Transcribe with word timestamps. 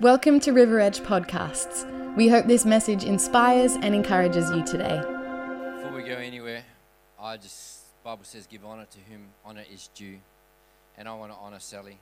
Welcome 0.00 0.38
to 0.40 0.52
River 0.52 0.78
Edge 0.78 1.00
Podcasts. 1.00 1.84
We 2.14 2.28
hope 2.28 2.46
this 2.46 2.64
message 2.64 3.02
inspires 3.02 3.72
and 3.74 3.96
encourages 3.96 4.48
you 4.48 4.64
today. 4.64 5.00
Before 5.00 5.90
we 5.92 6.04
go 6.04 6.14
anywhere, 6.14 6.62
I 7.20 7.36
just 7.36 7.80
Bible 8.04 8.22
says 8.22 8.46
give 8.46 8.64
honor 8.64 8.86
to 8.88 8.98
whom 9.10 9.22
honor 9.44 9.64
is 9.68 9.90
due, 9.96 10.18
and 10.96 11.08
I 11.08 11.14
want 11.14 11.32
to 11.32 11.38
honor 11.38 11.58
Sally 11.58 11.98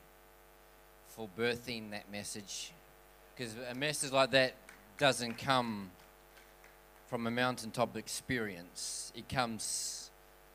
for 1.06 1.27
birthing 1.38 1.90
that 1.93 2.12
message, 2.12 2.72
because 3.35 3.54
a 3.71 3.74
message 3.74 4.13
like 4.13 4.31
that 4.33 4.53
doesn't 4.99 5.38
come 5.38 5.90
from 7.06 7.26
a 7.26 7.31
mountaintop 7.31 7.97
experience. 7.97 9.10
It 9.17 9.26
comes 9.26 10.10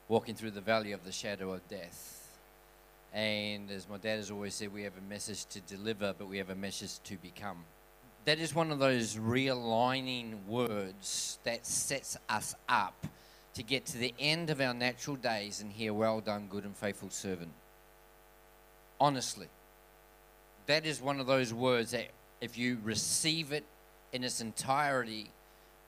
walking 0.08 0.36
through 0.36 0.52
the 0.52 0.62
valley 0.62 0.92
of 0.92 1.06
the 1.06 1.12
shadow 1.12 1.54
of 1.54 1.68
death. 1.68 2.21
And 3.14 3.70
as 3.72 3.90
my 3.90 3.98
dad 3.98 4.18
has 4.18 4.32
always 4.32 4.56
said, 4.56 4.74
we 4.74 4.84
have 4.84 4.98
a 4.98 5.10
message 5.10 5.46
to 5.48 5.60
deliver, 5.62 6.14
but 6.18 6.28
we 6.28 6.38
have 6.38 6.50
a 6.50 6.56
message 6.56 7.00
to 7.04 7.18
become. 7.18 7.58
That 8.26 8.40
is 8.40 8.56
one 8.56 8.72
of 8.72 8.80
those 8.80 9.16
realigning 9.16 10.46
words 10.46 11.40
that 11.44 11.66
sets 11.66 12.18
us 12.30 12.56
up 12.70 13.08
to 13.56 13.64
get 13.64 13.86
to 13.88 13.98
the 13.98 14.14
end 14.20 14.50
of 14.50 14.62
our 14.62 14.74
natural 14.74 15.18
days 15.18 15.62
and 15.62 15.72
hear, 15.72 15.94
Well 15.94 16.22
done, 16.22 16.48
good 16.50 16.64
and 16.64 16.76
faithful 16.76 17.10
servant. 17.10 17.52
Honestly, 19.00 19.48
that 20.68 20.86
is 20.86 21.02
one 21.02 21.20
of 21.20 21.28
those 21.28 21.54
words 21.54 21.92
that 21.92 22.08
if 22.40 22.58
you 22.58 22.78
receive 22.84 23.52
it 23.52 23.66
in 24.14 24.24
its 24.24 24.40
entirety, 24.40 25.32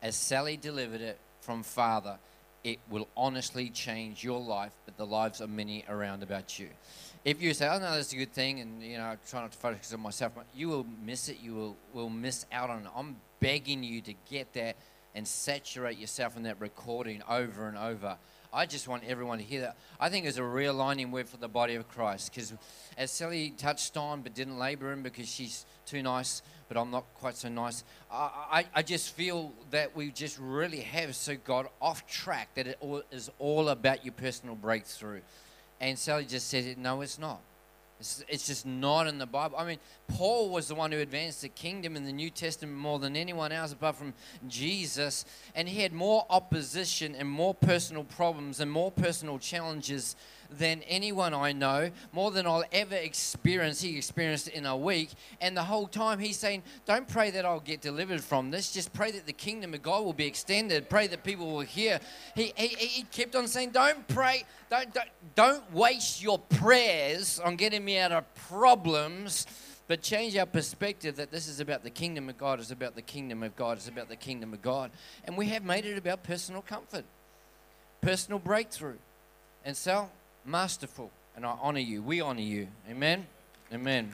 as 0.01 0.15
Sally 0.15 0.57
delivered 0.57 1.01
it 1.01 1.19
from 1.41 1.63
Father, 1.63 2.17
it 2.63 2.79
will 2.89 3.07
honestly 3.15 3.69
change 3.69 4.23
your 4.23 4.39
life, 4.39 4.71
but 4.85 4.97
the 4.97 5.05
lives 5.05 5.41
of 5.41 5.49
many 5.49 5.85
around 5.87 6.23
about 6.23 6.57
you. 6.59 6.69
If 7.25 7.41
you 7.41 7.53
say, 7.53 7.67
"Oh 7.67 7.79
no, 7.79 7.95
that's 7.95 8.11
a 8.11 8.17
good 8.17 8.33
thing," 8.33 8.59
and 8.59 8.83
you 8.83 8.97
know, 8.97 9.15
try 9.29 9.41
not 9.41 9.51
to 9.51 9.57
focus 9.57 9.93
on 9.93 10.01
myself, 10.01 10.33
you 10.53 10.67
will 10.67 10.85
miss 11.05 11.29
it. 11.29 11.37
You 11.41 11.53
will 11.55 11.77
will 11.93 12.09
miss 12.09 12.45
out 12.51 12.69
on 12.69 12.79
it. 12.79 12.91
I'm 12.95 13.15
begging 13.39 13.83
you 13.83 14.01
to 14.01 14.13
get 14.29 14.53
that 14.53 14.75
and 15.15 15.27
saturate 15.27 15.97
yourself 15.97 16.35
in 16.35 16.43
that 16.43 16.59
recording 16.59 17.21
over 17.29 17.67
and 17.67 17.77
over. 17.77 18.17
I 18.53 18.67
just 18.67 18.87
want 18.87 19.03
everyone 19.05 19.39
to 19.39 19.43
hear 19.43 19.61
that. 19.61 19.77
I 19.99 20.09
think 20.09 20.27
it's 20.27 20.37
a 20.37 20.41
realigning 20.41 21.09
word 21.09 21.27
for 21.27 21.37
the 21.37 21.47
body 21.47 21.73
of 21.73 21.87
Christ 21.89 22.31
because, 22.31 22.53
as 22.97 23.09
Sally 23.09 23.51
touched 23.57 23.97
on 23.97 24.21
but 24.21 24.35
didn't 24.35 24.59
labor 24.59 24.93
in 24.93 25.01
because 25.01 25.27
she's 25.27 25.65
too 25.87 26.03
nice, 26.03 26.43
but 26.67 26.77
I'm 26.77 26.91
not 26.91 27.05
quite 27.15 27.35
so 27.35 27.49
nice. 27.49 27.83
I, 28.11 28.29
I, 28.51 28.65
I 28.75 28.81
just 28.83 29.15
feel 29.15 29.51
that 29.71 29.95
we 29.95 30.11
just 30.11 30.37
really 30.39 30.81
have 30.81 31.15
so 31.15 31.35
got 31.35 31.71
off 31.81 32.05
track 32.05 32.49
that 32.53 32.67
it 32.67 32.77
all, 32.79 33.01
is 33.11 33.31
all 33.39 33.69
about 33.69 34.05
your 34.05 34.13
personal 34.13 34.53
breakthrough. 34.55 35.21
And 35.83 35.99
Sally 35.99 36.23
just 36.23 36.47
said, 36.47 36.77
no, 36.77 37.01
it's 37.01 37.19
not. 37.19 37.41
It's, 37.99 38.23
it's 38.29 38.47
just 38.47 38.65
not 38.65 39.05
in 39.05 39.17
the 39.17 39.25
Bible. 39.25 39.57
I 39.57 39.65
mean, 39.65 39.79
Paul 40.07 40.49
was 40.49 40.69
the 40.69 40.75
one 40.75 40.93
who 40.93 40.99
advanced 40.99 41.41
the 41.41 41.49
kingdom 41.49 41.97
in 41.97 42.05
the 42.05 42.13
New 42.13 42.29
Testament 42.29 42.77
more 42.77 42.99
than 42.99 43.17
anyone 43.17 43.51
else 43.51 43.73
apart 43.73 43.97
from 43.97 44.13
Jesus. 44.47 45.25
And 45.53 45.67
he 45.67 45.81
had 45.81 45.91
more 45.91 46.25
opposition 46.29 47.15
and 47.15 47.29
more 47.29 47.53
personal 47.53 48.05
problems 48.05 48.61
and 48.61 48.71
more 48.71 48.91
personal 48.91 49.39
challenges 49.39 50.15
than 50.57 50.81
anyone 50.83 51.33
I 51.33 51.51
know, 51.51 51.91
more 52.11 52.31
than 52.31 52.45
I'll 52.47 52.63
ever 52.71 52.95
experience. 52.95 53.81
He 53.81 53.97
experienced 53.97 54.47
in 54.47 54.65
a 54.65 54.75
week. 54.77 55.09
And 55.41 55.55
the 55.55 55.63
whole 55.63 55.87
time 55.87 56.19
he's 56.19 56.37
saying, 56.37 56.63
Don't 56.85 57.07
pray 57.07 57.31
that 57.31 57.45
I'll 57.45 57.59
get 57.59 57.81
delivered 57.81 58.23
from 58.23 58.51
this. 58.51 58.71
Just 58.71 58.93
pray 58.93 59.11
that 59.11 59.25
the 59.25 59.33
kingdom 59.33 59.73
of 59.73 59.81
God 59.81 60.03
will 60.03 60.13
be 60.13 60.25
extended. 60.25 60.89
Pray 60.89 61.07
that 61.07 61.23
people 61.23 61.51
will 61.51 61.61
hear. 61.61 61.99
He, 62.35 62.53
he, 62.55 62.67
he 62.67 63.03
kept 63.03 63.35
on 63.35 63.47
saying, 63.47 63.71
Don't 63.71 64.07
pray, 64.07 64.43
don't, 64.69 64.93
don't, 64.93 65.09
don't 65.35 65.73
waste 65.73 66.23
your 66.23 66.39
prayers 66.39 67.39
on 67.39 67.55
getting 67.55 67.83
me 67.83 67.97
out 67.97 68.11
of 68.11 68.23
problems 68.35 69.45
but 69.87 70.01
change 70.01 70.37
our 70.37 70.45
perspective 70.45 71.17
that 71.17 71.31
this 71.31 71.47
is 71.47 71.59
about 71.59 71.83
the 71.83 71.89
kingdom 71.89 72.29
of 72.29 72.37
God, 72.37 72.59
it's 72.59 72.71
about 72.71 72.95
the 72.95 73.01
kingdom 73.01 73.43
of 73.43 73.55
God, 73.55 73.77
it's 73.77 73.87
about 73.87 74.09
the 74.09 74.15
kingdom 74.15 74.53
of 74.53 74.61
God. 74.61 74.91
And 75.25 75.37
we 75.37 75.47
have 75.47 75.63
made 75.63 75.85
it 75.85 75.97
about 75.97 76.23
personal 76.23 76.61
comfort, 76.61 77.03
personal 78.01 78.39
breakthrough. 78.39 78.97
And 79.65 79.75
so, 79.75 80.09
masterful. 80.45 81.11
And 81.35 81.45
I 81.45 81.57
honor 81.61 81.79
you. 81.79 82.01
We 82.01 82.21
honor 82.21 82.41
you. 82.41 82.67
Amen. 82.89 83.27
Amen. 83.73 84.13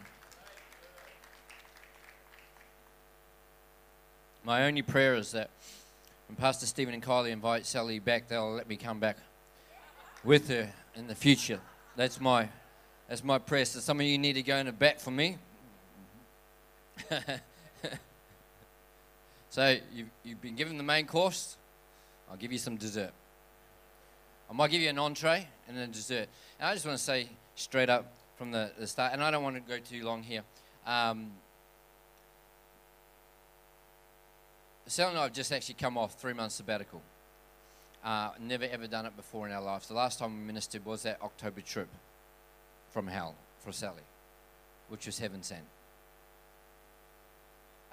My 4.44 4.66
only 4.66 4.82
prayer 4.82 5.16
is 5.16 5.32
that 5.34 5.50
when 6.28 6.36
Pastor 6.36 6.66
Stephen 6.66 6.94
and 6.94 7.04
Kylie 7.04 7.32
invite 7.32 7.66
Sally 7.66 8.00
back, 8.00 8.28
they'll 8.30 8.54
let 8.54 8.70
me 8.70 8.78
come 8.78 9.00
back 9.00 9.18
with 10.24 10.48
her 10.50 10.70
in 10.96 11.08
the 11.08 11.16
future. 11.16 11.60
That's 11.96 12.22
my 12.22 12.48
that's 13.10 13.24
my 13.24 13.40
prayer. 13.40 13.66
So 13.66 13.80
some 13.80 14.00
of 14.00 14.06
you 14.06 14.18
need 14.20 14.34
to 14.34 14.44
go 14.44 14.56
in 14.58 14.68
a 14.68 14.72
bat 14.72 15.02
for 15.02 15.10
me. 15.12 15.38
so 19.50 19.78
you've, 19.92 20.10
you've 20.24 20.42
been 20.42 20.56
given 20.56 20.78
the 20.78 20.84
main 20.84 21.08
course. 21.08 21.58
I'll 22.30 22.38
give 22.38 22.52
you 22.52 22.60
some 22.60 22.78
dessert. 22.78 23.12
I 24.50 24.54
might 24.54 24.72
give 24.72 24.82
you 24.82 24.90
an 24.90 24.98
entree 24.98 25.48
and 25.68 25.78
then 25.78 25.92
dessert. 25.92 26.28
And 26.60 26.70
I 26.70 26.74
just 26.74 26.86
want 26.86 26.98
to 26.98 27.04
say 27.04 27.30
straight 27.56 27.90
up 27.90 28.12
from 28.38 28.52
the, 28.52 28.72
the 28.80 28.88
start, 28.88 29.14
and 29.14 29.22
I 29.22 29.32
don't 29.32 29.44
want 29.44 29.56
to 29.56 29.62
go 29.62 29.78
too 29.80 30.04
long 30.04 30.24
here. 30.24 30.42
Um, 30.88 31.32
and 34.98 35.18
I 35.18 35.24
have 35.24 35.34
just 35.34 35.52
actually 35.52 35.76
come 35.76 35.98
off 35.98 36.20
three 36.20 36.34
months 36.34 36.56
sabbatical. 36.56 37.02
Uh, 38.04 38.32
never 38.40 38.64
ever 38.64 38.88
done 38.88 39.06
it 39.06 39.16
before 39.16 39.46
in 39.46 39.54
our 39.54 39.62
lives. 39.62 39.88
The 39.88 39.94
last 39.94 40.20
time 40.20 40.40
we 40.40 40.46
ministered 40.46 40.86
was 40.86 41.04
that 41.04 41.22
October 41.22 41.62
trip 41.62 41.90
from 42.92 43.08
hell 43.08 43.36
for 43.60 43.72
Sally, 43.72 44.02
which 44.88 45.06
was 45.06 45.20
heaven 45.20 45.44
sent. 45.44 45.66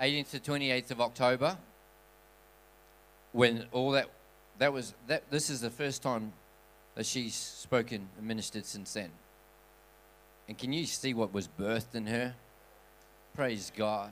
18th 0.00 0.31
to 0.31 0.39
28th 0.39 0.91
of 0.91 1.00
October, 1.00 1.59
when 3.33 3.66
all 3.72 3.91
that, 3.91 4.09
that 4.59 4.72
was, 4.72 4.95
that, 5.09 5.31
this 5.31 5.50
is 5.50 5.61
the 5.61 5.71
first 5.71 6.03
time 6.03 6.33
that 6.97 7.07
she's 7.07 7.34
spoken 7.34 8.09
and 8.19 8.27
ministered 8.27 8.67
since 8.67 8.95
then. 8.95 9.11
And 10.49 10.59
can 10.59 10.73
you 10.73 10.87
see 10.87 11.15
what 11.15 11.33
was 11.33 11.49
birthed 11.49 11.95
in 11.95 12.07
her? 12.07 12.34
Praise 13.34 13.71
God. 13.77 14.11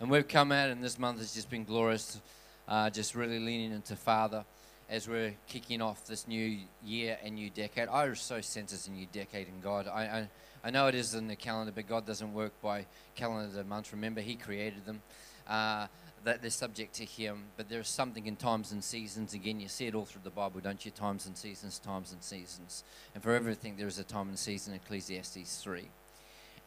And 0.00 0.10
we've 0.10 0.26
come 0.26 0.50
out, 0.52 0.70
and 0.70 0.82
this 0.82 0.98
month 0.98 1.20
has 1.20 1.34
just 1.34 1.50
been 1.50 1.64
glorious, 1.64 2.20
uh, 2.68 2.90
just 2.90 3.14
really 3.14 3.38
leaning 3.38 3.72
into 3.72 3.96
Father 3.96 4.44
as 4.88 5.06
we're 5.08 5.34
kicking 5.46 5.80
off 5.80 6.04
this 6.06 6.26
new 6.26 6.58
year 6.84 7.16
and 7.22 7.36
new 7.36 7.48
decade. 7.48 7.88
I 7.88 8.12
so 8.14 8.40
sense 8.40 8.72
it's 8.72 8.88
a 8.88 8.90
new 8.90 9.06
decade 9.12 9.46
in 9.46 9.60
God. 9.60 9.86
I, 9.86 10.02
I, 10.02 10.28
I 10.64 10.70
know 10.70 10.88
it 10.88 10.96
is 10.96 11.14
in 11.14 11.28
the 11.28 11.36
calendar, 11.36 11.72
but 11.72 11.86
God 11.88 12.06
doesn't 12.06 12.34
work 12.34 12.52
by 12.60 12.86
calendar 13.14 13.62
months. 13.62 13.92
Remember, 13.92 14.20
He 14.20 14.34
created 14.34 14.84
them. 14.84 15.00
Uh, 15.46 15.86
that 16.24 16.42
they're 16.42 16.50
subject 16.50 16.94
to 16.94 17.04
Him, 17.04 17.44
but 17.56 17.68
there's 17.68 17.88
something 17.88 18.26
in 18.26 18.36
times 18.36 18.72
and 18.72 18.82
seasons. 18.84 19.34
Again, 19.34 19.60
you 19.60 19.68
see 19.68 19.86
it 19.86 19.94
all 19.94 20.04
through 20.04 20.22
the 20.24 20.30
Bible, 20.30 20.60
don't 20.60 20.84
you? 20.84 20.90
Times 20.90 21.26
and 21.26 21.36
seasons, 21.36 21.78
times 21.78 22.12
and 22.12 22.22
seasons. 22.22 22.84
And 23.14 23.22
for 23.22 23.34
everything, 23.34 23.76
there 23.76 23.86
is 23.86 23.98
a 23.98 24.04
time 24.04 24.28
and 24.28 24.38
season, 24.38 24.74
Ecclesiastes 24.74 25.62
3. 25.62 25.88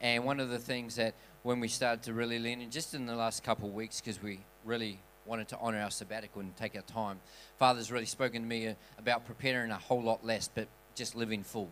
And 0.02 0.26
one 0.26 0.40
of 0.40 0.50
the 0.50 0.60
things 0.60 0.96
that 0.96 1.14
when 1.44 1.60
we 1.60 1.68
started 1.68 2.04
to 2.04 2.14
really 2.14 2.40
lean 2.40 2.62
in, 2.62 2.72
just 2.72 2.94
in 2.94 3.06
the 3.06 3.16
last 3.16 3.44
couple 3.44 3.70
of 3.70 3.76
weeks, 3.76 4.02
because 4.02 4.22
we 4.22 4.40
really 4.66 5.00
wanted 5.26 5.48
to 5.50 5.58
honor 5.60 5.82
our 5.82 5.92
sabbatical 5.92 6.42
and 6.42 6.56
take 6.58 6.76
our 6.76 6.82
time, 6.82 7.20
Father's 7.58 7.92
really 7.92 8.06
spoken 8.06 8.42
to 8.42 8.48
me 8.48 8.68
uh, 8.68 8.74
about 8.98 9.26
preparing 9.26 9.72
a 9.72 9.78
whole 9.78 10.02
lot 10.02 10.26
less, 10.26 10.50
but 10.54 10.68
just 10.96 11.16
living 11.16 11.44
full. 11.44 11.70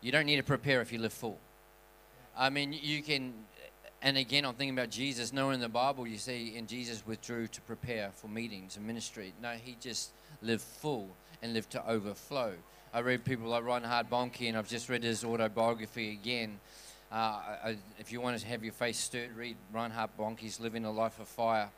You 0.00 0.12
don't 0.12 0.26
need 0.26 0.36
to 0.36 0.42
prepare 0.42 0.80
if 0.80 0.92
you 0.92 0.98
live 0.98 1.12
full. 1.12 1.38
I 2.36 2.50
mean, 2.50 2.72
you 2.72 3.02
can 3.02 3.34
and 4.02 4.16
again, 4.16 4.44
I'm 4.44 4.54
thinking 4.54 4.76
about 4.76 4.90
Jesus. 4.90 5.32
Knowing 5.32 5.60
the 5.60 5.68
Bible 5.68 6.06
you 6.06 6.18
see 6.18 6.56
in 6.56 6.66
Jesus 6.66 7.06
withdrew 7.06 7.46
to 7.46 7.60
prepare 7.62 8.10
for 8.12 8.26
meetings 8.26 8.76
and 8.76 8.84
ministry. 8.84 9.32
No, 9.40 9.52
he 9.52 9.76
just 9.80 10.10
lived 10.42 10.62
full 10.62 11.08
and 11.40 11.54
lived 11.54 11.70
to 11.70 11.88
overflow. 11.88 12.54
I 12.92 13.00
read 13.00 13.24
people 13.24 13.48
like 13.48 13.64
Reinhard 13.64 14.10
Bonnke, 14.10 14.48
and 14.48 14.56
I've 14.56 14.68
just 14.68 14.88
read 14.88 15.04
his 15.04 15.24
autobiography 15.24 16.10
again. 16.12 16.58
Uh, 17.12 17.40
I, 17.64 17.76
if 17.98 18.10
you 18.10 18.20
want 18.20 18.38
to 18.40 18.46
have 18.46 18.64
your 18.64 18.72
face 18.72 18.98
stirred, 18.98 19.36
read 19.36 19.56
Reinhard 19.72 20.10
Bonnke's 20.18 20.58
Living 20.58 20.84
a 20.84 20.90
Life 20.90 21.20
of 21.20 21.28
Fire. 21.28 21.68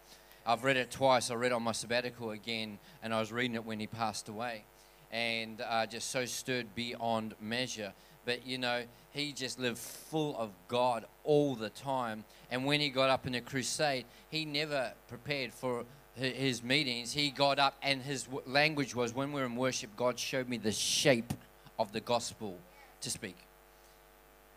I've 0.47 0.65
read 0.65 0.77
it 0.77 0.91
twice. 0.91 1.31
I 1.31 1.35
read 1.35 1.53
it 1.53 1.55
on 1.55 1.63
my 1.63 1.73
sabbatical 1.73 2.31
again, 2.31 2.79
and 3.03 3.13
I 3.13 3.21
was 3.21 3.33
reading 3.33 3.55
it 3.55 3.65
when 3.65 3.81
he 3.81 3.87
passed 3.87 4.31
away. 4.31 4.65
And 5.13 5.61
uh, 5.61 5.87
just 5.87 6.11
so 6.11 6.25
stirred 6.25 6.75
beyond 6.75 7.35
measure. 7.41 7.93
But 8.25 8.47
you 8.47 8.59
know, 8.59 8.85
he 9.15 9.33
just 9.33 9.61
lived 9.61 9.79
full 9.79 10.37
of 10.37 10.51
God 10.67 11.07
all 11.23 11.55
the 11.55 11.71
time. 11.71 12.25
And 12.51 12.67
when 12.67 12.81
he 12.81 12.91
got 12.91 13.11
up 13.11 13.27
in 13.27 13.35
a 13.37 13.41
crusade, 13.41 14.05
he 14.29 14.45
never 14.45 14.93
prepared 15.09 15.53
for 15.53 15.85
his 16.17 16.63
meetings. 16.63 17.13
He 17.13 17.31
got 17.31 17.61
up, 17.61 17.75
and 17.81 18.03
his 18.03 18.27
language 18.45 18.95
was 18.95 19.15
when 19.15 19.33
we 19.33 19.41
we're 19.41 19.47
in 19.47 19.57
worship, 19.57 19.91
God 19.97 20.19
showed 20.19 20.49
me 20.49 20.59
the 20.59 20.73
shape 20.73 21.33
of 21.79 21.93
the 21.93 22.01
gospel 22.01 22.59
to 23.01 23.11
speak. 23.11 23.37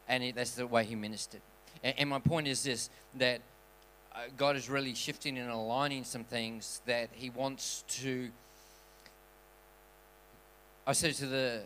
And 0.10 0.34
that's 0.36 0.52
the 0.52 0.66
way 0.66 0.86
he 0.86 0.96
ministered. 0.96 1.42
And, 1.84 1.94
and, 2.00 2.10
my 2.10 2.20
point 2.20 2.48
is 2.48 2.64
this 2.64 2.90
that 3.16 3.42
uh, 4.16 4.20
God 4.38 4.56
is 4.56 4.70
really 4.70 4.96
shifting 4.96 5.38
and 5.38 5.52
aligning 5.52 6.04
some 6.04 6.24
things 6.24 6.82
that 6.86 7.10
he 7.12 7.30
wants 7.30 7.84
to. 7.90 8.30
I 10.88 10.94
said 10.94 11.14
to 11.16 11.28
the 11.28 11.62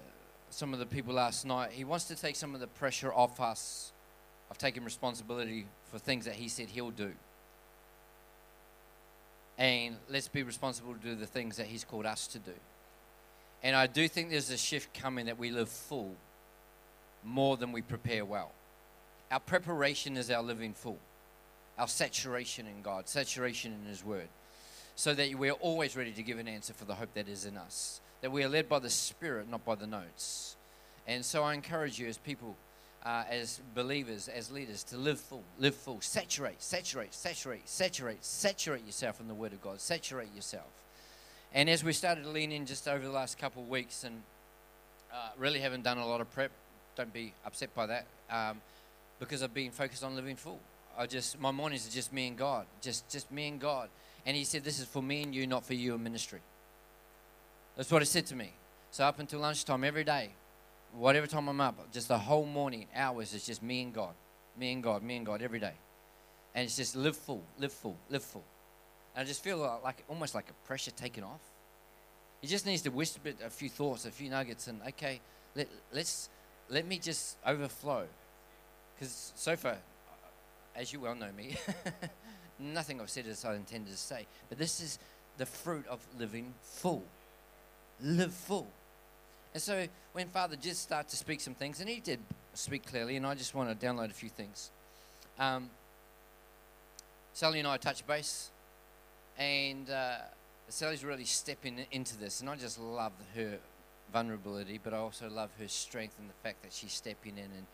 some 0.53 0.73
of 0.73 0.79
the 0.79 0.85
people 0.85 1.13
last 1.13 1.45
night. 1.45 1.71
He 1.71 1.83
wants 1.83 2.05
to 2.05 2.15
take 2.15 2.35
some 2.35 2.53
of 2.53 2.61
the 2.61 2.67
pressure 2.67 3.13
off 3.13 3.39
us 3.39 3.91
of 4.49 4.57
taking 4.57 4.83
responsibility 4.83 5.65
for 5.85 5.97
things 5.97 6.25
that 6.25 6.35
He 6.35 6.49
said 6.49 6.67
He'll 6.69 6.91
do. 6.91 7.11
And 9.57 9.95
let's 10.09 10.27
be 10.27 10.43
responsible 10.43 10.93
to 10.93 10.99
do 10.99 11.15
the 11.15 11.25
things 11.25 11.57
that 11.57 11.67
He's 11.67 11.83
called 11.83 12.05
us 12.05 12.27
to 12.27 12.39
do. 12.39 12.53
And 13.63 13.75
I 13.75 13.87
do 13.87 14.07
think 14.07 14.29
there's 14.29 14.49
a 14.49 14.57
shift 14.57 14.93
coming 14.93 15.27
that 15.27 15.37
we 15.37 15.51
live 15.51 15.69
full 15.69 16.15
more 17.23 17.57
than 17.57 17.71
we 17.71 17.81
prepare 17.81 18.25
well. 18.25 18.51
Our 19.31 19.39
preparation 19.39 20.17
is 20.17 20.29
our 20.31 20.41
living 20.41 20.73
full, 20.73 20.97
our 21.77 21.87
saturation 21.87 22.65
in 22.67 22.81
God, 22.81 23.07
saturation 23.07 23.73
in 23.73 23.87
His 23.87 24.03
Word, 24.03 24.27
so 24.95 25.13
that 25.13 25.33
we're 25.35 25.51
always 25.53 25.95
ready 25.95 26.11
to 26.11 26.23
give 26.23 26.39
an 26.39 26.47
answer 26.47 26.73
for 26.73 26.85
the 26.85 26.95
hope 26.95 27.13
that 27.13 27.29
is 27.29 27.45
in 27.45 27.55
us, 27.55 28.01
that 28.21 28.31
we 28.31 28.43
are 28.43 28.49
led 28.49 28.69
by 28.69 28.79
the 28.79 28.89
Spirit, 28.89 29.49
not 29.49 29.65
by 29.65 29.75
the 29.75 29.87
notes. 29.87 30.55
And 31.07 31.25
so 31.25 31.43
I 31.43 31.53
encourage 31.53 31.99
you 31.99 32.07
as 32.07 32.17
people, 32.17 32.55
uh, 33.03 33.23
as 33.29 33.59
believers, 33.73 34.27
as 34.27 34.51
leaders, 34.51 34.83
to 34.85 34.97
live 34.97 35.19
full, 35.19 35.43
live 35.59 35.75
full, 35.75 35.99
saturate, 36.01 36.61
saturate, 36.61 37.13
saturate, 37.13 37.67
saturate, 37.67 38.23
saturate 38.23 38.85
yourself 38.85 39.19
in 39.19 39.27
the 39.27 39.33
Word 39.33 39.53
of 39.53 39.61
God, 39.61 39.81
saturate 39.81 40.33
yourself. 40.35 40.67
And 41.53 41.69
as 41.69 41.83
we 41.83 41.93
started 41.93 42.23
to 42.23 42.29
lean 42.29 42.51
in 42.51 42.65
just 42.65 42.87
over 42.87 43.03
the 43.03 43.11
last 43.11 43.37
couple 43.37 43.63
of 43.63 43.69
weeks 43.69 44.03
and 44.03 44.21
uh, 45.11 45.29
really 45.37 45.59
haven't 45.59 45.83
done 45.83 45.97
a 45.97 46.07
lot 46.07 46.21
of 46.21 46.31
prep, 46.33 46.51
don't 46.95 47.11
be 47.11 47.33
upset 47.45 47.73
by 47.75 47.87
that. 47.87 48.05
Um, 48.29 48.61
because 49.19 49.43
I've 49.43 49.53
been 49.53 49.71
focused 49.71 50.03
on 50.03 50.15
living 50.15 50.35
full. 50.35 50.59
I 50.97 51.07
just 51.07 51.39
my 51.39 51.51
mornings 51.51 51.87
are 51.87 51.91
just 51.91 52.11
me 52.11 52.27
and 52.27 52.37
God, 52.37 52.65
just 52.81 53.09
just 53.09 53.31
me 53.31 53.47
and 53.47 53.59
God. 53.59 53.89
And 54.25 54.35
He 54.35 54.43
said, 54.43 54.63
"This 54.63 54.79
is 54.79 54.85
for 54.85 55.01
me 55.01 55.23
and 55.23 55.33
you, 55.33 55.47
not 55.47 55.65
for 55.65 55.73
you 55.73 55.93
and 55.93 56.03
ministry." 56.03 56.39
That's 57.81 57.91
what 57.91 58.03
He 58.03 58.05
said 58.05 58.27
to 58.27 58.35
me. 58.35 58.51
So 58.91 59.05
up 59.05 59.17
until 59.17 59.39
lunchtime 59.39 59.83
every 59.83 60.03
day, 60.03 60.29
whatever 60.93 61.25
time 61.25 61.47
I'm 61.47 61.59
up, 61.59 61.91
just 61.91 62.09
the 62.09 62.17
whole 62.19 62.45
morning 62.45 62.85
hours 62.95 63.33
is 63.33 63.43
just 63.43 63.63
me 63.63 63.81
and 63.81 63.91
God, 63.91 64.13
me 64.55 64.71
and 64.71 64.83
God, 64.83 65.01
me 65.01 65.17
and 65.17 65.25
God 65.25 65.41
every 65.41 65.59
day. 65.59 65.73
And 66.53 66.63
it's 66.63 66.77
just 66.77 66.95
live 66.95 67.17
full, 67.17 67.41
live 67.57 67.73
full, 67.73 67.97
live 68.11 68.23
full. 68.23 68.43
And 69.15 69.23
I 69.23 69.27
just 69.27 69.43
feel 69.43 69.57
like, 69.57 69.83
like 69.83 70.03
almost 70.07 70.35
like 70.35 70.47
a 70.51 70.67
pressure 70.67 70.91
taken 70.91 71.23
off. 71.23 71.41
He 72.39 72.47
just 72.47 72.67
needs 72.67 72.83
to 72.83 72.91
whisper 72.91 73.31
a 73.43 73.49
few 73.49 73.67
thoughts, 73.67 74.05
a 74.05 74.11
few 74.11 74.29
nuggets, 74.29 74.67
and 74.67 74.79
okay, 74.89 75.19
let, 75.55 75.67
let's 75.91 76.29
let 76.69 76.85
me 76.85 76.99
just 76.99 77.37
overflow. 77.47 78.05
Because 78.93 79.33
so 79.35 79.55
far, 79.55 79.77
as 80.75 80.93
you 80.93 80.99
well 80.99 81.15
know 81.15 81.31
me, 81.35 81.55
nothing 82.59 83.01
I've 83.01 83.09
said 83.09 83.25
is 83.25 83.43
I 83.43 83.55
intended 83.55 83.89
to 83.89 83.97
say. 83.97 84.27
But 84.49 84.59
this 84.59 84.79
is 84.81 84.99
the 85.37 85.47
fruit 85.47 85.87
of 85.87 85.99
living 86.19 86.53
full. 86.61 87.03
Live 88.03 88.33
full. 88.33 88.67
And 89.53 89.61
so 89.61 89.85
when 90.13 90.29
Father 90.29 90.55
did 90.55 90.75
start 90.75 91.07
to 91.09 91.15
speak 91.15 91.41
some 91.41 91.53
things, 91.53 91.79
and 91.79 91.89
he 91.89 91.99
did 91.99 92.19
speak 92.53 92.85
clearly, 92.85 93.15
and 93.17 93.25
I 93.25 93.35
just 93.35 93.53
want 93.53 93.77
to 93.77 93.85
download 93.85 94.09
a 94.09 94.13
few 94.13 94.29
things. 94.29 94.71
Um, 95.39 95.69
Sally 97.33 97.59
and 97.59 97.67
I 97.67 97.77
touched 97.77 98.07
base, 98.07 98.51
and 99.37 99.89
uh, 99.89 100.17
Sally's 100.69 101.03
really 101.03 101.25
stepping 101.25 101.85
into 101.91 102.17
this, 102.17 102.41
and 102.41 102.49
I 102.49 102.55
just 102.55 102.79
love 102.79 103.13
her 103.35 103.57
vulnerability, 104.11 104.79
but 104.83 104.93
I 104.93 104.97
also 104.97 105.29
love 105.29 105.49
her 105.59 105.67
strength 105.67 106.15
and 106.19 106.29
the 106.29 106.33
fact 106.43 106.61
that 106.63 106.73
she's 106.73 106.91
stepping 106.91 107.37
in 107.37 107.45
and 107.45 107.65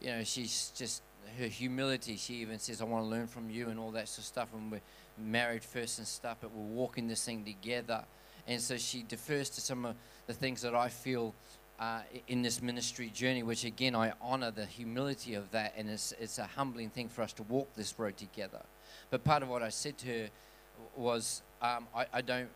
you 0.00 0.10
know, 0.10 0.24
she's 0.24 0.72
just 0.76 1.02
her 1.38 1.46
humility. 1.46 2.16
She 2.16 2.34
even 2.34 2.58
says, 2.58 2.80
"I 2.80 2.84
want 2.84 3.04
to 3.04 3.08
learn 3.08 3.26
from 3.26 3.50
you" 3.50 3.68
and 3.68 3.78
all 3.78 3.90
that 3.92 4.08
sort 4.08 4.18
of 4.18 4.24
stuff. 4.24 4.48
And 4.52 4.70
we're 4.70 4.80
married 5.18 5.64
first 5.64 5.98
and 5.98 6.06
stuff, 6.06 6.38
but 6.40 6.50
we're 6.50 6.74
walking 6.76 7.08
this 7.08 7.24
thing 7.24 7.44
together. 7.44 8.04
And 8.46 8.60
so 8.60 8.76
she 8.76 9.02
defers 9.02 9.48
to 9.50 9.60
some 9.60 9.84
of 9.86 9.96
the 10.26 10.34
things 10.34 10.62
that 10.62 10.74
I 10.74 10.88
feel 10.88 11.34
uh, 11.80 12.00
in 12.28 12.42
this 12.42 12.62
ministry 12.62 13.10
journey, 13.10 13.42
which 13.42 13.64
again 13.64 13.96
I 13.96 14.12
honor 14.20 14.50
the 14.50 14.66
humility 14.66 15.34
of 15.34 15.50
that, 15.50 15.74
and 15.76 15.90
it's 15.90 16.12
it's 16.20 16.38
a 16.38 16.44
humbling 16.44 16.90
thing 16.90 17.08
for 17.08 17.22
us 17.22 17.32
to 17.34 17.42
walk 17.44 17.74
this 17.74 17.98
road 17.98 18.16
together. 18.16 18.62
But 19.10 19.24
part 19.24 19.42
of 19.42 19.48
what 19.48 19.62
I 19.62 19.70
said 19.70 19.98
to 19.98 20.06
her 20.08 20.28
was, 20.96 21.42
um, 21.62 21.86
I, 21.94 22.06
I 22.12 22.20
don't, 22.20 22.48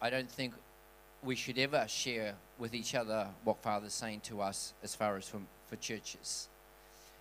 I 0.00 0.10
don't 0.10 0.30
think 0.30 0.54
we 1.22 1.34
should 1.34 1.58
ever 1.58 1.86
share 1.88 2.34
with 2.58 2.74
each 2.74 2.94
other 2.94 3.28
what 3.44 3.58
Father's 3.62 3.94
saying 3.94 4.20
to 4.24 4.40
us 4.40 4.74
as 4.82 4.94
far 4.94 5.16
as 5.16 5.28
for, 5.28 5.40
for 5.66 5.76
churches. 5.76 6.48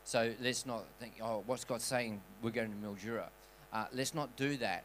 So 0.04 0.34
let's 0.42 0.66
not 0.66 0.84
think, 1.00 1.14
oh, 1.22 1.44
what's 1.46 1.64
God 1.64 1.82
saying? 1.82 2.22
We're 2.42 2.52
going 2.52 2.72
to 2.72 2.78
Mildura. 2.88 3.28
Uh, 3.72 3.86
let's 3.94 4.14
not 4.14 4.36
do 4.36 4.58
that 4.58 4.84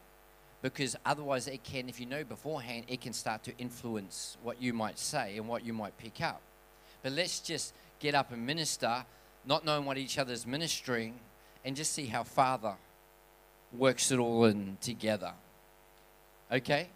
because 0.61 0.95
otherwise 1.05 1.47
it 1.47 1.63
can, 1.63 1.87
if 1.87 1.99
you 1.99 2.05
know 2.05 2.23
beforehand, 2.23 2.85
it 2.87 3.01
can 3.01 3.13
start 3.13 3.43
to 3.43 3.57
influence 3.57 4.37
what 4.43 4.61
you 4.61 4.73
might 4.73 4.99
say 4.99 5.37
and 5.37 5.47
what 5.47 5.65
you 5.65 5.73
might 5.73 5.97
pick 5.97 6.21
up. 6.21 6.41
But 7.01 7.13
let's 7.13 7.39
just 7.39 7.73
get 7.99 8.13
up 8.13 8.31
and 8.31 8.45
minister, 8.45 9.05
not 9.45 9.63
knowing 9.65 9.85
what 9.85 9.97
each 9.97 10.17
other's 10.17 10.45
ministering, 10.45 11.15
and 11.63 11.75
just 11.75 11.93
see 11.93 12.07
how 12.07 12.23
Father 12.23 12.75
works 13.77 14.11
it 14.11 14.19
all 14.19 14.45
in 14.45 14.77
together. 14.81 15.33
Okay? 16.51 16.89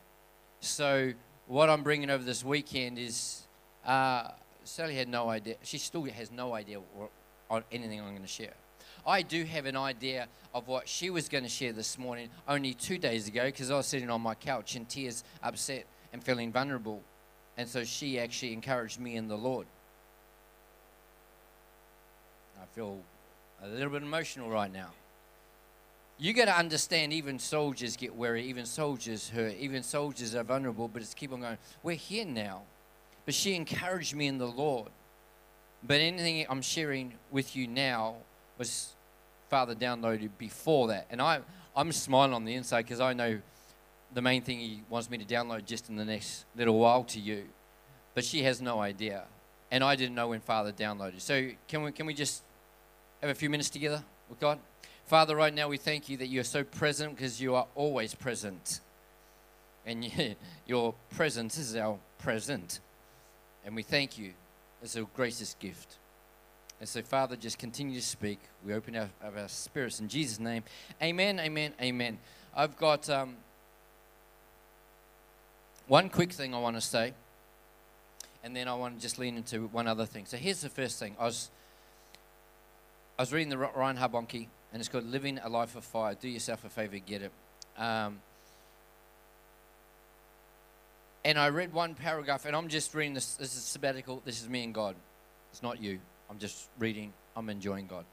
So, 0.60 1.14
what 1.48 1.70
I'm 1.70 1.84
bringing 1.84 2.10
over 2.10 2.24
this 2.24 2.44
weekend 2.44 2.98
is 2.98 3.44
uh, 3.86 4.30
Sally 4.64 4.96
had 4.96 5.08
no 5.08 5.30
idea. 5.30 5.56
She 5.64 5.78
still 5.78 6.04
has 6.06 6.32
no 6.32 6.54
idea 6.54 6.80
what, 6.80 7.12
on 7.50 7.64
anything 7.72 8.00
I'm 8.00 8.10
going 8.10 8.22
to 8.22 8.28
share. 8.28 8.54
I 9.06 9.22
do 9.22 9.44
have 9.44 9.66
an 9.66 9.76
idea 9.76 10.28
of 10.54 10.68
what 10.68 10.88
she 10.88 11.10
was 11.10 11.28
going 11.28 11.44
to 11.44 11.50
share 11.50 11.74
this 11.74 11.98
morning 11.98 12.30
only 12.48 12.74
two 12.74 12.98
days 12.98 13.28
ago 13.28 13.46
because 13.46 13.72
I 13.72 13.76
was 13.76 13.88
sitting 13.88 14.10
on 14.10 14.22
my 14.22 14.36
couch 14.36 14.76
in 14.76 14.86
tears, 14.86 15.24
upset, 15.42 15.86
and 16.14 16.24
feeling 16.24 16.52
vulnerable. 16.52 17.02
And 17.58 17.68
so 17.68 17.84
she 17.84 18.20
actually 18.20 18.54
encouraged 18.54 19.00
me 19.00 19.16
in 19.16 19.28
the 19.28 19.38
Lord. 19.38 19.68
I 22.62 22.66
feel 22.76 23.00
a 23.62 23.68
little 23.68 23.92
bit 23.92 24.04
emotional 24.04 24.50
right 24.50 24.72
now. 24.72 24.92
You 26.18 26.32
got 26.34 26.46
to 26.46 26.58
understand, 26.58 27.12
even 27.12 27.40
soldiers 27.40 27.98
get 27.98 28.16
weary, 28.16 28.46
even 28.46 28.66
soldiers 28.66 29.30
hurt, 29.30 29.56
even 29.60 29.84
soldiers 29.84 30.36
are 30.36 30.44
vulnerable, 30.44 30.88
but 30.88 31.02
it's 31.02 31.14
keep 31.14 31.34
on 31.34 31.42
going. 31.42 31.58
We're 31.82 31.96
here 31.96 32.26
now. 32.26 32.62
But 33.26 33.34
she 33.34 33.56
encouraged 33.56 34.16
me 34.16 34.28
in 34.28 34.38
the 34.38 34.48
Lord. 34.48 34.90
But 35.86 36.00
anything 36.00 36.46
I'm 36.50 36.62
sharing 36.62 37.14
with 37.32 37.56
you 37.56 37.68
now 37.68 38.16
was 38.58 38.93
Father 39.54 39.76
downloaded 39.76 40.32
before 40.40 40.88
that. 40.88 41.06
And 41.12 41.22
I, 41.22 41.40
I'm 41.76 41.92
smiling 41.92 42.34
on 42.34 42.44
the 42.44 42.56
inside 42.56 42.82
because 42.86 43.00
I 43.00 43.14
know 43.14 43.40
the 44.12 44.22
main 44.24 44.42
thing 44.42 44.58
He 44.58 44.82
wants 44.90 45.12
me 45.12 45.20
to 45.20 45.26
download 45.26 45.66
just 45.66 45.90
in 45.90 45.96
the 45.96 46.06
next 46.06 46.46
little 46.56 46.80
while 46.80 47.04
to 47.04 47.20
you. 47.20 47.44
But 48.16 48.24
she 48.24 48.42
has 48.46 48.64
no 48.64 48.82
idea. 48.82 49.26
And 49.70 49.84
I 49.84 49.96
didn't 49.96 50.16
know 50.16 50.30
when 50.30 50.40
Father 50.40 50.72
downloaded. 50.72 51.22
So 51.22 51.50
can 51.68 51.84
we, 51.84 51.92
can 51.92 52.08
we 52.08 52.16
just 52.16 52.42
have 53.22 53.30
a 53.30 53.36
few 53.36 53.48
minutes 53.48 53.70
together 53.70 54.04
with 54.28 54.40
God? 54.40 54.58
Father, 55.06 55.36
right 55.36 55.54
now 55.54 55.68
we 55.68 55.78
thank 55.78 56.10
you 56.10 56.18
that 56.18 56.30
you're 56.30 56.44
so 56.44 56.64
present 56.64 57.16
because 57.16 57.40
you 57.40 57.54
are 57.54 57.68
always 57.76 58.16
present. 58.16 58.80
And 59.86 60.36
your 60.66 60.96
presence 61.12 61.60
is 61.60 61.76
our 61.76 62.00
present. 62.18 62.80
And 63.64 63.76
we 63.76 63.84
thank 63.84 64.18
you 64.18 64.34
as 64.82 64.96
a 64.96 65.04
greatest 65.16 65.60
gift. 65.60 66.00
And 66.84 66.90
so, 66.90 67.02
Father, 67.02 67.38
just 67.38 67.60
continue 67.60 67.96
to 67.98 68.06
speak. 68.06 68.40
We 68.66 68.74
open 68.74 68.94
our, 68.98 69.10
our 69.24 69.48
spirits 69.48 70.02
in 70.02 70.10
Jesus' 70.10 70.38
name. 70.38 70.64
Amen, 71.02 71.40
amen, 71.40 71.72
amen. 71.82 72.18
I've 72.54 72.76
got 72.76 73.10
um, 73.10 73.38
one 75.88 76.10
quick 76.10 76.34
thing 76.34 76.54
I 76.54 76.60
want 76.60 76.76
to 76.76 76.82
say, 76.82 77.14
and 78.44 78.54
then 78.54 78.68
I 78.68 78.74
want 78.74 78.98
to 78.98 79.02
just 79.02 79.18
lean 79.18 79.38
into 79.38 79.68
one 79.68 79.88
other 79.88 80.06
thing. 80.06 80.26
So, 80.26 80.36
here's 80.36 80.60
the 80.60 80.68
first 80.68 81.00
thing. 81.00 81.16
I 81.18 81.24
was, 81.24 81.50
I 83.18 83.22
was 83.22 83.32
reading 83.32 83.48
the 83.48 83.60
Reinhard 83.60 84.12
Bonnke, 84.12 84.48
and 84.74 84.82
it's 84.82 84.90
called 84.90 85.06
Living 85.06 85.40
a 85.42 85.48
Life 85.48 85.78
of 85.78 85.86
Fire. 85.86 86.18
Do 86.20 86.28
yourself 86.28 86.66
a 86.66 86.70
favor, 86.70 86.98
get 86.98 87.22
it. 87.22 87.32
Um, 87.78 88.20
and 91.24 91.40
I 91.40 91.48
read 91.48 91.72
one 91.72 91.96
paragraph, 91.96 92.44
and 92.44 92.54
I'm 92.54 92.68
just 92.68 92.94
reading 92.94 93.14
this. 93.14 93.36
This 93.36 93.56
is 93.56 93.64
sabbatical. 93.64 94.22
This 94.26 94.42
is 94.42 94.50
me 94.50 94.66
and 94.66 94.74
God. 94.74 94.98
It's 95.54 95.64
not 95.64 95.82
you. 95.82 96.02
I'm 96.34 96.40
just 96.40 96.68
reading. 96.80 97.14
I'm 97.38 97.48
enjoying 97.52 97.86
God. 97.86 98.06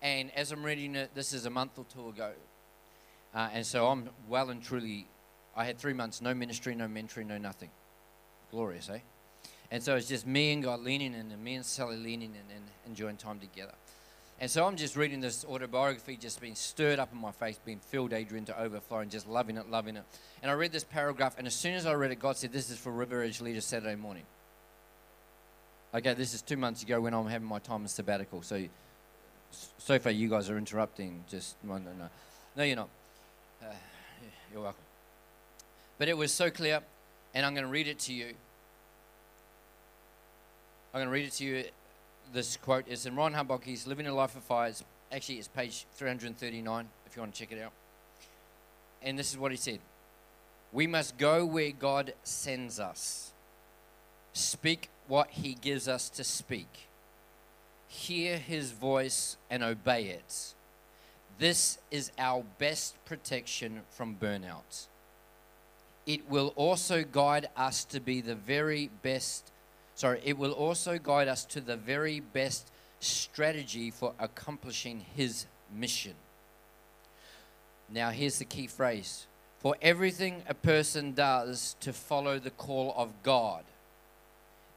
And 0.00 0.30
as 0.36 0.52
I'm 0.52 0.62
reading 0.62 0.94
it, 0.94 1.10
this 1.16 1.32
is 1.32 1.44
a 1.44 1.50
month 1.50 1.72
or 1.76 1.84
two 1.92 2.08
ago. 2.08 2.30
Uh, 3.34 3.48
and 3.52 3.66
so 3.66 3.88
I'm 3.88 4.10
well 4.28 4.50
and 4.50 4.62
truly, 4.62 5.08
I 5.56 5.64
had 5.64 5.76
three 5.76 5.92
months, 5.92 6.22
no 6.22 6.34
ministry, 6.34 6.76
no 6.76 6.86
mentoring, 6.86 7.26
no 7.26 7.36
nothing. 7.36 7.70
Glorious, 8.52 8.88
eh? 8.90 9.00
And 9.72 9.82
so 9.82 9.96
it's 9.96 10.06
just 10.06 10.24
me 10.24 10.52
and 10.52 10.62
God 10.62 10.84
leaning 10.84 11.14
in, 11.14 11.32
and 11.32 11.42
me 11.42 11.56
and 11.56 11.66
Sally 11.66 11.96
leaning 11.96 12.30
in 12.30 12.54
and 12.54 12.64
enjoying 12.86 13.16
time 13.16 13.40
together. 13.40 13.74
And 14.40 14.48
so 14.48 14.64
I'm 14.64 14.76
just 14.76 14.94
reading 14.94 15.20
this 15.20 15.44
autobiography, 15.44 16.16
just 16.16 16.40
being 16.40 16.54
stirred 16.54 17.00
up 17.00 17.12
in 17.12 17.20
my 17.20 17.32
face, 17.32 17.58
being 17.64 17.80
filled, 17.80 18.12
Adrian, 18.12 18.44
to 18.44 18.60
overflowing, 18.60 19.08
just 19.10 19.26
loving 19.26 19.56
it, 19.56 19.68
loving 19.68 19.96
it. 19.96 20.04
And 20.42 20.50
I 20.52 20.54
read 20.54 20.70
this 20.70 20.84
paragraph, 20.84 21.34
and 21.36 21.46
as 21.48 21.56
soon 21.56 21.74
as 21.74 21.86
I 21.86 21.94
read 21.94 22.12
it, 22.12 22.20
God 22.20 22.36
said, 22.36 22.52
This 22.52 22.70
is 22.70 22.78
for 22.78 22.92
River 22.92 23.24
Edge 23.24 23.40
Leaders 23.40 23.64
Saturday 23.64 23.96
morning. 23.96 24.22
Okay, 25.94 26.14
this 26.14 26.34
is 26.34 26.42
two 26.42 26.56
months 26.56 26.82
ago 26.82 27.00
when 27.00 27.14
I'm 27.14 27.26
having 27.26 27.48
my 27.48 27.58
time 27.58 27.82
in 27.82 27.88
sabbatical. 27.88 28.42
So, 28.42 28.62
so 29.78 29.98
far, 29.98 30.12
you 30.12 30.28
guys 30.28 30.50
are 30.50 30.58
interrupting. 30.58 31.24
Just, 31.30 31.56
no, 31.62 31.74
no, 31.78 31.90
no. 31.98 32.08
No, 32.56 32.64
you're 32.64 32.76
not. 32.76 32.88
Uh, 33.62 33.66
you're 34.52 34.62
welcome. 34.62 34.82
But 35.98 36.08
it 36.08 36.16
was 36.16 36.32
so 36.32 36.50
clear, 36.50 36.80
and 37.34 37.46
I'm 37.46 37.54
going 37.54 37.66
to 37.66 37.70
read 37.70 37.88
it 37.88 37.98
to 38.00 38.12
you. 38.12 38.34
I'm 40.92 41.00
going 41.00 41.06
to 41.06 41.12
read 41.12 41.26
it 41.26 41.32
to 41.34 41.44
you 41.44 41.64
this 42.32 42.56
quote 42.58 42.86
is 42.88 43.06
in 43.06 43.16
Reinhard 43.16 43.48
Bonnke's 43.48 43.86
Living 43.86 44.06
a 44.06 44.14
Life 44.14 44.36
of 44.36 44.42
Fire. 44.42 44.68
It's 44.68 44.84
Actually, 45.10 45.38
it's 45.38 45.48
page 45.48 45.86
339 45.94 46.88
if 47.06 47.16
you 47.16 47.22
want 47.22 47.34
to 47.34 47.38
check 47.38 47.52
it 47.52 47.62
out. 47.62 47.72
And 49.02 49.18
this 49.18 49.30
is 49.30 49.38
what 49.38 49.50
he 49.50 49.56
said 49.56 49.78
We 50.72 50.86
must 50.86 51.16
go 51.16 51.46
where 51.46 51.70
God 51.70 52.12
sends 52.24 52.78
us, 52.78 53.27
speak 54.38 54.88
what 55.06 55.30
he 55.30 55.54
gives 55.54 55.88
us 55.88 56.08
to 56.10 56.24
speak, 56.24 56.88
hear 57.88 58.38
his 58.38 58.72
voice 58.72 59.36
and 59.50 59.62
obey 59.62 60.04
it. 60.04 60.54
This 61.38 61.78
is 61.90 62.10
our 62.18 62.44
best 62.58 63.02
protection 63.04 63.82
from 63.90 64.16
burnout. 64.20 64.86
It 66.06 66.28
will 66.28 66.52
also 66.56 67.04
guide 67.04 67.48
us 67.56 67.84
to 67.86 68.00
be 68.00 68.20
the 68.20 68.34
very 68.34 68.90
best, 69.02 69.52
sorry, 69.94 70.20
it 70.24 70.38
will 70.38 70.52
also 70.52 70.98
guide 70.98 71.28
us 71.28 71.44
to 71.46 71.60
the 71.60 71.76
very 71.76 72.20
best 72.20 72.70
strategy 73.00 73.90
for 73.90 74.14
accomplishing 74.18 75.04
his 75.14 75.46
mission. 75.74 76.14
Now, 77.90 78.10
here's 78.10 78.38
the 78.38 78.44
key 78.44 78.66
phrase 78.66 79.26
for 79.58 79.76
everything 79.82 80.42
a 80.48 80.54
person 80.54 81.12
does 81.12 81.76
to 81.80 81.92
follow 81.92 82.38
the 82.38 82.50
call 82.50 82.94
of 82.96 83.12
God, 83.22 83.64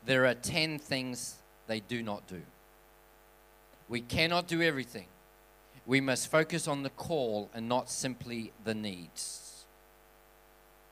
there 0.05 0.25
are 0.25 0.33
10 0.33 0.79
things 0.79 1.35
they 1.67 1.79
do 1.79 2.01
not 2.01 2.27
do. 2.27 2.41
We 3.87 4.01
cannot 4.01 4.47
do 4.47 4.61
everything. 4.61 5.05
We 5.85 6.01
must 6.01 6.29
focus 6.29 6.67
on 6.67 6.83
the 6.83 6.89
call 6.89 7.49
and 7.53 7.67
not 7.67 7.89
simply 7.89 8.53
the 8.63 8.73
needs. 8.73 9.65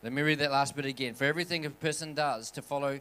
Let 0.03 0.13
me 0.13 0.21
read 0.21 0.39
that 0.39 0.51
last 0.51 0.75
bit 0.75 0.85
again. 0.85 1.13
For 1.13 1.25
everything 1.25 1.65
a 1.65 1.69
person 1.69 2.13
does 2.13 2.51
to 2.51 2.61
follow 2.61 2.99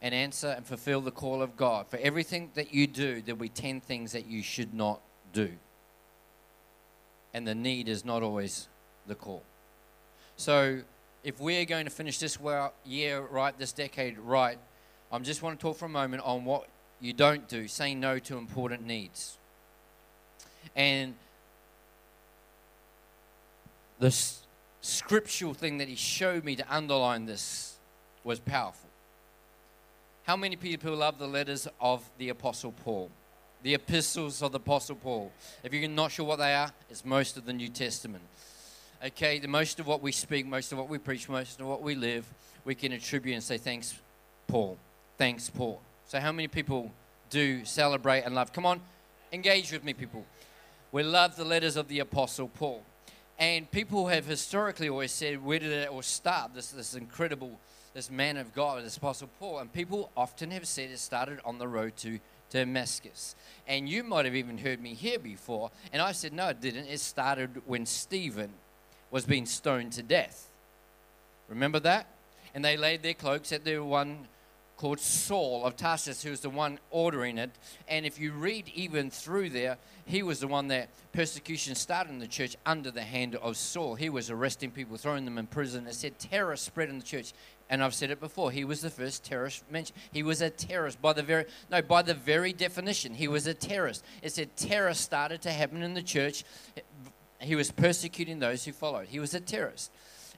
and 0.00 0.14
answer 0.14 0.48
and 0.48 0.66
fulfill 0.66 1.00
the 1.00 1.10
call 1.10 1.42
of 1.42 1.56
God, 1.56 1.86
for 1.88 1.96
everything 1.98 2.50
that 2.54 2.72
you 2.72 2.86
do, 2.86 3.22
there'll 3.22 3.40
be 3.40 3.48
10 3.48 3.80
things 3.80 4.12
that 4.12 4.26
you 4.26 4.42
should 4.42 4.74
not 4.74 5.00
do. 5.32 5.50
And 7.34 7.46
the 7.46 7.54
need 7.54 7.88
is 7.88 8.04
not 8.04 8.22
always 8.22 8.68
the 9.06 9.14
call. 9.14 9.42
So, 10.36 10.82
if 11.24 11.40
we're 11.40 11.64
going 11.64 11.86
to 11.86 11.90
finish 11.90 12.18
this 12.18 12.38
year 12.84 13.20
right, 13.20 13.58
this 13.58 13.72
decade 13.72 14.18
right, 14.18 14.58
I 15.12 15.18
just 15.20 15.42
want 15.42 15.58
to 15.58 15.62
talk 15.62 15.76
for 15.76 15.86
a 15.86 15.90
moment 15.90 16.22
on 16.24 16.44
what 16.44 16.66
you 17.00 17.12
don't 17.12 17.48
do, 17.48 17.68
saying 17.68 18.00
no 18.00 18.18
to 18.20 18.36
important 18.36 18.86
needs. 18.86 19.38
And 20.74 21.14
the 23.98 24.14
scriptural 24.80 25.54
thing 25.54 25.78
that 25.78 25.88
he 25.88 25.94
showed 25.94 26.44
me 26.44 26.56
to 26.56 26.74
underline 26.74 27.26
this 27.26 27.76
was 28.24 28.40
powerful. 28.40 28.88
How 30.24 30.36
many 30.36 30.56
people 30.56 30.94
love 30.94 31.18
the 31.18 31.28
letters 31.28 31.68
of 31.80 32.02
the 32.18 32.30
Apostle 32.30 32.72
Paul? 32.72 33.10
The 33.62 33.74
epistles 33.74 34.42
of 34.42 34.52
the 34.52 34.58
Apostle 34.58 34.96
Paul. 34.96 35.32
If 35.62 35.72
you're 35.72 35.88
not 35.88 36.10
sure 36.10 36.26
what 36.26 36.38
they 36.38 36.54
are, 36.54 36.72
it's 36.90 37.04
most 37.04 37.36
of 37.36 37.46
the 37.46 37.52
New 37.52 37.68
Testament. 37.68 38.24
Okay, 39.04 39.38
the 39.38 39.48
most 39.48 39.78
of 39.78 39.86
what 39.86 40.02
we 40.02 40.10
speak, 40.10 40.46
most 40.46 40.72
of 40.72 40.78
what 40.78 40.88
we 40.88 40.98
preach, 40.98 41.28
most 41.28 41.60
of 41.60 41.66
what 41.66 41.82
we 41.82 41.94
live, 41.94 42.26
we 42.64 42.74
can 42.74 42.92
attribute 42.92 43.34
and 43.34 43.44
say, 43.44 43.56
Thanks, 43.56 43.94
Paul. 44.48 44.78
Thanks, 45.18 45.48
Paul. 45.48 45.80
So, 46.06 46.20
how 46.20 46.30
many 46.30 46.46
people 46.46 46.92
do 47.30 47.64
celebrate 47.64 48.22
and 48.22 48.34
love? 48.34 48.52
Come 48.52 48.66
on, 48.66 48.80
engage 49.32 49.72
with 49.72 49.82
me, 49.82 49.94
people. 49.94 50.26
We 50.92 51.02
love 51.02 51.36
the 51.36 51.44
letters 51.44 51.76
of 51.76 51.88
the 51.88 52.00
Apostle 52.00 52.48
Paul. 52.48 52.82
And 53.38 53.70
people 53.70 54.08
have 54.08 54.26
historically 54.26 54.88
always 54.88 55.12
said, 55.12 55.44
where 55.44 55.58
did 55.58 55.72
it 55.72 55.88
all 55.88 56.02
start? 56.02 56.54
This, 56.54 56.68
this 56.68 56.94
incredible, 56.94 57.58
this 57.92 58.10
man 58.10 58.36
of 58.36 58.54
God, 58.54 58.84
this 58.84 58.96
Apostle 58.96 59.28
Paul. 59.38 59.58
And 59.58 59.72
people 59.72 60.10
often 60.16 60.50
have 60.50 60.66
said 60.66 60.90
it 60.90 60.98
started 60.98 61.40
on 61.44 61.58
the 61.58 61.68
road 61.68 61.96
to 61.98 62.18
Damascus. 62.50 63.34
And 63.66 63.88
you 63.88 64.04
might 64.04 64.24
have 64.26 64.34
even 64.34 64.58
heard 64.58 64.80
me 64.80 64.94
here 64.94 65.18
before. 65.18 65.70
And 65.92 66.00
I 66.00 66.12
said, 66.12 66.32
no, 66.32 66.48
it 66.48 66.60
didn't. 66.60 66.86
It 66.86 67.00
started 67.00 67.62
when 67.66 67.84
Stephen 67.84 68.50
was 69.10 69.26
being 69.26 69.46
stoned 69.46 69.92
to 69.92 70.02
death. 70.02 70.48
Remember 71.48 71.80
that? 71.80 72.06
And 72.54 72.64
they 72.64 72.76
laid 72.76 73.02
their 73.02 73.14
cloaks 73.14 73.52
at 73.52 73.64
the 73.64 73.78
one 73.78 74.28
called 74.76 75.00
Saul 75.00 75.64
of 75.64 75.76
Tarsus, 75.76 76.22
who 76.22 76.30
was 76.30 76.40
the 76.40 76.50
one 76.50 76.78
ordering 76.90 77.38
it. 77.38 77.50
And 77.88 78.04
if 78.04 78.20
you 78.20 78.32
read 78.32 78.70
even 78.74 79.10
through 79.10 79.50
there, 79.50 79.78
he 80.04 80.22
was 80.22 80.40
the 80.40 80.48
one 80.48 80.68
that 80.68 80.90
persecution 81.12 81.74
started 81.74 82.10
in 82.10 82.18
the 82.18 82.26
church 82.26 82.56
under 82.66 82.90
the 82.90 83.02
hand 83.02 83.36
of 83.36 83.56
Saul. 83.56 83.94
He 83.94 84.10
was 84.10 84.30
arresting 84.30 84.70
people, 84.70 84.96
throwing 84.96 85.24
them 85.24 85.38
in 85.38 85.46
prison. 85.46 85.86
It 85.86 85.94
said 85.94 86.18
terror 86.18 86.56
spread 86.56 86.90
in 86.90 86.98
the 86.98 87.04
church. 87.04 87.32
And 87.68 87.82
I've 87.82 87.94
said 87.94 88.10
it 88.10 88.20
before. 88.20 88.52
He 88.52 88.64
was 88.64 88.82
the 88.82 88.90
first 88.90 89.24
terrorist 89.24 89.64
mentioned. 89.70 89.98
He 90.12 90.22
was 90.22 90.40
a 90.40 90.50
terrorist 90.50 91.00
by 91.02 91.14
the 91.14 91.22
very 91.22 91.46
no, 91.70 91.82
by 91.82 92.02
the 92.02 92.14
very 92.14 92.52
definition. 92.52 93.14
He 93.14 93.26
was 93.26 93.48
a 93.48 93.54
terrorist. 93.54 94.04
It 94.22 94.32
said 94.32 94.56
terror 94.56 94.94
started 94.94 95.42
to 95.42 95.50
happen 95.50 95.82
in 95.82 95.94
the 95.94 96.02
church. 96.02 96.44
He 97.40 97.56
was 97.56 97.72
persecuting 97.72 98.38
those 98.38 98.64
who 98.64 98.72
followed. 98.72 99.08
He 99.08 99.18
was 99.18 99.34
a 99.34 99.40
terrorist. 99.40 99.90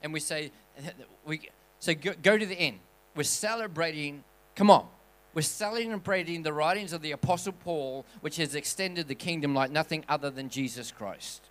And 0.03 0.13
we 0.13 0.21
say 0.21 0.53
we 1.27 1.51
so 1.81 1.95
go, 1.95 2.15
go 2.23 2.39
to 2.39 2.47
the 2.47 2.59
end. 2.59 2.79
We're 3.19 3.25
celebrating 3.25 4.23
Come 4.55 4.71
on. 4.71 4.87
We're 5.35 5.43
celebrating 5.43 6.45
the 6.45 6.53
writings 6.53 6.93
of 6.93 7.03
the 7.03 7.11
Apostle 7.11 7.53
Paul, 7.53 8.07
which 8.21 8.37
has 8.37 8.55
extended 8.55 9.09
the 9.09 9.17
kingdom 9.17 9.55
like 9.55 9.73
nothing 9.73 10.05
other 10.09 10.31
than 10.31 10.49
Jesus 10.49 10.93
Christ. 10.93 11.43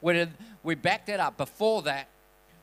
When 0.00 0.34
we 0.62 0.74
back 0.74 1.06
that 1.06 1.18
up, 1.18 1.38
before 1.38 1.80
that, 1.82 2.08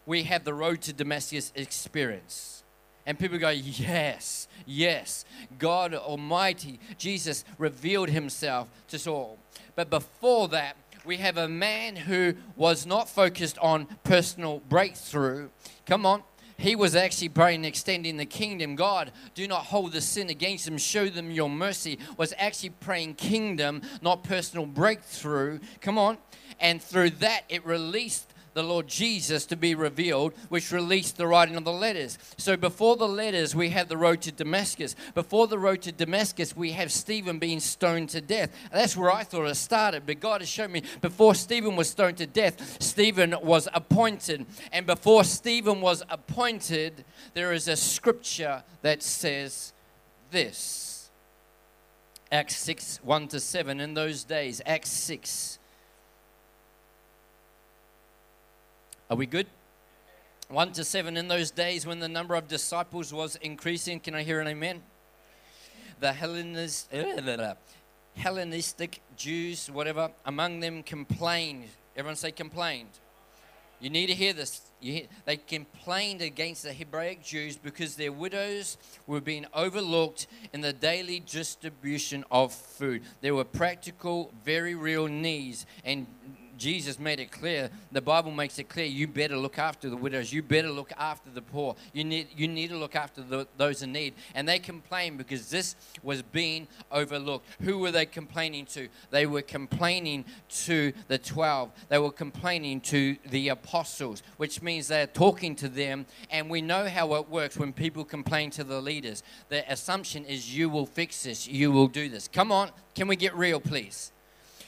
we 0.05 0.23
have 0.23 0.43
the 0.43 0.53
road 0.53 0.81
to 0.83 0.93
Damascus 0.93 1.51
experience. 1.55 2.63
And 3.07 3.17
people 3.17 3.39
go, 3.39 3.49
Yes, 3.49 4.47
yes, 4.67 5.25
God 5.57 5.95
Almighty, 5.95 6.79
Jesus 6.99 7.45
revealed 7.57 8.09
himself 8.09 8.67
to 8.89 8.99
Saul. 8.99 9.39
But 9.75 9.89
before 9.89 10.47
that, 10.49 10.77
we 11.03 11.17
have 11.17 11.37
a 11.37 11.49
man 11.49 11.95
who 11.95 12.35
was 12.55 12.85
not 12.85 13.09
focused 13.09 13.57
on 13.57 13.87
personal 14.03 14.61
breakthrough. 14.69 15.49
Come 15.87 16.05
on, 16.05 16.21
he 16.57 16.75
was 16.75 16.95
actually 16.95 17.29
praying, 17.29 17.65
extending 17.65 18.17
the 18.17 18.25
kingdom. 18.25 18.75
God, 18.75 19.11
do 19.33 19.47
not 19.47 19.65
hold 19.65 19.91
the 19.91 20.01
sin 20.01 20.29
against 20.29 20.65
them, 20.65 20.77
show 20.77 21.09
them 21.09 21.31
your 21.31 21.49
mercy. 21.49 21.99
Was 22.17 22.33
actually 22.37 22.71
praying 22.71 23.15
kingdom, 23.15 23.81
not 24.01 24.23
personal 24.23 24.65
breakthrough. 24.65 25.59
Come 25.81 25.97
on. 25.97 26.17
And 26.59 26.81
through 26.81 27.11
that, 27.11 27.43
it 27.49 27.65
released 27.65 28.32
the 28.53 28.63
Lord 28.63 28.87
Jesus 28.87 29.45
to 29.47 29.55
be 29.55 29.75
revealed, 29.75 30.33
which 30.49 30.71
released 30.71 31.17
the 31.17 31.27
writing 31.27 31.55
of 31.55 31.63
the 31.63 31.71
letters. 31.71 32.17
So 32.37 32.55
before 32.55 32.95
the 32.95 33.07
letters, 33.07 33.55
we 33.55 33.69
have 33.69 33.89
the 33.89 33.97
road 33.97 34.21
to 34.21 34.31
Damascus. 34.31 34.95
Before 35.13 35.47
the 35.47 35.59
road 35.59 35.81
to 35.83 35.91
Damascus, 35.91 36.55
we 36.55 36.71
have 36.71 36.91
Stephen 36.91 37.39
being 37.39 37.59
stoned 37.59 38.09
to 38.09 38.21
death. 38.21 38.51
that's 38.71 38.95
where 38.95 39.11
I 39.11 39.23
thought 39.23 39.45
it 39.45 39.55
started. 39.55 40.05
But 40.05 40.19
God 40.19 40.41
has 40.41 40.49
shown 40.49 40.71
me 40.71 40.83
before 41.01 41.35
Stephen 41.35 41.75
was 41.75 41.89
stoned 41.89 42.17
to 42.17 42.27
death, 42.27 42.81
Stephen 42.81 43.35
was 43.41 43.67
appointed. 43.73 44.45
And 44.71 44.85
before 44.85 45.23
Stephen 45.23 45.81
was 45.81 46.03
appointed, 46.09 47.05
there 47.33 47.53
is 47.53 47.67
a 47.67 47.75
scripture 47.75 48.63
that 48.81 49.01
says 49.03 49.73
this. 50.31 51.11
Acts 52.31 52.57
6, 52.57 52.99
1 53.03 53.27
to 53.27 53.39
7. 53.39 53.79
In 53.79 53.93
those 53.93 54.23
days, 54.23 54.59
Acts 54.65 54.89
6, 54.89 55.59
Are 59.09 59.17
we 59.17 59.25
good? 59.25 59.47
1 60.47 60.71
to 60.73 60.83
7 60.83 61.17
in 61.17 61.27
those 61.27 61.51
days 61.51 61.85
when 61.85 61.99
the 61.99 62.07
number 62.07 62.35
of 62.35 62.47
disciples 62.47 63.13
was 63.13 63.35
increasing. 63.37 63.99
Can 63.99 64.15
I 64.15 64.23
hear 64.23 64.39
an 64.39 64.47
amen? 64.47 64.81
The 65.99 66.13
Hellenist, 66.13 66.93
uh, 66.93 67.55
Hellenistic 68.15 69.01
Jews, 69.17 69.69
whatever, 69.69 70.11
among 70.25 70.61
them 70.61 70.83
complained. 70.83 71.65
Everyone 71.95 72.15
say 72.15 72.31
complained. 72.31 72.89
You 73.79 73.89
need 73.89 74.07
to 74.07 74.13
hear 74.13 74.31
this. 74.31 74.61
Hear, 74.79 75.03
they 75.25 75.37
complained 75.37 76.21
against 76.21 76.63
the 76.63 76.71
Hebraic 76.71 77.23
Jews 77.23 77.57
because 77.57 77.95
their 77.95 78.13
widows 78.13 78.77
were 79.07 79.21
being 79.21 79.45
overlooked 79.53 80.27
in 80.53 80.61
the 80.61 80.71
daily 80.71 81.19
distribution 81.19 82.23
of 82.31 82.53
food. 82.53 83.03
There 83.19 83.35
were 83.35 83.43
practical, 83.43 84.31
very 84.45 84.75
real 84.75 85.07
needs, 85.07 85.65
and 85.83 86.07
Jesus 86.63 86.97
made 86.97 87.19
it 87.19 87.29
clear. 87.29 87.69
The 87.91 87.99
Bible 87.99 88.31
makes 88.31 88.57
it 88.57 88.69
clear. 88.69 88.85
You 88.85 89.05
better 89.05 89.35
look 89.35 89.59
after 89.59 89.89
the 89.89 89.97
widows. 89.97 90.31
You 90.31 90.41
better 90.41 90.69
look 90.69 90.93
after 90.97 91.29
the 91.29 91.41
poor. 91.41 91.75
You 91.91 92.05
need 92.05 92.29
you 92.37 92.47
need 92.47 92.69
to 92.69 92.77
look 92.77 92.95
after 92.95 93.21
the, 93.21 93.45
those 93.57 93.81
in 93.83 93.91
need. 93.91 94.13
And 94.33 94.47
they 94.47 94.59
complained 94.59 95.17
because 95.17 95.49
this 95.49 95.75
was 96.03 96.21
being 96.21 96.69
overlooked. 96.89 97.45
Who 97.63 97.79
were 97.79 97.91
they 97.91 98.05
complaining 98.05 98.65
to? 98.67 98.87
They 99.09 99.25
were 99.25 99.41
complaining 99.41 100.23
to 100.65 100.93
the 101.09 101.17
twelve. 101.17 101.71
They 101.89 101.97
were 101.97 102.13
complaining 102.13 102.79
to 102.81 103.17
the 103.29 103.49
apostles, 103.49 104.23
which 104.37 104.61
means 104.61 104.87
they're 104.87 105.05
talking 105.05 105.57
to 105.57 105.67
them. 105.67 106.05
And 106.31 106.49
we 106.49 106.61
know 106.61 106.87
how 106.87 107.15
it 107.15 107.29
works 107.29 107.57
when 107.57 107.73
people 107.73 108.05
complain 108.05 108.51
to 108.51 108.63
the 108.63 108.81
leaders. 108.81 109.21
The 109.49 109.69
assumption 109.69 110.23
is 110.23 110.57
you 110.57 110.69
will 110.69 110.85
fix 110.85 111.23
this. 111.23 111.45
You 111.45 111.73
will 111.73 111.89
do 111.89 112.07
this. 112.07 112.29
Come 112.29 112.53
on, 112.53 112.71
can 112.95 113.09
we 113.09 113.17
get 113.17 113.35
real, 113.35 113.59
please? 113.59 114.12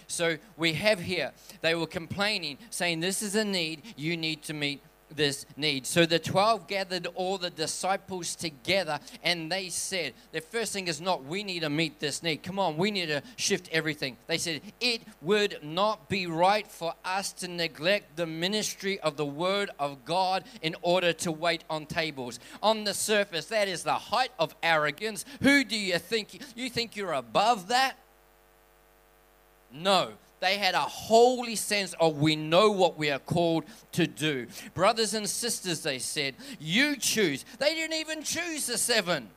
So 0.08 0.38
we 0.58 0.74
have 0.74 1.00
here, 1.00 1.32
they 1.62 1.76
were 1.76 1.88
complaining, 1.88 2.58
saying, 2.70 3.00
This 3.00 3.22
is 3.22 3.36
a 3.36 3.46
need, 3.46 3.82
you 3.96 4.18
need 4.18 4.44
to 4.44 4.54
meet 4.54 4.82
this 5.16 5.46
need. 5.56 5.86
So 5.86 6.06
the 6.06 6.20
12 6.20 6.68
gathered 6.68 7.08
all 7.16 7.38
the 7.38 7.50
disciples 7.50 8.36
together 8.36 9.00
and 9.24 9.52
they 9.52 9.70
said, 9.70 10.14
the 10.32 10.42
first 10.42 10.74
thing 10.74 10.88
is 10.88 11.00
not, 11.00 11.24
we 11.24 11.44
need 11.44 11.62
to 11.62 11.70
meet 11.70 12.00
this 12.00 12.24
need. 12.24 12.44
Come 12.44 12.60
on, 12.60 12.78
we 12.78 12.92
need 12.92 13.08
to 13.08 13.22
shift 13.36 13.70
everything. 13.72 14.18
They 14.28 14.38
said, 14.38 14.62
it 14.80 15.02
would 15.22 15.60
not 15.64 16.10
be 16.10 16.28
right 16.28 16.68
for 16.68 16.94
us 17.04 17.34
to 17.34 17.48
neglect 17.48 18.16
the 18.16 18.26
ministry 18.26 19.00
of 19.00 19.18
the 19.18 19.26
Word 19.26 19.70
of 19.80 20.06
God 20.06 20.44
in 20.62 20.76
order 20.82 21.14
to 21.14 21.32
wait 21.32 21.64
on 21.70 21.86
tables. 21.86 22.40
On 22.62 22.84
the 22.84 22.94
surface, 22.94 23.46
that 23.48 23.68
is 23.68 23.84
the 23.84 23.94
height 23.94 24.32
of 24.40 24.56
arrogance. 24.64 25.26
Who 25.42 25.64
do 25.64 25.78
you 25.78 26.00
think? 26.00 26.42
You 26.56 26.70
think 26.70 26.96
you're 26.96 27.14
above 27.14 27.68
that? 27.70 27.98
No, 29.76 30.12
they 30.40 30.58
had 30.58 30.76
a 30.76 30.80
holy 30.80 31.56
sense 31.56 31.94
of 32.00 32.18
we 32.18 32.36
know 32.36 32.72
what 32.72 32.98
we 32.98 33.10
are 33.12 33.20
called 33.20 33.66
to 33.94 34.08
do. 34.08 34.48
Brothers 34.74 35.14
and 35.14 35.28
sisters, 35.28 35.82
they 35.84 36.00
said, 36.00 36.36
you 36.60 36.96
choose. 36.96 37.46
They 37.60 37.74
didn't 37.74 37.98
even 37.98 38.24
choose 38.24 38.68
the 38.68 38.78
seven. 38.78 39.30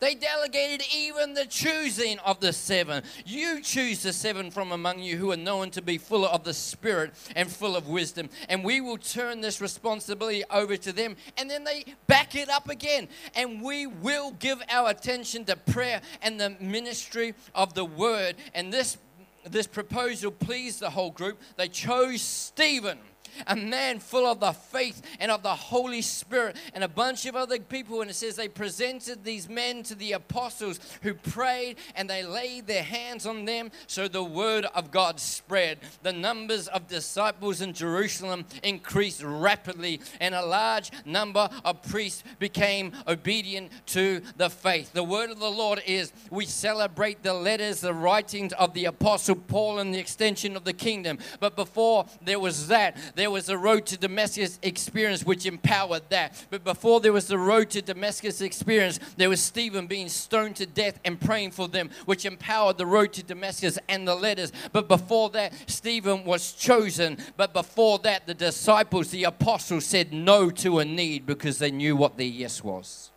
They 0.00 0.14
delegated 0.14 0.86
even 0.94 1.32
the 1.32 1.46
choosing 1.46 2.18
of 2.18 2.38
the 2.40 2.52
seven. 2.52 3.04
You 3.24 3.62
choose 3.62 4.02
the 4.02 4.12
seven 4.12 4.50
from 4.50 4.72
among 4.72 4.98
you 4.98 5.16
who 5.16 5.32
are 5.32 5.36
known 5.36 5.70
to 5.70 5.80
be 5.80 5.96
full 5.96 6.26
of 6.26 6.44
the 6.44 6.52
Spirit 6.52 7.12
and 7.34 7.50
full 7.50 7.74
of 7.74 7.88
wisdom. 7.88 8.28
And 8.48 8.62
we 8.62 8.82
will 8.82 8.98
turn 8.98 9.40
this 9.40 9.62
responsibility 9.62 10.44
over 10.50 10.76
to 10.76 10.92
them. 10.92 11.16
And 11.38 11.48
then 11.48 11.64
they 11.64 11.84
back 12.06 12.34
it 12.34 12.50
up 12.50 12.68
again. 12.68 13.08
And 13.34 13.62
we 13.62 13.86
will 13.86 14.32
give 14.32 14.60
our 14.68 14.90
attention 14.90 15.46
to 15.46 15.56
prayer 15.56 16.02
and 16.20 16.38
the 16.38 16.50
ministry 16.60 17.34
of 17.54 17.72
the 17.72 17.86
word. 17.86 18.36
And 18.52 18.72
this 18.72 18.98
this 19.44 19.66
proposal 19.66 20.30
pleased 20.30 20.80
the 20.80 20.90
whole 20.90 21.10
group. 21.10 21.40
They 21.56 21.68
chose 21.68 22.22
Stephen 22.22 22.98
a 23.46 23.56
man 23.56 23.98
full 23.98 24.26
of 24.26 24.40
the 24.40 24.52
faith 24.52 25.02
and 25.20 25.30
of 25.30 25.42
the 25.42 25.54
Holy 25.54 26.02
Spirit, 26.02 26.56
and 26.74 26.84
a 26.84 26.88
bunch 26.88 27.26
of 27.26 27.36
other 27.36 27.58
people. 27.58 28.00
And 28.00 28.10
it 28.10 28.14
says 28.14 28.36
they 28.36 28.48
presented 28.48 29.24
these 29.24 29.48
men 29.48 29.82
to 29.84 29.94
the 29.94 30.12
apostles 30.12 30.80
who 31.02 31.14
prayed 31.14 31.76
and 31.94 32.08
they 32.08 32.24
laid 32.24 32.66
their 32.66 32.82
hands 32.82 33.26
on 33.26 33.44
them. 33.44 33.70
So 33.86 34.08
the 34.08 34.24
word 34.24 34.66
of 34.74 34.90
God 34.90 35.20
spread. 35.20 35.78
The 36.02 36.12
numbers 36.12 36.68
of 36.68 36.88
disciples 36.88 37.60
in 37.60 37.72
Jerusalem 37.72 38.44
increased 38.62 39.22
rapidly, 39.22 40.00
and 40.20 40.34
a 40.34 40.44
large 40.44 40.90
number 41.04 41.48
of 41.64 41.82
priests 41.82 42.24
became 42.38 42.92
obedient 43.06 43.70
to 43.86 44.22
the 44.36 44.50
faith. 44.50 44.92
The 44.92 45.04
word 45.04 45.30
of 45.30 45.38
the 45.38 45.50
Lord 45.50 45.82
is 45.86 46.12
we 46.30 46.46
celebrate 46.46 47.22
the 47.22 47.34
letters, 47.34 47.80
the 47.80 47.94
writings 47.94 48.52
of 48.54 48.74
the 48.74 48.86
apostle 48.86 49.36
Paul, 49.36 49.78
and 49.78 49.94
the 49.94 49.98
extension 49.98 50.56
of 50.56 50.64
the 50.64 50.72
kingdom. 50.72 51.18
But 51.40 51.56
before 51.56 52.06
there 52.22 52.40
was 52.40 52.68
that, 52.68 52.96
there 53.14 53.23
there 53.24 53.30
was 53.30 53.48
a 53.48 53.56
road 53.56 53.86
to 53.86 53.96
Damascus 53.96 54.58
experience 54.62 55.24
which 55.24 55.46
empowered 55.46 56.02
that. 56.10 56.44
But 56.50 56.62
before 56.62 57.00
there 57.00 57.14
was 57.14 57.26
the 57.26 57.38
road 57.38 57.70
to 57.70 57.80
Damascus 57.80 58.42
experience, 58.42 59.00
there 59.16 59.30
was 59.30 59.40
Stephen 59.40 59.86
being 59.86 60.10
stoned 60.10 60.56
to 60.56 60.66
death 60.66 61.00
and 61.06 61.18
praying 61.18 61.52
for 61.52 61.66
them, 61.66 61.88
which 62.04 62.26
empowered 62.26 62.76
the 62.76 62.84
road 62.84 63.14
to 63.14 63.22
Damascus 63.22 63.78
and 63.88 64.06
the 64.06 64.14
letters. 64.14 64.52
But 64.72 64.88
before 64.88 65.30
that, 65.30 65.54
Stephen 65.70 66.24
was 66.26 66.52
chosen. 66.52 67.16
But 67.38 67.54
before 67.54 67.98
that, 68.00 68.26
the 68.26 68.34
disciples, 68.34 69.08
the 69.08 69.24
apostles, 69.24 69.86
said 69.86 70.12
no 70.12 70.50
to 70.50 70.80
a 70.80 70.84
need 70.84 71.24
because 71.24 71.58
they 71.58 71.70
knew 71.70 71.96
what 71.96 72.18
their 72.18 72.26
yes 72.26 72.62
was. 72.62 73.10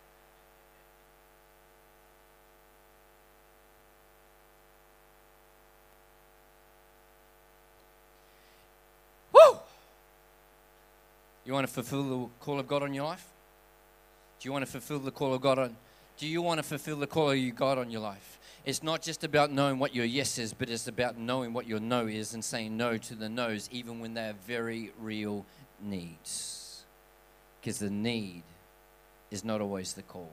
You 11.48 11.54
want 11.54 11.66
to 11.66 11.72
fulfill 11.72 12.02
the 12.02 12.28
call 12.40 12.60
of 12.60 12.68
God 12.68 12.82
on 12.82 12.92
your 12.92 13.06
life? 13.06 13.26
Do 14.38 14.46
you 14.46 14.52
want 14.52 14.66
to 14.66 14.70
fulfill 14.70 14.98
the 14.98 15.10
call 15.10 15.32
of 15.32 15.40
God 15.40 15.58
on? 15.58 15.76
Do 16.18 16.26
you 16.26 16.42
want 16.42 16.58
to 16.58 16.62
fulfill 16.62 16.96
the 16.96 17.06
call 17.06 17.30
of 17.30 17.56
God 17.56 17.78
on 17.78 17.90
your 17.90 18.02
life? 18.02 18.38
It's 18.66 18.82
not 18.82 19.00
just 19.00 19.24
about 19.24 19.50
knowing 19.50 19.78
what 19.78 19.94
your 19.94 20.04
yes 20.04 20.36
is, 20.36 20.52
but 20.52 20.68
it's 20.68 20.88
about 20.88 21.16
knowing 21.16 21.54
what 21.54 21.66
your 21.66 21.80
no 21.80 22.06
is 22.06 22.34
and 22.34 22.44
saying 22.44 22.76
no 22.76 22.98
to 22.98 23.14
the 23.14 23.30
no's, 23.30 23.66
even 23.72 23.98
when 23.98 24.12
they 24.12 24.28
are 24.28 24.34
very 24.46 24.92
real 25.00 25.46
needs. 25.82 26.84
Because 27.62 27.78
the 27.78 27.88
need 27.88 28.42
is 29.30 29.42
not 29.42 29.62
always 29.62 29.94
the 29.94 30.02
call. 30.02 30.30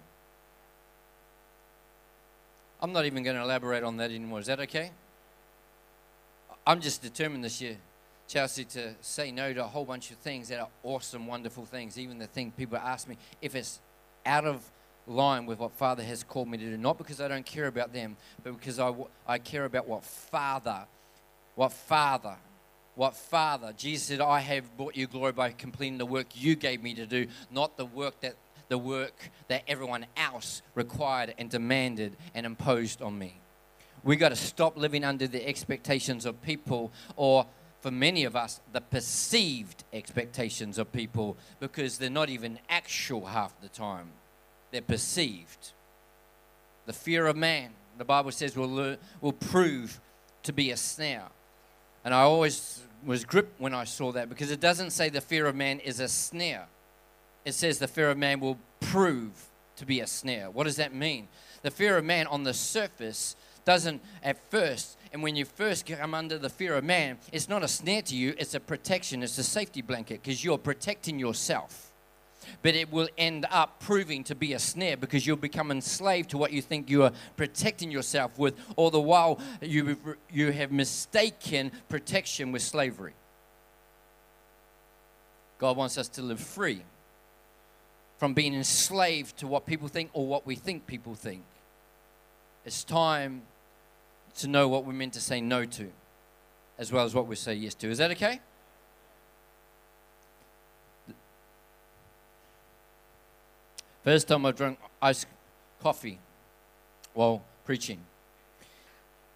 I'm 2.82 2.92
not 2.92 3.06
even 3.06 3.24
going 3.24 3.38
to 3.38 3.42
elaborate 3.42 3.86
on 3.86 3.96
that 3.98 4.12
anymore. 4.12 4.42
Is 4.42 4.48
that 4.48 4.60
okay? 4.60 4.92
I'm 6.68 6.82
just 6.82 7.02
determined 7.02 7.46
this 7.46 7.62
year 7.62 7.78
Chelsea 8.28 8.66
to 8.66 8.96
say 9.02 9.32
no 9.32 9.54
to 9.54 9.64
a 9.64 9.68
whole 9.68 9.86
bunch 9.86 10.12
of 10.12 10.18
things 10.18 10.50
that 10.50 10.60
are 10.60 10.70
awesome, 10.84 11.28
wonderful 11.28 11.66
things. 11.66 11.98
Even 11.98 12.18
the 12.18 12.28
thing 12.28 12.52
people 12.52 12.78
ask 12.78 13.08
me 13.08 13.18
if 13.42 13.56
it's 13.56 13.80
out 14.26 14.46
of 14.46 14.62
line 15.08 15.46
with 15.46 15.60
what 15.60 15.72
Father 15.74 16.04
has 16.04 16.24
called 16.24 16.48
me 16.48 16.58
to 16.58 16.66
do. 16.66 16.78
Not 16.78 16.98
because 16.98 17.22
I 17.22 17.28
don't 17.28 17.46
care 17.46 17.68
about 17.68 17.94
them, 17.94 18.18
but 18.44 18.58
because 18.58 18.80
I, 18.80 18.94
I 19.28 19.38
care 19.38 19.66
about 19.66 19.88
what 19.88 20.04
Father, 20.04 20.86
what 21.56 21.72
Father, 21.72 22.36
what 22.96 23.16
Father. 23.16 23.74
Jesus 23.78 24.08
said, 24.08 24.22
I 24.22 24.40
have 24.40 24.76
brought 24.78 24.96
you 24.96 25.08
glory 25.08 25.32
by 25.32 25.52
completing 25.52 25.98
the 25.98 26.06
work 26.06 26.28
you 26.34 26.56
gave 26.56 26.82
me 26.82 26.96
to 26.96 27.06
do, 27.06 27.28
not 27.52 27.78
the 27.78 27.86
work 27.86 28.20
that 28.22 28.36
the 28.68 28.78
work 28.80 29.30
that 29.48 29.64
everyone 29.68 30.08
else 30.18 30.64
required 30.74 31.36
and 31.38 31.52
demanded 31.52 32.18
and 32.34 32.48
imposed 32.48 33.00
on 33.00 33.16
me. 33.18 33.40
We 34.04 34.16
got 34.16 34.30
to 34.30 34.36
stop 34.36 34.76
living 34.76 35.04
under 35.04 35.28
the 35.28 35.48
expectations 35.48 36.26
of 36.26 36.42
people 36.42 36.92
or 37.16 37.46
for 37.86 37.92
many 37.92 38.24
of 38.24 38.36
us, 38.36 38.62
the 38.74 38.82
perceived 38.82 39.84
expectations 39.94 40.80
of 40.80 40.92
people 40.92 41.38
because 41.60 42.00
they're 42.00 42.10
not 42.10 42.32
even 42.32 42.58
actual 42.68 43.28
half 43.28 43.62
the 43.62 43.68
time. 43.68 44.08
They're 44.72 44.82
perceived. 44.82 45.74
The 46.88 46.94
fear 46.94 47.28
of 47.28 47.36
man, 47.36 47.70
the 48.00 48.04
Bible 48.04 48.32
says, 48.32 48.58
will, 48.58 48.98
will 49.22 49.34
prove 49.34 50.00
to 50.42 50.52
be 50.52 50.72
a 50.72 50.78
snare. 50.78 51.28
And 52.04 52.12
I 52.12 52.22
always 52.22 52.82
was 53.06 53.24
gripped 53.24 53.62
when 53.62 53.76
I 53.76 53.84
saw 53.84 54.12
that 54.14 54.30
because 54.30 54.50
it 54.50 54.60
doesn't 54.60 54.90
say 54.90 55.10
the 55.10 55.22
fear 55.22 55.46
of 55.46 55.56
man 55.56 55.80
is 55.80 56.00
a 56.00 56.08
snare. 56.08 56.66
It 57.46 57.54
says 57.54 57.78
the 57.78 57.88
fear 57.88 58.10
of 58.10 58.18
man 58.18 58.40
will 58.40 58.58
prove 58.80 59.46
to 59.76 59.86
be 59.86 60.00
a 60.00 60.08
snare. 60.08 60.50
What 60.50 60.64
does 60.64 60.78
that 60.78 60.96
mean? 60.96 61.28
The 61.62 61.70
fear 61.70 62.00
of 62.00 62.04
man 62.04 62.26
on 62.26 62.46
the 62.46 62.54
surface 62.56 63.36
doesn't 63.64 64.02
at 64.24 64.40
first 64.50 64.98
and 65.16 65.24
when 65.24 65.38
you 65.38 65.46
first 65.46 65.86
come 65.86 66.14
under 66.14 66.38
the 66.38 66.50
fear 66.50 66.76
of 66.76 66.84
man, 66.84 67.18
it's 67.32 67.48
not 67.48 67.64
a 67.64 67.70
snare 67.70 68.02
to 68.02 68.14
you, 68.14 68.36
it's 68.38 68.54
a 68.54 68.60
protection, 68.60 69.24
it's 69.24 69.38
a 69.38 69.44
safety 69.44 69.82
blanket 69.82 70.22
because 70.22 70.44
you're 70.44 70.58
protecting 70.58 71.20
yourself. 71.20 71.94
But 72.62 72.76
it 72.76 72.92
will 72.92 73.08
end 73.18 73.46
up 73.50 73.80
proving 73.80 74.26
to 74.26 74.36
be 74.36 74.52
a 74.52 74.60
snare 74.60 74.98
because 74.98 75.26
you'll 75.26 75.38
become 75.38 75.72
enslaved 75.72 76.32
to 76.32 76.38
what 76.38 76.52
you 76.52 76.62
think 76.62 76.90
you 76.90 77.04
are 77.04 77.14
protecting 77.38 77.92
yourself 77.92 78.38
with, 78.38 78.60
all 78.76 78.92
the 78.92 79.00
while 79.00 79.40
you, 79.62 79.98
you 80.30 80.52
have 80.52 80.74
mistaken 80.74 81.72
protection 81.88 82.52
with 82.52 82.62
slavery. 82.62 83.14
God 85.60 85.78
wants 85.78 85.98
us 85.98 86.10
to 86.10 86.22
live 86.22 86.42
free 86.42 86.82
from 88.18 88.34
being 88.34 88.54
enslaved 88.54 89.38
to 89.38 89.48
what 89.48 89.66
people 89.66 89.88
think 89.88 90.10
or 90.12 90.28
what 90.28 90.46
we 90.46 90.56
think 90.56 90.86
people 90.86 91.16
think. 91.16 91.44
It's 92.66 92.84
time 92.84 93.44
to 94.38 94.48
know 94.48 94.68
what 94.68 94.86
we're 94.86 94.94
meant 94.94 95.14
to 95.14 95.22
say 95.22 95.42
no 95.42 95.66
to, 95.66 95.92
as 96.78 96.92
well 96.92 97.06
as 97.06 97.14
what 97.16 97.28
we 97.28 97.36
say 97.36 97.54
yes 97.54 97.74
to. 97.76 97.90
Is 97.90 97.98
that 98.00 98.12
okay? 98.12 98.40
First 104.04 104.28
time 104.28 104.46
I 104.46 104.52
drank 104.52 104.78
iced 105.02 105.26
coffee 105.82 106.20
while 107.14 107.42
preaching. 107.64 108.00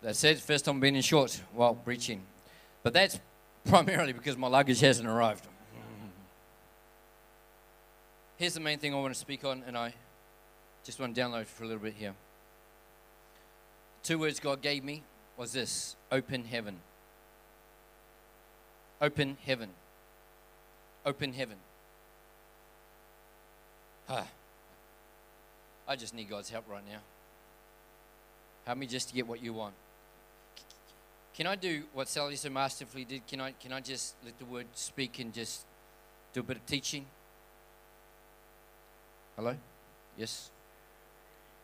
That's 0.02 0.24
it. 0.24 0.40
First 0.40 0.66
time 0.66 0.80
being 0.80 0.96
in 0.96 1.02
shorts 1.02 1.42
while 1.54 1.74
preaching. 1.74 2.22
But 2.84 2.94
that's 2.94 3.20
primarily 3.66 4.14
because 4.14 4.38
my 4.38 4.48
luggage 4.48 4.80
hasn't 4.80 5.08
arrived. 5.08 5.46
Here's 8.38 8.54
the 8.54 8.60
main 8.60 8.80
thing 8.80 8.94
I 8.94 8.98
want 8.98 9.14
to 9.14 9.20
speak 9.20 9.44
on, 9.44 9.64
and 9.68 9.78
I 9.78 9.94
just 10.86 11.00
want 11.00 11.14
to 11.14 11.22
download 11.22 11.46
for 11.46 11.64
a 11.64 11.68
little 11.68 11.82
bit 11.82 11.96
here. 11.96 12.14
Two 14.04 14.20
words 14.20 14.40
God 14.40 14.62
gave 14.62 14.84
me 14.84 15.04
was 15.38 15.54
this 15.54 15.96
open 16.12 16.46
heaven. 16.46 16.78
Open 19.02 19.38
heaven. 19.46 19.70
Open 21.06 21.34
heaven. 21.34 21.58
Ah. 24.10 24.28
I 25.88 25.96
just 25.96 26.14
need 26.14 26.30
God's 26.30 26.50
help 26.50 26.66
right 26.70 26.84
now. 26.88 27.00
Help 28.66 28.78
me 28.78 28.86
just 28.86 29.10
to 29.10 29.16
get 29.16 29.28
what 29.28 29.42
you 29.42 29.54
want. 29.54 29.74
Can 31.34 31.48
I 31.48 31.56
do 31.56 31.84
what 31.94 32.08
Sally 32.08 32.36
so 32.36 32.50
masterfully 32.50 33.06
did? 33.06 33.26
Can 33.26 33.40
I, 33.40 33.54
can 33.54 33.72
I 33.72 33.80
just 33.80 34.16
let 34.24 34.38
the 34.38 34.46
word 34.46 34.68
speak 34.76 35.20
and 35.20 35.34
just 35.34 35.66
do 36.34 36.42
a 36.42 36.44
bit 36.44 36.58
of 36.58 36.66
teaching? 36.66 37.06
Hello? 39.36 39.56
Yes? 40.18 40.52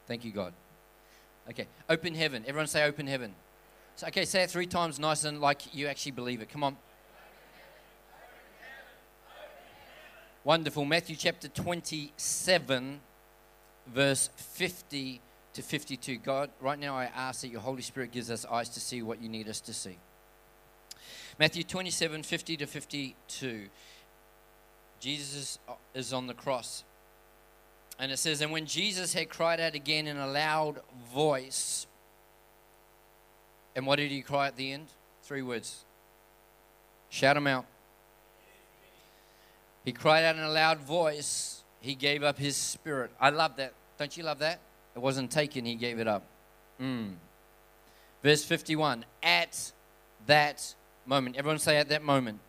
Thank 0.08 0.24
you, 0.24 0.32
God. 0.32 0.54
Okay, 1.49 1.67
open 1.89 2.15
heaven. 2.15 2.43
Everyone 2.47 2.67
say 2.67 2.84
open 2.84 3.08
heaven. 3.08 3.36
So, 3.95 4.08
okay, 4.08 4.25
say 4.25 4.43
it 4.43 4.49
three 4.49 4.65
times 4.65 4.99
nice 4.99 5.23
and 5.23 5.39
like 5.39 5.73
you 5.73 5.88
actually 5.88 6.12
believe 6.12 6.41
it. 6.41 6.49
Come 6.49 6.63
on. 6.63 6.77
Wonderful. 10.43 10.86
Matthew 10.86 11.15
chapter 11.15 11.47
27, 11.47 12.99
verse 13.88 14.29
50 14.36 15.21
to 15.53 15.62
52. 15.62 16.17
God, 16.17 16.49
right 16.62 16.77
now 16.77 16.95
I 16.95 17.05
ask 17.05 17.41
that 17.41 17.47
your 17.47 17.62
Holy 17.62 17.81
Spirit 17.81 18.12
gives 18.12 18.29
us 18.29 18.45
eyes 18.45 18.69
to 18.69 18.79
see 18.79 19.01
what 19.01 19.21
you 19.21 19.29
need 19.29 19.47
us 19.47 19.62
to 19.62 19.73
see. 19.73 19.97
Matthew 21.39 21.63
27, 21.63 22.23
50 22.23 22.58
to 22.58 22.67
52. 22.67 23.65
Jesus 24.99 25.36
is, 25.36 25.60
uh, 25.67 25.73
is 25.93 26.13
on 26.13 26.27
the 26.27 26.34
cross. 26.34 26.84
And 27.97 28.12
it 28.12 28.17
says, 28.17 28.41
And 28.41 28.51
when 28.51 28.65
Jesus 28.65 29.13
had 29.13 29.29
cried 29.29 29.60
out 29.60 29.75
again 29.75 30.08
in 30.08 30.17
a 30.17 30.27
loud 30.27 30.81
voice, 31.13 31.88
and 33.75 33.86
what 33.86 33.97
did 33.97 34.12
he 34.12 34.21
cry 34.21 34.47
at 34.47 34.55
the 34.55 34.71
end? 34.71 34.88
Three 35.23 35.41
words. 35.41 35.84
Shout 37.10 37.36
them 37.36 37.47
out. 37.47 37.65
He 39.84 39.91
cried 39.91 40.23
out 40.23 40.36
in 40.36 40.41
a 40.41 40.49
loud 40.49 40.79
voice. 40.79 41.63
He 41.79 41.93
gave 41.93 42.23
up 42.23 42.38
his 42.38 42.55
spirit. 42.55 43.12
I 43.19 43.29
love 43.29 43.55
that. 43.58 43.73
Don't 43.97 44.15
you 44.17 44.23
love 44.23 44.39
that? 44.39 44.60
It 44.95 44.99
wasn't 44.99 45.31
taken, 45.31 45.65
he 45.65 45.75
gave 45.75 45.99
it 45.99 46.08
up. 46.08 46.23
Mm. 46.81 47.13
Verse 48.23 48.43
51 48.43 49.05
At 49.21 49.71
that 50.25 50.73
moment. 51.05 51.36
Everyone 51.36 51.60
say, 51.60 51.77
At 51.77 51.89
that 51.89 52.03
moment. 52.03 52.39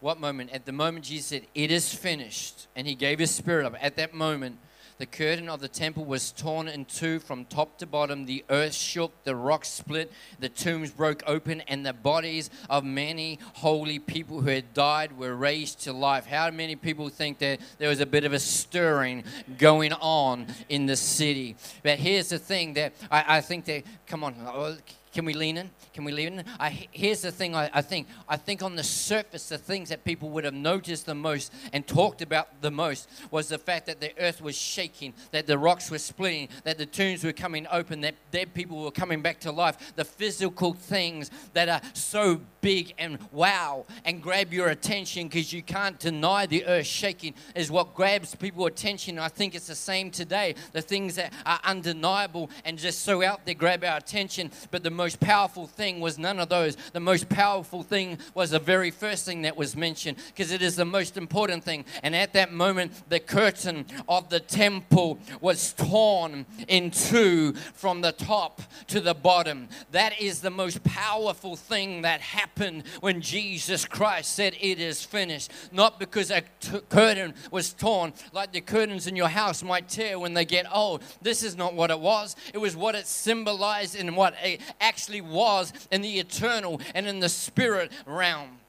What 0.00 0.18
moment? 0.18 0.50
At 0.50 0.64
the 0.64 0.72
moment 0.72 1.04
Jesus 1.04 1.26
said, 1.26 1.46
It 1.54 1.70
is 1.70 1.94
finished, 1.94 2.68
and 2.74 2.86
he 2.86 2.94
gave 2.94 3.18
his 3.18 3.30
spirit 3.30 3.66
up. 3.66 3.74
At 3.80 3.96
that 3.96 4.14
moment, 4.14 4.58
the 4.96 5.06
curtain 5.06 5.48
of 5.48 5.60
the 5.60 5.68
temple 5.68 6.04
was 6.04 6.30
torn 6.30 6.68
in 6.68 6.84
two 6.84 7.20
from 7.20 7.46
top 7.46 7.78
to 7.78 7.86
bottom. 7.86 8.26
The 8.26 8.44
earth 8.50 8.74
shook, 8.74 9.24
the 9.24 9.34
rocks 9.34 9.70
split, 9.70 10.12
the 10.38 10.50
tombs 10.50 10.90
broke 10.90 11.22
open, 11.26 11.62
and 11.62 11.86
the 11.86 11.94
bodies 11.94 12.50
of 12.68 12.84
many 12.84 13.38
holy 13.54 13.98
people 13.98 14.42
who 14.42 14.50
had 14.50 14.74
died 14.74 15.16
were 15.16 15.34
raised 15.34 15.80
to 15.84 15.94
life. 15.94 16.26
How 16.26 16.50
many 16.50 16.76
people 16.76 17.08
think 17.08 17.38
that 17.38 17.60
there 17.78 17.88
was 17.88 18.00
a 18.00 18.06
bit 18.06 18.24
of 18.24 18.34
a 18.34 18.38
stirring 18.38 19.24
going 19.56 19.94
on 19.94 20.46
in 20.68 20.84
the 20.84 20.96
city? 20.96 21.56
But 21.82 21.98
here's 21.98 22.28
the 22.28 22.38
thing 22.38 22.74
that 22.74 22.92
I, 23.10 23.36
I 23.36 23.40
think 23.40 23.64
that, 23.66 23.84
come 24.06 24.22
on, 24.22 24.34
uh, 24.46 24.76
can 25.12 25.24
we 25.24 25.34
lean 25.34 25.56
in? 25.56 25.70
Can 25.92 26.04
we 26.04 26.12
lean 26.12 26.38
in? 26.38 26.44
I, 26.60 26.86
here's 26.92 27.22
the 27.22 27.32
thing 27.32 27.56
I, 27.56 27.68
I 27.74 27.82
think. 27.82 28.06
I 28.28 28.36
think 28.36 28.62
on 28.62 28.76
the 28.76 28.84
surface, 28.84 29.48
the 29.48 29.58
things 29.58 29.88
that 29.88 30.04
people 30.04 30.28
would 30.30 30.44
have 30.44 30.54
noticed 30.54 31.06
the 31.06 31.14
most 31.16 31.52
and 31.72 31.84
talked 31.84 32.22
about 32.22 32.60
the 32.60 32.70
most 32.70 33.08
was 33.30 33.48
the 33.48 33.58
fact 33.58 33.86
that 33.86 34.00
the 34.00 34.12
earth 34.20 34.40
was 34.40 34.56
shaking, 34.56 35.12
that 35.32 35.48
the 35.48 35.58
rocks 35.58 35.90
were 35.90 35.98
splitting, 35.98 36.48
that 36.62 36.78
the 36.78 36.86
tombs 36.86 37.24
were 37.24 37.32
coming 37.32 37.66
open, 37.72 38.00
that 38.02 38.14
dead 38.30 38.54
people 38.54 38.82
were 38.82 38.92
coming 38.92 39.20
back 39.20 39.40
to 39.40 39.50
life. 39.50 39.94
The 39.96 40.04
physical 40.04 40.74
things 40.74 41.30
that 41.54 41.68
are 41.68 41.80
so 41.92 42.40
big 42.60 42.94
and 42.98 43.18
wow 43.32 43.86
and 44.04 44.22
grab 44.22 44.52
your 44.52 44.68
attention 44.68 45.26
because 45.26 45.52
you 45.52 45.62
can't 45.62 45.98
deny 45.98 46.46
the 46.46 46.64
earth 46.66 46.86
shaking 46.86 47.34
is 47.54 47.70
what 47.70 47.94
grabs 47.94 48.34
people's 48.34 48.68
attention. 48.68 49.18
I 49.18 49.28
think 49.28 49.54
it's 49.54 49.66
the 49.66 49.74
same 49.74 50.10
today. 50.10 50.54
The 50.72 50.82
things 50.82 51.16
that 51.16 51.32
are 51.46 51.60
undeniable 51.64 52.50
and 52.64 52.78
just 52.78 53.00
so 53.00 53.22
out 53.22 53.44
there 53.44 53.54
grab 53.54 53.82
our 53.82 53.96
attention, 53.96 54.50
but 54.70 54.82
the 54.82 54.90
most 55.00 55.18
powerful 55.18 55.66
thing 55.66 55.98
was 55.98 56.18
none 56.18 56.38
of 56.38 56.50
those. 56.50 56.76
The 56.92 57.00
most 57.00 57.30
powerful 57.30 57.82
thing 57.82 58.18
was 58.34 58.50
the 58.50 58.58
very 58.58 58.90
first 58.90 59.24
thing 59.24 59.40
that 59.42 59.56
was 59.56 59.74
mentioned 59.74 60.18
because 60.26 60.52
it 60.52 60.60
is 60.60 60.76
the 60.76 60.84
most 60.84 61.16
important 61.16 61.64
thing. 61.64 61.86
And 62.02 62.14
at 62.14 62.34
that 62.34 62.52
moment, 62.52 62.92
the 63.08 63.18
curtain 63.18 63.86
of 64.10 64.28
the 64.28 64.40
temple 64.40 65.18
was 65.40 65.72
torn 65.72 66.44
in 66.68 66.90
two 66.90 67.54
from 67.72 68.02
the 68.02 68.12
top 68.12 68.60
to 68.88 69.00
the 69.00 69.14
bottom. 69.14 69.68
That 69.92 70.20
is 70.20 70.42
the 70.42 70.50
most 70.50 70.84
powerful 70.84 71.56
thing 71.56 72.02
that 72.02 72.20
happened 72.20 72.82
when 73.00 73.22
Jesus 73.22 73.86
Christ 73.86 74.34
said, 74.34 74.54
It 74.60 74.80
is 74.80 75.02
finished. 75.02 75.50
Not 75.72 75.98
because 75.98 76.30
a 76.30 76.42
t- 76.60 76.80
curtain 76.90 77.32
was 77.50 77.72
torn, 77.72 78.12
like 78.34 78.52
the 78.52 78.60
curtains 78.60 79.06
in 79.06 79.16
your 79.16 79.28
house 79.28 79.62
might 79.62 79.88
tear 79.88 80.18
when 80.18 80.34
they 80.34 80.44
get 80.44 80.66
old. 80.70 81.02
This 81.22 81.42
is 81.42 81.56
not 81.56 81.72
what 81.72 81.90
it 81.90 82.00
was. 82.00 82.36
It 82.52 82.58
was 82.58 82.76
what 82.76 82.94
it 82.94 83.06
symbolized 83.06 83.96
and 83.96 84.14
what 84.14 84.34
it 84.42 84.60
actually 84.90 85.20
was 85.20 85.72
in 85.92 86.02
the 86.02 86.18
eternal 86.18 86.80
and 86.96 87.06
in 87.06 87.20
the 87.20 87.28
spirit 87.28 87.92
realm 88.06 88.59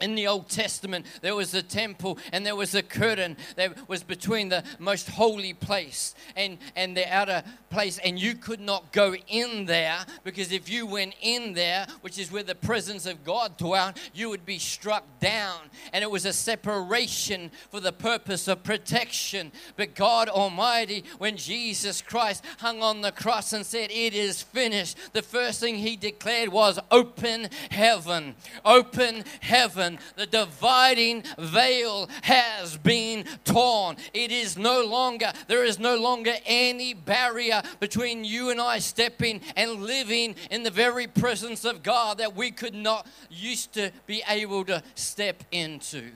in 0.00 0.14
the 0.14 0.26
Old 0.26 0.48
Testament, 0.48 1.06
there 1.22 1.34
was 1.34 1.54
a 1.54 1.62
temple 1.62 2.18
and 2.32 2.44
there 2.44 2.56
was 2.56 2.74
a 2.74 2.82
curtain 2.82 3.36
that 3.56 3.88
was 3.88 4.02
between 4.02 4.48
the 4.48 4.62
most 4.78 5.08
holy 5.08 5.54
place 5.54 6.14
and, 6.36 6.58
and 6.74 6.96
the 6.96 7.10
outer 7.12 7.42
place, 7.70 7.98
and 7.98 8.18
you 8.18 8.34
could 8.34 8.60
not 8.60 8.92
go 8.92 9.14
in 9.28 9.64
there 9.66 9.98
because 10.22 10.52
if 10.52 10.68
you 10.68 10.86
went 10.86 11.14
in 11.20 11.54
there, 11.54 11.86
which 12.02 12.18
is 12.18 12.30
where 12.30 12.42
the 12.42 12.54
presence 12.54 13.06
of 13.06 13.24
God 13.24 13.56
dwelt, 13.56 13.98
you 14.14 14.28
would 14.28 14.44
be 14.44 14.58
struck 14.58 15.04
down. 15.20 15.60
And 15.92 16.02
it 16.02 16.10
was 16.10 16.26
a 16.26 16.32
separation 16.32 17.50
for 17.70 17.80
the 17.80 17.92
purpose 17.92 18.48
of 18.48 18.62
protection. 18.62 19.52
But 19.76 19.94
God 19.94 20.28
Almighty, 20.28 21.04
when 21.18 21.36
Jesus 21.36 22.02
Christ 22.02 22.44
hung 22.58 22.82
on 22.82 23.00
the 23.00 23.12
cross 23.12 23.52
and 23.52 23.64
said, 23.64 23.90
It 23.90 24.14
is 24.14 24.42
finished, 24.42 24.98
the 25.12 25.22
first 25.22 25.60
thing 25.60 25.76
he 25.76 25.96
declared 25.96 26.50
was, 26.50 26.78
Open 26.90 27.48
heaven, 27.70 28.34
open 28.64 29.24
heaven 29.40 29.85
heaven, 29.86 29.98
the 30.16 30.26
dividing 30.26 31.22
veil 31.38 32.08
has 32.22 32.76
been 32.78 33.24
torn. 33.44 33.96
It 34.14 34.30
is 34.30 34.56
no 34.56 34.84
longer, 34.84 35.32
there 35.48 35.64
is 35.64 35.78
no 35.78 35.96
longer 35.96 36.32
any 36.44 36.94
barrier 36.94 37.62
between 37.80 38.24
you 38.24 38.50
and 38.50 38.60
I 38.60 38.78
stepping 38.78 39.40
and 39.56 39.82
living 39.82 40.34
in 40.50 40.62
the 40.62 40.70
very 40.70 41.06
presence 41.06 41.64
of 41.64 41.82
God 41.82 42.18
that 42.18 42.36
we 42.36 42.50
could 42.50 42.74
not 42.74 43.06
used 43.30 43.72
to 43.74 43.90
be 44.06 44.22
able 44.28 44.64
to 44.66 44.82
step 44.94 45.42
into. 45.50 46.10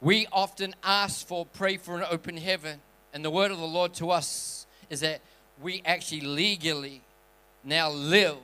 We 0.00 0.26
often 0.30 0.74
ask 0.82 1.26
for, 1.26 1.46
pray 1.46 1.78
for 1.78 1.96
an 1.96 2.04
open 2.10 2.36
heaven. 2.36 2.80
And 3.14 3.24
the 3.24 3.30
word 3.30 3.50
of 3.50 3.58
the 3.58 3.64
Lord 3.64 3.94
to 3.94 4.10
us 4.10 4.66
is 4.90 5.00
that 5.00 5.20
we 5.60 5.80
actually 5.86 6.20
legally 6.20 7.00
now 7.64 7.90
live 7.90 8.36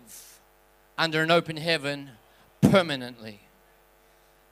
under 1.02 1.20
an 1.20 1.32
open 1.32 1.56
heaven 1.56 2.10
permanently. 2.60 3.40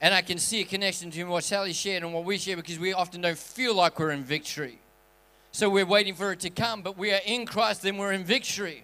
And 0.01 0.13
I 0.13 0.21
can 0.21 0.37
see 0.37 0.59
a 0.59 0.65
connection 0.65 1.09
between 1.09 1.29
what 1.29 1.45
Sally 1.45 1.71
shared 1.71 2.03
and 2.03 2.13
what 2.13 2.25
we 2.25 2.37
share 2.37 2.57
because 2.57 2.77
we 2.77 2.91
often 2.91 3.21
don't 3.21 3.37
feel 3.37 3.73
like 3.73 3.97
we're 3.97 4.11
in 4.11 4.25
victory. 4.25 4.77
So 5.53 5.69
we're 5.69 5.85
waiting 5.85 6.13
for 6.13 6.33
it 6.33 6.41
to 6.41 6.49
come, 6.49 6.81
but 6.81 6.97
we 6.97 7.13
are 7.13 7.21
in 7.25 7.45
Christ, 7.45 7.83
then 7.83 7.97
we're 7.97 8.11
in 8.11 8.25
victory 8.25 8.83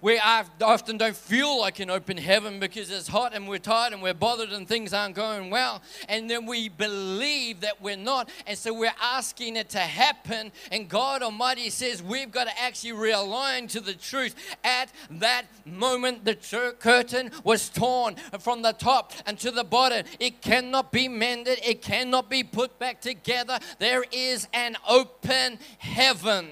we 0.00 0.18
often 0.18 0.98
don't 0.98 1.16
feel 1.16 1.60
like 1.60 1.80
an 1.80 1.90
open 1.90 2.16
heaven 2.16 2.60
because 2.60 2.90
it's 2.90 3.08
hot 3.08 3.34
and 3.34 3.48
we're 3.48 3.58
tired 3.58 3.92
and 3.92 4.02
we're 4.02 4.14
bothered 4.14 4.50
and 4.50 4.66
things 4.66 4.92
aren't 4.92 5.14
going 5.14 5.50
well. 5.50 5.82
And 6.08 6.30
then 6.30 6.46
we 6.46 6.68
believe 6.68 7.60
that 7.60 7.80
we're 7.80 7.96
not. 7.96 8.28
And 8.46 8.56
so 8.56 8.72
we're 8.72 8.94
asking 9.00 9.56
it 9.56 9.70
to 9.70 9.78
happen. 9.78 10.52
And 10.70 10.88
God 10.88 11.22
Almighty 11.22 11.70
says 11.70 12.02
we've 12.02 12.30
got 12.30 12.44
to 12.44 12.60
actually 12.60 12.92
realign 12.92 13.68
to 13.70 13.80
the 13.80 13.94
truth. 13.94 14.34
At 14.62 14.90
that 15.10 15.46
moment, 15.64 16.24
the 16.24 16.34
curtain 16.78 17.30
was 17.42 17.68
torn 17.68 18.16
from 18.40 18.62
the 18.62 18.72
top 18.72 19.12
and 19.26 19.38
to 19.40 19.50
the 19.50 19.64
bottom. 19.64 20.04
It 20.20 20.42
cannot 20.42 20.92
be 20.92 21.08
mended, 21.08 21.60
it 21.64 21.82
cannot 21.82 22.28
be 22.28 22.42
put 22.42 22.78
back 22.78 23.00
together. 23.00 23.58
There 23.78 24.04
is 24.12 24.48
an 24.52 24.76
open 24.88 25.58
heaven. 25.78 26.48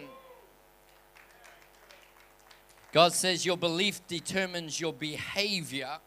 God 2.92 3.14
says 3.14 3.46
your 3.46 3.57
belief 3.57 4.07
determines 4.07 4.78
your 4.78 4.92
behavior. 4.92 5.98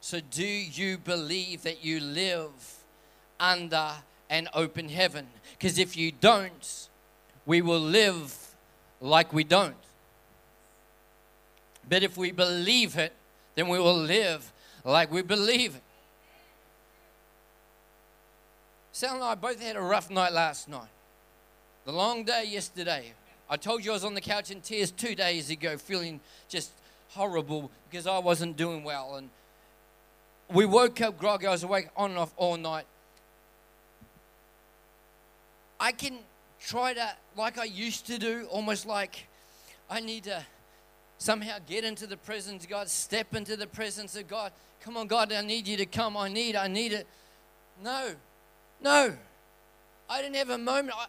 So, 0.00 0.20
do 0.20 0.44
you 0.44 0.98
believe 0.98 1.62
that 1.62 1.84
you 1.84 2.00
live 2.00 2.50
under 3.38 3.92
an 4.28 4.48
open 4.54 4.88
heaven? 4.88 5.28
Because 5.52 5.78
if 5.78 5.96
you 5.96 6.12
don't, 6.12 6.88
we 7.46 7.62
will 7.62 7.80
live 7.80 8.36
like 9.00 9.32
we 9.32 9.44
don't. 9.44 9.76
But 11.88 12.02
if 12.02 12.16
we 12.16 12.32
believe 12.32 12.96
it, 12.96 13.12
then 13.54 13.68
we 13.68 13.78
will 13.78 13.96
live 13.96 14.52
like 14.84 15.12
we 15.12 15.22
believe 15.22 15.76
it. 15.76 15.82
Sal 18.90 19.14
and 19.14 19.24
I 19.24 19.34
both 19.36 19.60
had 19.60 19.76
a 19.76 19.80
rough 19.80 20.10
night 20.10 20.32
last 20.32 20.68
night. 20.68 20.88
The 21.84 21.92
long 21.92 22.24
day 22.24 22.46
yesterday. 22.48 23.12
I 23.48 23.56
told 23.56 23.84
you 23.84 23.92
I 23.92 23.94
was 23.94 24.04
on 24.04 24.14
the 24.14 24.20
couch 24.20 24.50
in 24.50 24.60
tears 24.60 24.90
two 24.90 25.14
days 25.14 25.50
ago, 25.50 25.76
feeling 25.76 26.20
just 26.48 26.72
horrible 27.10 27.70
because 27.88 28.06
I 28.06 28.18
wasn't 28.18 28.56
doing 28.56 28.82
well. 28.82 29.16
And 29.16 29.30
we 30.52 30.66
woke 30.66 31.00
up 31.00 31.18
groggy. 31.18 31.46
I 31.46 31.52
was 31.52 31.62
awake 31.62 31.88
on 31.96 32.10
and 32.10 32.18
off 32.18 32.34
all 32.36 32.56
night. 32.56 32.86
I 35.78 35.92
can 35.92 36.18
try 36.60 36.94
to, 36.94 37.08
like 37.36 37.58
I 37.58 37.64
used 37.64 38.06
to 38.06 38.18
do, 38.18 38.46
almost 38.50 38.86
like 38.86 39.26
I 39.88 40.00
need 40.00 40.24
to 40.24 40.42
somehow 41.18 41.58
get 41.66 41.84
into 41.84 42.06
the 42.06 42.16
presence 42.16 42.64
of 42.64 42.70
God, 42.70 42.88
step 42.88 43.34
into 43.34 43.56
the 43.56 43.66
presence 43.66 44.16
of 44.16 44.26
God. 44.26 44.52
Come 44.80 44.96
on, 44.96 45.06
God, 45.06 45.32
I 45.32 45.42
need 45.42 45.68
you 45.68 45.76
to 45.76 45.86
come. 45.86 46.16
I 46.16 46.28
need, 46.28 46.56
I 46.56 46.68
need 46.68 46.92
it. 46.92 47.06
No, 47.82 48.14
no. 48.82 49.14
I 50.08 50.22
didn't 50.22 50.36
have 50.36 50.50
a 50.50 50.58
moment. 50.58 50.92
I, 50.96 51.06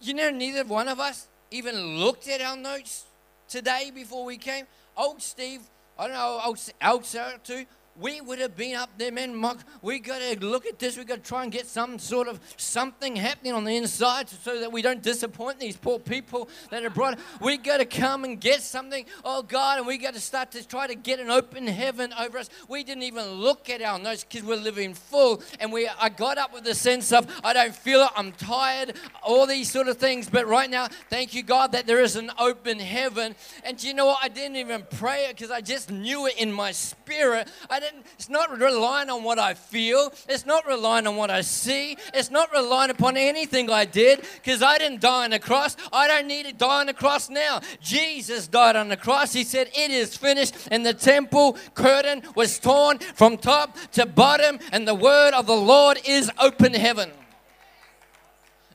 you 0.00 0.14
know, 0.14 0.30
neither 0.30 0.64
one 0.64 0.88
of 0.88 1.00
us 1.00 1.26
even 1.50 1.98
looked 1.98 2.28
at 2.28 2.40
our 2.40 2.56
notes 2.56 3.04
today 3.48 3.90
before 3.94 4.24
we 4.24 4.36
came. 4.36 4.66
Old 4.96 5.22
Steve, 5.22 5.62
I 5.98 6.06
don't 6.06 6.16
know, 6.16 6.40
old 6.44 6.58
Elsa 6.80 7.40
too, 7.42 7.64
we 8.00 8.20
would 8.20 8.38
have 8.38 8.56
been 8.56 8.76
up 8.76 8.90
there, 8.96 9.10
man. 9.10 9.34
Mark, 9.34 9.58
we 9.82 9.98
got 9.98 10.20
to 10.20 10.44
look 10.44 10.66
at 10.66 10.78
this. 10.78 10.96
We 10.96 11.04
got 11.04 11.22
to 11.22 11.28
try 11.28 11.42
and 11.42 11.50
get 11.50 11.66
some 11.66 11.98
sort 11.98 12.28
of 12.28 12.40
something 12.56 13.16
happening 13.16 13.52
on 13.52 13.64
the 13.64 13.76
inside 13.76 14.28
so 14.28 14.60
that 14.60 14.70
we 14.70 14.82
don't 14.82 15.02
disappoint 15.02 15.58
these 15.58 15.76
poor 15.76 15.98
people 15.98 16.48
that 16.70 16.84
are 16.84 16.90
brought. 16.90 17.18
We 17.40 17.56
got 17.58 17.78
to 17.78 17.84
come 17.84 18.24
and 18.24 18.40
get 18.40 18.62
something, 18.62 19.04
oh 19.24 19.42
God, 19.42 19.78
and 19.78 19.86
we 19.86 19.98
got 19.98 20.14
to 20.14 20.20
start 20.20 20.52
to 20.52 20.66
try 20.66 20.86
to 20.86 20.94
get 20.94 21.18
an 21.18 21.30
open 21.30 21.66
heaven 21.66 22.12
over 22.18 22.38
us. 22.38 22.50
We 22.68 22.84
didn't 22.84 23.02
even 23.02 23.24
look 23.32 23.68
at 23.68 23.82
our 23.82 23.98
notes 23.98 24.24
because 24.24 24.46
we're 24.46 24.56
living 24.56 24.94
full, 24.94 25.42
and 25.58 25.72
we. 25.72 25.88
I 26.00 26.08
got 26.08 26.38
up 26.38 26.52
with 26.54 26.64
the 26.64 26.74
sense 26.74 27.12
of 27.12 27.26
I 27.42 27.52
don't 27.52 27.74
feel 27.74 28.02
it. 28.02 28.10
I'm 28.16 28.32
tired. 28.32 28.94
All 29.22 29.46
these 29.46 29.70
sort 29.70 29.88
of 29.88 29.98
things. 29.98 30.28
But 30.28 30.46
right 30.46 30.70
now, 30.70 30.88
thank 31.10 31.34
you, 31.34 31.42
God, 31.42 31.72
that 31.72 31.86
there 31.86 32.00
is 32.00 32.16
an 32.16 32.30
open 32.38 32.78
heaven. 32.78 33.34
And 33.64 33.82
you 33.82 33.94
know 33.94 34.06
what? 34.06 34.18
I 34.22 34.28
didn't 34.28 34.56
even 34.56 34.86
pray 34.96 35.24
it 35.24 35.36
because 35.36 35.50
I 35.50 35.60
just 35.60 35.90
knew 35.90 36.26
it 36.26 36.38
in 36.38 36.52
my 36.52 36.72
spirit. 36.72 37.48
I 37.68 37.80
it's 38.14 38.28
not 38.28 38.58
relying 38.58 39.10
on 39.10 39.22
what 39.22 39.38
I 39.38 39.54
feel, 39.54 40.12
it's 40.28 40.46
not 40.46 40.66
relying 40.66 41.06
on 41.06 41.16
what 41.16 41.30
I 41.30 41.40
see, 41.40 41.96
it's 42.14 42.30
not 42.30 42.52
relying 42.52 42.90
upon 42.90 43.16
anything 43.16 43.70
I 43.70 43.84
did 43.84 44.24
because 44.34 44.62
I 44.62 44.78
didn't 44.78 45.00
die 45.00 45.24
on 45.24 45.30
the 45.30 45.38
cross. 45.38 45.76
I 45.92 46.08
don't 46.08 46.26
need 46.26 46.46
to 46.46 46.52
die 46.52 46.80
on 46.80 46.86
the 46.86 46.94
cross 46.94 47.28
now. 47.28 47.60
Jesus 47.80 48.48
died 48.48 48.76
on 48.76 48.88
the 48.88 48.96
cross. 48.96 49.32
He 49.32 49.44
said, 49.44 49.68
It 49.74 49.90
is 49.90 50.16
finished. 50.16 50.54
And 50.70 50.84
the 50.84 50.94
temple 50.94 51.56
curtain 51.74 52.22
was 52.34 52.58
torn 52.58 52.98
from 52.98 53.36
top 53.36 53.76
to 53.92 54.06
bottom, 54.06 54.58
and 54.72 54.86
the 54.86 54.94
word 54.94 55.34
of 55.34 55.46
the 55.46 55.56
Lord 55.56 55.98
is 56.04 56.30
open 56.40 56.74
heaven. 56.74 57.10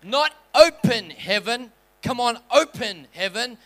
Not 0.04 0.34
open 0.54 1.10
heaven. 1.10 1.72
Come 2.02 2.20
on, 2.20 2.40
open 2.52 3.08
heaven. 3.12 3.58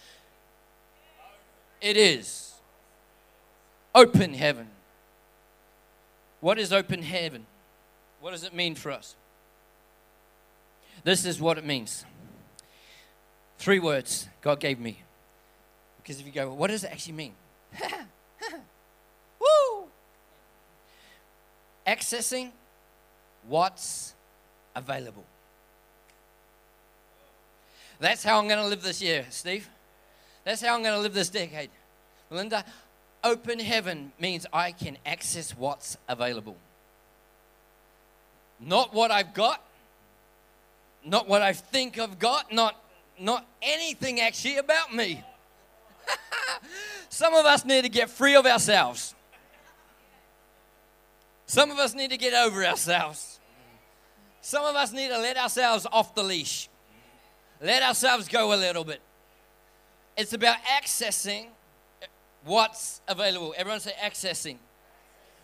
It 1.82 1.98
is. 1.98 2.54
Open 3.94 4.34
heaven. 4.34 4.68
What 6.39 6.60
is 6.60 6.71
open 6.71 7.02
heaven? 7.02 7.45
What 8.21 8.32
does 8.32 8.43
it 8.43 8.54
mean 8.54 8.76
for 8.76 8.91
us? 8.91 9.15
This 11.04 11.26
is 11.26 11.39
what 11.39 11.58
it 11.58 11.65
means. 11.65 12.06
Three 13.58 13.80
words 13.80 14.28
God 14.41 14.60
gave 14.60 14.80
me. 14.80 15.02
Because 15.97 16.19
if 16.19 16.26
you 16.26 16.32
go, 16.32 16.54
what 16.54 16.69
does 16.69 16.84
it 16.84 16.91
actually 16.91 17.13
mean? 17.13 17.34
Woo! 19.39 19.88
Accessing 21.86 22.52
what's 23.47 24.13
available. 24.76 25.26
That's 28.00 28.23
how 28.23 28.38
I'm 28.39 28.47
going 28.47 28.60
to 28.60 28.67
live 28.67 28.84
this 28.84 29.02
year, 29.02 29.26
Steve. 29.30 29.67
That's 30.43 30.62
how 30.62 30.76
I'm 30.76 30.84
going 30.84 30.93
to 30.93 31.02
live 31.02 31.13
this 31.13 31.30
decade. 31.30 31.71
Linda, 32.30 32.63
open 33.28 33.60
heaven 33.60 34.13
means 34.20 34.46
I 34.54 34.72
can 34.72 34.98
access 35.06 35.52
what's 35.52 35.98
available. 36.08 36.56
Not 38.60 38.94
what 38.94 39.12
I've 39.12 39.34
got, 39.34 39.62
not 41.06 41.28
what 41.28 41.42
I 41.42 41.54
think 41.54 42.00
I've 42.00 42.20
got, 42.20 42.54
not, 42.54 42.82
not 43.20 43.46
anything 43.62 44.22
actually 44.22 44.58
about 44.58 44.96
me. 44.96 45.24
Some 47.10 47.34
of 47.34 47.46
us 47.46 47.66
need 47.66 47.84
to 47.84 47.90
get 47.90 48.10
free 48.10 48.36
of 48.36 48.46
ourselves. 48.46 49.13
Some 51.46 51.70
of 51.70 51.78
us 51.80 51.94
need 51.94 52.12
to 52.12 52.18
get 52.18 52.34
over 52.34 52.66
ourselves. 52.66 53.40
Some 54.42 54.63
of 54.63 54.76
us 54.76 54.94
need 54.94 55.10
to 55.10 55.18
let 55.18 55.38
ourselves 55.38 55.86
off 55.92 56.16
the 56.16 56.24
leash. 56.24 56.70
Let 57.62 57.84
ourselves 57.84 58.30
go 58.30 58.54
a 58.54 58.58
little 58.58 58.86
bit. 58.86 59.02
It's 60.16 60.34
about 60.34 60.58
accessing 60.63 61.48
what's 62.43 63.02
available. 63.08 63.54
Everyone 63.58 63.80
say 63.80 63.93
accessing 64.02 64.58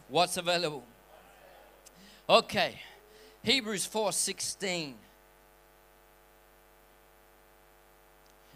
what's 0.09 0.37
available. 0.37 0.83
Okay. 2.29 2.79
Hebrews 3.43 3.85
4:16. 3.85 4.95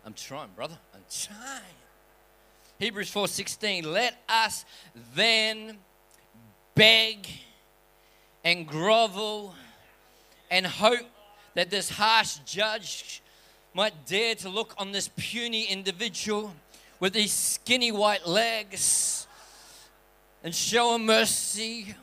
I'm 0.05 0.13
trying, 0.13 0.49
brother. 0.55 0.77
I'm 0.93 1.03
trying. 1.11 1.61
Hebrews 2.79 3.11
4:16. 3.11 3.83
Let 3.85 4.15
us 4.29 4.63
then 5.13 5.79
beg 6.75 7.27
and 8.43 8.65
grovel 8.65 9.53
and 10.49 10.65
hope 10.65 11.05
that 11.55 11.69
this 11.69 11.89
harsh 11.89 12.37
judge 12.45 13.21
might 13.73 14.05
dare 14.05 14.35
to 14.35 14.47
look 14.47 14.73
on 14.77 14.91
this 14.91 15.09
puny 15.17 15.65
individual 15.65 16.53
with 16.99 17.13
these 17.13 17.33
skinny 17.33 17.91
white 17.91 18.27
legs 18.27 19.27
and 20.43 20.53
show 20.53 20.95
him 20.95 21.05
mercy. 21.05 21.95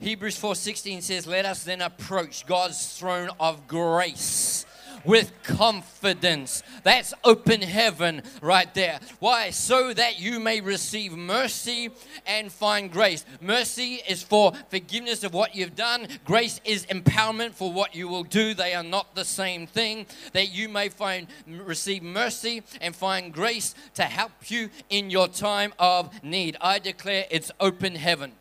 Hebrews 0.00 0.36
4:16 0.36 1.02
says, 1.02 1.26
"Let 1.26 1.44
us 1.44 1.62
then 1.62 1.82
approach 1.82 2.46
God's 2.46 2.96
throne 2.96 3.30
of 3.38 3.66
grace 3.68 4.64
with 5.04 5.32
confidence. 5.42 6.62
That's 6.82 7.14
open 7.24 7.62
heaven 7.62 8.22
right 8.42 8.72
there. 8.74 9.00
Why? 9.18 9.50
So 9.50 9.92
that 9.94 10.20
you 10.20 10.40
may 10.40 10.60
receive 10.60 11.12
mercy 11.12 11.90
and 12.26 12.50
find 12.50 12.90
grace. 12.90 13.24
Mercy 13.40 14.00
is 14.08 14.22
for 14.22 14.52
forgiveness 14.68 15.24
of 15.24 15.34
what 15.34 15.54
you've 15.54 15.76
done, 15.76 16.08
grace 16.24 16.60
is 16.64 16.86
empowerment 16.86 17.54
for 17.54 17.72
what 17.72 17.94
you 17.94 18.08
will 18.08 18.24
do. 18.24 18.54
They 18.54 18.74
are 18.74 18.82
not 18.82 19.14
the 19.14 19.24
same 19.24 19.66
thing. 19.66 20.06
That 20.32 20.52
you 20.52 20.68
may 20.68 20.88
find 20.88 21.26
receive 21.46 22.02
mercy 22.02 22.62
and 22.80 22.94
find 22.94 23.32
grace 23.32 23.74
to 23.94 24.02
help 24.04 24.50
you 24.50 24.70
in 24.88 25.10
your 25.10 25.28
time 25.28 25.72
of 25.78 26.22
need. 26.22 26.56
I 26.60 26.78
declare 26.78 27.26
it's 27.30 27.50
open 27.60 27.94
heaven. 27.94 28.32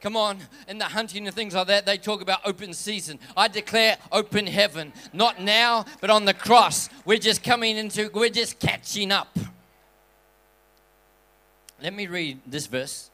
Come 0.00 0.16
on, 0.16 0.38
in 0.66 0.78
the 0.78 0.86
hunting 0.86 1.26
and 1.26 1.36
things 1.36 1.54
like 1.54 1.66
that, 1.66 1.84
they 1.84 1.98
talk 1.98 2.22
about 2.22 2.40
open 2.44 2.72
season. 2.72 3.18
I 3.36 3.48
declare 3.48 3.98
open 4.10 4.46
heaven. 4.46 4.92
Not 5.12 5.40
now, 5.40 5.84
but 6.00 6.08
on 6.08 6.24
the 6.24 6.32
cross. 6.32 6.88
We're 7.04 7.18
just 7.18 7.42
coming 7.42 7.76
into, 7.76 8.10
we're 8.14 8.30
just 8.30 8.58
catching 8.58 9.12
up. 9.12 9.38
Let 11.82 11.92
me 11.92 12.06
read 12.06 12.40
this 12.46 12.66
verse. 12.66 13.10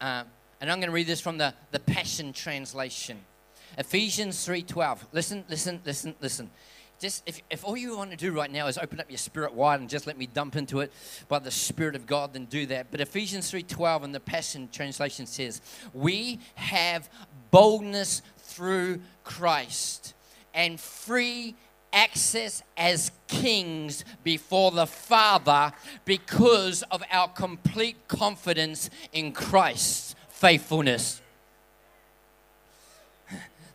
Uh, 0.00 0.24
and 0.60 0.70
I'm 0.70 0.78
going 0.78 0.88
to 0.88 0.94
read 0.94 1.06
this 1.06 1.20
from 1.20 1.38
the, 1.38 1.54
the 1.70 1.80
Passion 1.80 2.32
Translation. 2.32 3.18
Ephesians 3.78 4.36
3:12. 4.46 5.00
Listen, 5.12 5.44
listen, 5.48 5.80
listen, 5.84 6.14
listen 6.20 6.50
just 6.98 7.22
if, 7.26 7.40
if 7.50 7.64
all 7.64 7.76
you 7.76 7.96
want 7.96 8.10
to 8.10 8.16
do 8.16 8.32
right 8.32 8.50
now 8.50 8.66
is 8.66 8.78
open 8.78 9.00
up 9.00 9.10
your 9.10 9.18
spirit 9.18 9.52
wide 9.54 9.80
and 9.80 9.88
just 9.88 10.06
let 10.06 10.16
me 10.16 10.26
dump 10.26 10.56
into 10.56 10.80
it 10.80 10.92
by 11.28 11.38
the 11.38 11.50
spirit 11.50 11.94
of 11.94 12.06
god 12.06 12.32
then 12.32 12.46
do 12.46 12.66
that. 12.66 12.90
But 12.90 13.00
ephesians 13.00 13.50
3.12 13.50 14.04
in 14.04 14.12
the 14.12 14.20
passion 14.20 14.68
translation 14.72 15.26
says 15.26 15.60
we 15.92 16.40
have 16.54 17.08
boldness 17.50 18.22
through 18.38 19.00
christ 19.24 20.14
and 20.54 20.80
free 20.80 21.54
access 21.92 22.62
as 22.76 23.10
kings 23.26 24.04
before 24.24 24.70
the 24.70 24.86
father 24.86 25.72
because 26.04 26.82
of 26.84 27.02
our 27.10 27.28
complete 27.28 28.08
confidence 28.08 28.90
in 29.12 29.32
christ's 29.32 30.14
faithfulness 30.28 31.22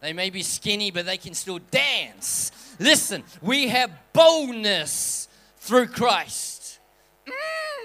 they 0.01 0.13
may 0.13 0.29
be 0.29 0.43
skinny, 0.43 0.91
but 0.91 1.05
they 1.05 1.17
can 1.17 1.33
still 1.33 1.59
dance. 1.69 2.51
Listen, 2.79 3.23
we 3.41 3.67
have 3.67 3.91
boldness 4.13 5.27
through 5.57 5.87
Christ. 5.87 6.79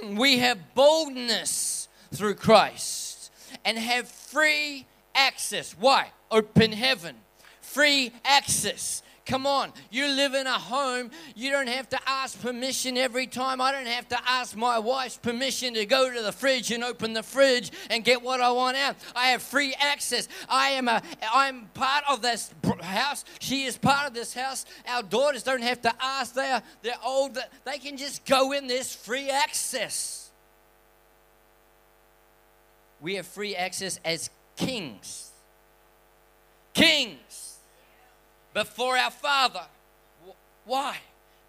Mm, 0.03 0.19
we 0.19 0.39
have 0.39 0.75
boldness 0.75 1.89
through 2.15 2.35
Christ 2.35 3.31
and 3.65 3.79
have 3.79 4.09
free 4.09 4.87
access. 5.15 5.77
Why? 5.79 6.11
Open 6.31 6.73
heaven. 6.73 7.17
Free 7.61 8.13
access 8.25 9.03
Come 9.27 9.45
on, 9.45 9.73
you 9.91 10.07
live 10.07 10.35
in 10.35 10.47
a 10.47 10.53
home, 10.53 11.11
you 11.35 11.51
don't 11.51 11.69
have 11.69 11.89
to 11.89 11.99
ask 12.07 12.41
permission 12.41 12.97
every 12.97 13.27
time. 13.27 13.61
I 13.61 13.73
don't 13.73 13.89
have 13.89 14.07
to 14.11 14.19
ask 14.25 14.57
my 14.57 14.79
wife's 14.79 15.17
permission 15.17 15.75
to 15.75 15.85
go 15.85 16.13
to 16.13 16.23
the 16.23 16.31
fridge 16.31 16.71
and 16.71 16.85
open 16.85 17.13
the 17.13 17.25
fridge 17.25 17.73
and 17.91 18.05
get 18.05 18.23
what 18.23 18.41
I 18.41 18.53
want 18.53 18.77
out. 18.77 18.95
I 19.17 19.29
have 19.29 19.43
free 19.43 19.75
access. 19.81 20.29
I 20.49 20.69
am 20.69 20.87
a 20.87 21.03
I'm 21.35 21.67
part 21.75 22.05
of 22.09 22.23
this 22.23 22.55
house. 22.81 23.25
She 23.41 23.65
is 23.65 23.77
part 23.77 24.07
of 24.07 24.15
this 24.15 24.33
house. 24.33 24.65
Our 24.87 25.03
daughters 25.03 25.43
don't 25.43 25.63
have 25.63 25.83
to 25.83 25.93
ask. 26.01 26.33
They're 26.33 26.63
they're 26.83 26.95
old. 27.05 27.37
They 27.65 27.79
can 27.79 27.97
just 27.97 28.25
go 28.27 28.53
in 28.53 28.69
this 28.69 28.95
free 28.95 29.29
access. 29.29 30.31
We 33.01 33.17
have 33.17 33.27
free 33.27 33.57
access 33.57 33.99
as 34.05 34.31
kings. 34.57 35.33
Kings 36.75 37.46
before 38.57 38.97
our 38.97 39.11
Father. 39.11 39.67
Why? 40.65 40.97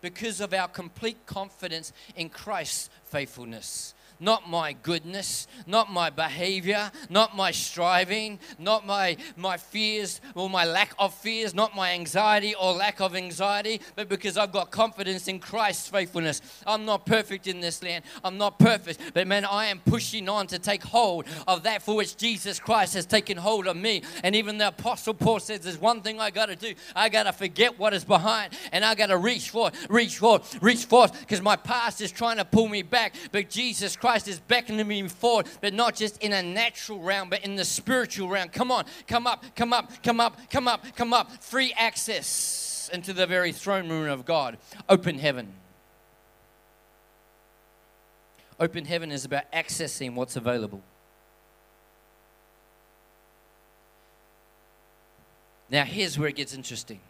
Because 0.02 0.41
of 0.41 0.54
our 0.54 0.67
complete 0.67 1.26
confidence 1.26 1.93
in 2.17 2.28
Christ's 2.28 2.89
faithfulness. 3.06 3.93
Not 4.19 4.49
my 4.49 4.73
goodness, 4.73 5.47
not 5.65 5.91
my 5.91 6.10
behavior, 6.10 6.91
not 7.10 7.36
my 7.36 7.51
striving, 7.51 8.39
not 8.58 8.86
my, 8.86 9.17
my 9.36 9.58
fears 9.58 10.21
or 10.36 10.49
my 10.49 10.65
lack 10.65 10.93
of 10.99 11.13
fears, 11.13 11.53
not 11.53 11.75
my 11.75 11.93
anxiety 11.93 12.56
or 12.56 12.73
lack 12.73 12.99
of 12.99 13.15
anxiety, 13.15 13.82
but 13.95 14.10
because 14.10 14.38
I've 14.38 14.51
got 14.51 14.71
confidence 14.71 15.27
in 15.27 15.39
Christ's 15.39 15.88
faithfulness. 15.88 16.41
I'm 16.65 16.86
not 16.86 17.06
perfect 17.06 17.47
in 17.47 17.60
this 17.60 17.84
land. 17.84 18.03
I'm 18.23 18.38
not 18.38 18.60
perfect, 18.60 18.99
but 19.13 19.27
man, 19.27 19.45
I 19.45 19.65
am 19.65 19.80
pushing 19.80 20.30
on 20.30 20.47
to 20.47 20.60
take 20.60 20.84
hold 20.84 21.25
of 21.47 21.63
that 21.63 21.82
for 21.82 21.95
which 21.95 22.17
Jesus 22.17 22.60
Christ 22.60 22.93
has 22.95 23.06
taken 23.06 23.38
hold 23.38 23.67
of 23.67 23.77
me. 23.77 24.01
And 24.23 24.36
even 24.36 24.58
the 24.58 24.69
Apostle 24.69 25.13
Paul 25.13 25.39
says, 25.39 25.60
There's 25.62 25.80
one 25.80 26.01
thing 26.01 26.19
I 26.19 26.32
got 26.32 26.47
to 26.47 26.56
do. 26.56 26.73
I 26.95 27.10
got 27.10 27.23
to 27.23 27.34
forget 27.34 27.77
what 27.77 27.93
is 27.93 28.03
behind 28.03 28.53
and 28.71 28.84
I 28.84 28.95
got 28.95 29.08
to 29.08 29.17
reach 29.17 29.49
forth, 29.49 29.88
reach 29.89 30.17
forth, 30.17 30.62
reach 30.62 30.86
forth 30.86 31.19
because 31.19 31.41
my 31.41 31.56
past 31.56 32.01
is 32.01 32.12
trying 32.12 32.38
to 32.38 32.45
pull 32.45 32.67
me 32.67 32.82
back. 32.82 33.15
But 33.32 33.49
Jesus 33.49 33.95
Christ 33.95 34.07
is 34.15 34.39
beckoning 34.39 34.88
me 34.88 35.08
forward, 35.08 35.48
but 35.62 35.74
not 35.74 35.96
just 35.96 36.22
in 36.24 36.34
a 36.34 36.41
natural 36.41 37.00
realm, 37.00 37.30
but 37.30 37.43
in 37.43 37.56
the 37.56 37.65
spiritual 37.65 38.30
realm. 38.30 38.50
Come 38.50 38.72
on, 38.72 38.86
come 39.08 39.28
up, 39.28 39.43
come 39.56 39.74
up, 39.74 39.91
come 40.04 40.20
up, 40.20 40.38
come 40.50 40.67
up, 40.67 40.86
come 40.96 41.13
up. 41.13 41.32
Free 41.43 41.74
access 41.78 42.89
into 42.93 43.13
the 43.13 43.28
very 43.28 43.52
throne 43.52 43.89
room 43.89 44.10
of 44.10 44.26
God. 44.26 44.58
Open 44.88 45.20
heaven. 45.20 45.54
Open 48.60 48.86
heaven 48.86 49.12
is 49.12 49.26
about 49.26 49.52
accessing 49.52 50.15
what's 50.15 50.36
available. 50.36 50.82
Now, 55.70 55.84
here's 55.84 56.17
where 56.17 56.30
it 56.30 56.36
gets 56.36 56.54
interesting. 56.54 57.02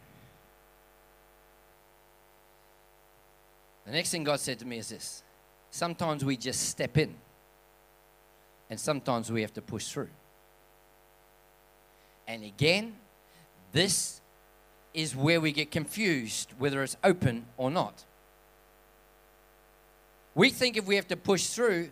The 3.86 3.92
next 3.92 4.10
thing 4.10 4.24
God 4.24 4.40
said 4.40 4.58
to 4.58 4.66
me 4.66 4.78
is 4.78 4.88
this 4.88 5.22
sometimes 5.70 6.24
we 6.24 6.36
just 6.36 6.68
step 6.68 6.96
in, 6.98 7.14
and 8.70 8.78
sometimes 8.78 9.30
we 9.30 9.42
have 9.42 9.52
to 9.54 9.62
push 9.62 9.88
through. 9.88 10.10
And 12.26 12.44
again, 12.44 12.96
this 13.72 14.20
is 14.92 15.14
where 15.14 15.40
we 15.40 15.52
get 15.52 15.70
confused 15.70 16.52
whether 16.58 16.82
it's 16.82 16.96
open 17.04 17.46
or 17.56 17.70
not. 17.70 18.04
We 20.34 20.50
think 20.50 20.76
if 20.76 20.86
we 20.86 20.96
have 20.96 21.08
to 21.08 21.16
push 21.16 21.46
through, 21.46 21.90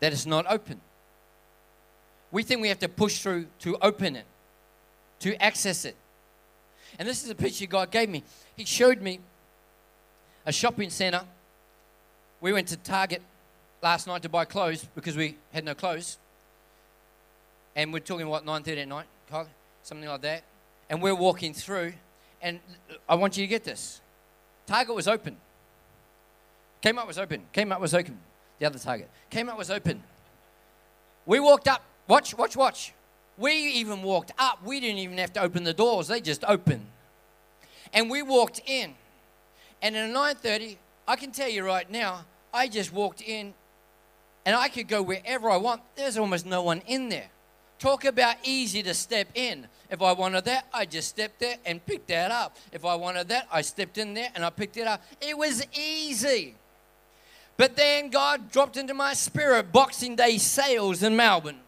that 0.00 0.12
it's 0.12 0.26
not 0.26 0.46
open. 0.48 0.80
We 2.30 2.42
think 2.42 2.60
we 2.60 2.68
have 2.68 2.80
to 2.80 2.88
push 2.88 3.20
through 3.20 3.46
to 3.60 3.76
open 3.80 4.16
it, 4.16 4.26
to 5.20 5.40
access 5.40 5.84
it. 5.84 5.96
And 6.98 7.08
this 7.08 7.22
is 7.22 7.30
a 7.30 7.34
picture 7.34 7.66
God 7.66 7.90
gave 7.90 8.08
me. 8.08 8.24
He 8.56 8.64
showed 8.64 9.00
me 9.00 9.20
a 10.44 10.52
shopping 10.52 10.90
center. 10.90 11.22
We 12.44 12.52
went 12.52 12.68
to 12.68 12.76
Target 12.76 13.22
last 13.82 14.06
night 14.06 14.20
to 14.20 14.28
buy 14.28 14.44
clothes 14.44 14.86
because 14.94 15.16
we 15.16 15.38
had 15.54 15.64
no 15.64 15.74
clothes. 15.74 16.18
And 17.74 17.90
we're 17.90 18.00
talking, 18.00 18.28
what, 18.28 18.44
9.30 18.44 18.82
at 18.82 18.88
night? 18.88 19.06
Something 19.82 20.06
like 20.06 20.20
that. 20.20 20.44
And 20.90 21.00
we're 21.00 21.14
walking 21.14 21.54
through, 21.54 21.94
and 22.42 22.60
I 23.08 23.14
want 23.14 23.38
you 23.38 23.44
to 23.44 23.46
get 23.46 23.64
this. 23.64 24.02
Target 24.66 24.94
was 24.94 25.08
open. 25.08 25.38
Kmart 26.82 27.06
was 27.06 27.18
open. 27.18 27.44
Kmart 27.54 27.80
was 27.80 27.94
open. 27.94 28.18
The 28.58 28.66
other 28.66 28.78
Target. 28.78 29.08
Kmart 29.30 29.56
was 29.56 29.70
open. 29.70 30.02
We 31.24 31.40
walked 31.40 31.66
up. 31.66 31.82
Watch, 32.08 32.36
watch, 32.36 32.58
watch. 32.58 32.92
We 33.38 33.52
even 33.52 34.02
walked 34.02 34.32
up. 34.38 34.62
We 34.62 34.80
didn't 34.80 34.98
even 34.98 35.16
have 35.16 35.32
to 35.32 35.40
open 35.40 35.64
the 35.64 35.72
doors. 35.72 36.08
They 36.08 36.20
just 36.20 36.44
opened. 36.44 36.84
And 37.94 38.10
we 38.10 38.20
walked 38.20 38.60
in. 38.66 38.92
And 39.80 39.96
at 39.96 40.10
9:30, 40.10 40.76
I 41.08 41.16
can 41.16 41.32
tell 41.32 41.48
you 41.48 41.64
right 41.64 41.90
now, 41.90 42.26
I 42.54 42.68
just 42.68 42.92
walked 42.92 43.20
in 43.20 43.52
and 44.46 44.54
I 44.54 44.68
could 44.68 44.88
go 44.88 45.02
wherever 45.02 45.50
I 45.50 45.56
want. 45.56 45.82
There's 45.96 46.16
almost 46.16 46.46
no 46.46 46.62
one 46.62 46.82
in 46.86 47.08
there. 47.08 47.28
Talk 47.78 48.04
about 48.04 48.36
easy 48.44 48.82
to 48.84 48.94
step 48.94 49.28
in. 49.34 49.66
If 49.90 50.00
I 50.00 50.12
wanted 50.12 50.44
that, 50.46 50.66
I 50.72 50.86
just 50.86 51.08
stepped 51.08 51.40
there 51.40 51.56
and 51.66 51.84
picked 51.84 52.08
that 52.08 52.30
up. 52.30 52.56
If 52.72 52.84
I 52.84 52.94
wanted 52.94 53.28
that, 53.28 53.48
I 53.52 53.62
stepped 53.62 53.98
in 53.98 54.14
there 54.14 54.28
and 54.34 54.44
I 54.44 54.50
picked 54.50 54.76
it 54.76 54.86
up. 54.86 55.02
It 55.20 55.36
was 55.36 55.66
easy. 55.76 56.54
But 57.56 57.76
then 57.76 58.10
God 58.10 58.50
dropped 58.50 58.76
into 58.76 58.94
my 58.94 59.14
spirit 59.14 59.72
Boxing 59.72 60.16
Day 60.16 60.38
sales 60.38 61.02
in 61.02 61.16
Melbourne. 61.16 61.58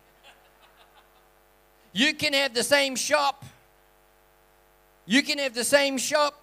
You 1.92 2.14
can 2.14 2.32
have 2.32 2.54
the 2.54 2.64
same 2.64 2.94
shop. 2.94 3.44
You 5.06 5.22
can 5.22 5.38
have 5.38 5.54
the 5.54 5.64
same 5.64 5.98
shop 5.98 6.40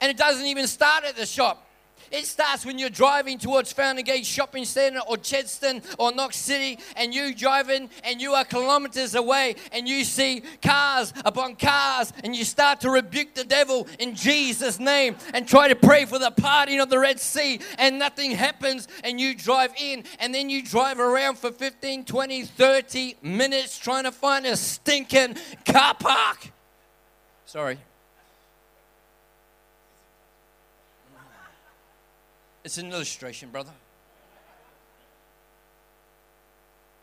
and 0.00 0.10
it 0.10 0.16
doesn't 0.16 0.46
even 0.46 0.66
start 0.66 1.04
at 1.04 1.16
the 1.16 1.26
shop. 1.26 1.65
It 2.10 2.26
starts 2.26 2.64
when 2.64 2.78
you're 2.78 2.90
driving 2.90 3.38
towards 3.38 3.72
Fountain 3.72 4.04
Gate 4.04 4.26
Shopping 4.26 4.64
Centre 4.64 5.00
or 5.08 5.16
Chadstone 5.16 5.82
or 5.98 6.12
Knox 6.12 6.36
City 6.36 6.78
and 6.96 7.14
you 7.14 7.34
driving 7.34 7.90
and 8.04 8.20
you 8.20 8.32
are 8.32 8.44
kilometres 8.44 9.14
away 9.14 9.56
and 9.72 9.88
you 9.88 10.04
see 10.04 10.42
cars 10.62 11.12
upon 11.24 11.56
cars 11.56 12.12
and 12.24 12.34
you 12.34 12.44
start 12.44 12.80
to 12.80 12.90
rebuke 12.90 13.34
the 13.34 13.44
devil 13.44 13.86
in 13.98 14.14
Jesus' 14.14 14.78
name 14.78 15.16
and 15.34 15.46
try 15.48 15.68
to 15.68 15.76
pray 15.76 16.04
for 16.04 16.18
the 16.18 16.30
parting 16.30 16.80
of 16.80 16.90
the 16.90 16.98
Red 16.98 17.20
Sea 17.20 17.60
and 17.78 17.98
nothing 17.98 18.32
happens 18.32 18.88
and 19.04 19.20
you 19.20 19.34
drive 19.34 19.72
in 19.78 20.04
and 20.20 20.34
then 20.34 20.48
you 20.48 20.62
drive 20.62 20.98
around 20.98 21.38
for 21.38 21.50
15, 21.50 22.04
20, 22.04 22.44
30 22.44 23.16
minutes 23.22 23.78
trying 23.78 24.04
to 24.04 24.12
find 24.12 24.46
a 24.46 24.56
stinking 24.56 25.36
car 25.64 25.94
park. 25.94 26.52
Sorry. 27.44 27.78
It's 32.66 32.78
an 32.78 32.90
illustration, 32.90 33.50
brother. 33.50 33.70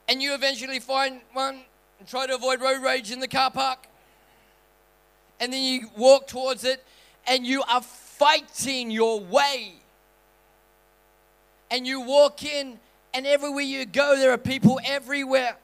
And 0.10 0.22
you 0.22 0.34
eventually 0.34 0.82
find 0.82 1.22
one 1.32 1.62
and 2.00 2.06
try 2.06 2.28
to 2.28 2.36
avoid 2.36 2.60
road 2.60 2.84
rage 2.84 3.12
in 3.12 3.22
the 3.22 3.30
car 3.30 3.50
park. 3.50 3.88
And 5.40 5.54
then 5.54 5.64
you 5.64 5.90
walk 5.96 6.28
towards 6.28 6.66
it 6.66 6.84
and 7.26 7.48
you 7.48 7.64
are 7.72 7.82
fighting 7.82 8.92
your 8.92 9.22
way. 9.22 9.76
And 11.72 11.88
you 11.88 12.02
walk 12.02 12.44
in, 12.44 12.78
and 13.14 13.26
everywhere 13.26 13.64
you 13.64 13.86
go, 13.86 14.18
there 14.18 14.34
are 14.34 14.38
people 14.38 14.82
everywhere. 14.86 15.56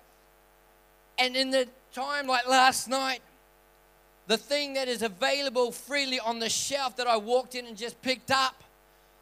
And 1.18 1.36
in 1.36 1.52
the 1.52 1.68
time 1.94 2.26
like 2.26 2.48
last 2.48 2.88
night, 2.88 3.20
the 4.28 4.38
thing 4.38 4.76
that 4.76 4.88
is 4.88 5.02
available 5.02 5.74
freely 5.74 6.22
on 6.22 6.40
the 6.40 6.48
shelf 6.48 6.96
that 6.96 7.08
I 7.08 7.18
walked 7.18 7.54
in 7.54 7.66
and 7.66 7.76
just 7.76 8.02
picked 8.02 8.32
up 8.32 8.64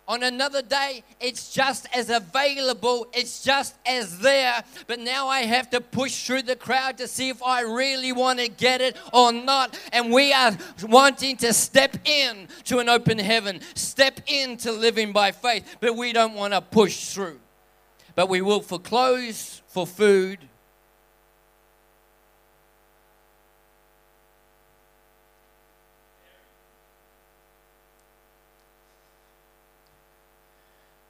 on 0.07 0.23
another 0.23 0.61
day, 0.61 1.03
it's 1.19 1.53
just 1.53 1.87
as 1.93 2.09
available, 2.09 3.07
it's 3.13 3.43
just 3.43 3.75
as 3.85 4.19
there. 4.19 4.63
But 4.87 4.99
now 4.99 5.27
I 5.27 5.41
have 5.41 5.69
to 5.71 5.81
push 5.81 6.25
through 6.25 6.43
the 6.43 6.55
crowd 6.55 6.97
to 6.99 7.07
see 7.07 7.29
if 7.29 7.43
I 7.43 7.61
really 7.61 8.11
want 8.13 8.39
to 8.39 8.47
get 8.47 8.79
it 8.79 8.95
or 9.11 9.33
not. 9.33 9.77
And 9.91 10.11
we 10.11 10.31
are 10.31 10.57
wanting 10.83 11.37
to 11.37 11.53
step 11.53 11.97
in 12.07 12.47
to 12.65 12.79
an 12.79 12.87
open 12.87 13.19
heaven, 13.19 13.59
step 13.75 14.21
into 14.27 14.71
living 14.71 15.11
by 15.11 15.31
faith, 15.31 15.77
but 15.81 15.95
we 15.95 16.13
don't 16.13 16.33
want 16.35 16.53
to 16.53 16.61
push 16.61 17.09
through. 17.09 17.39
But 18.15 18.29
we 18.29 18.41
will 18.41 18.61
for 18.61 18.79
clothes, 18.79 19.61
for 19.67 19.85
food, 19.85 20.39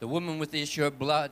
The 0.08 0.14
woman 0.14 0.40
with 0.40 0.52
the 0.52 0.62
issue 0.62 0.86
of 0.86 0.98
blood 0.98 1.32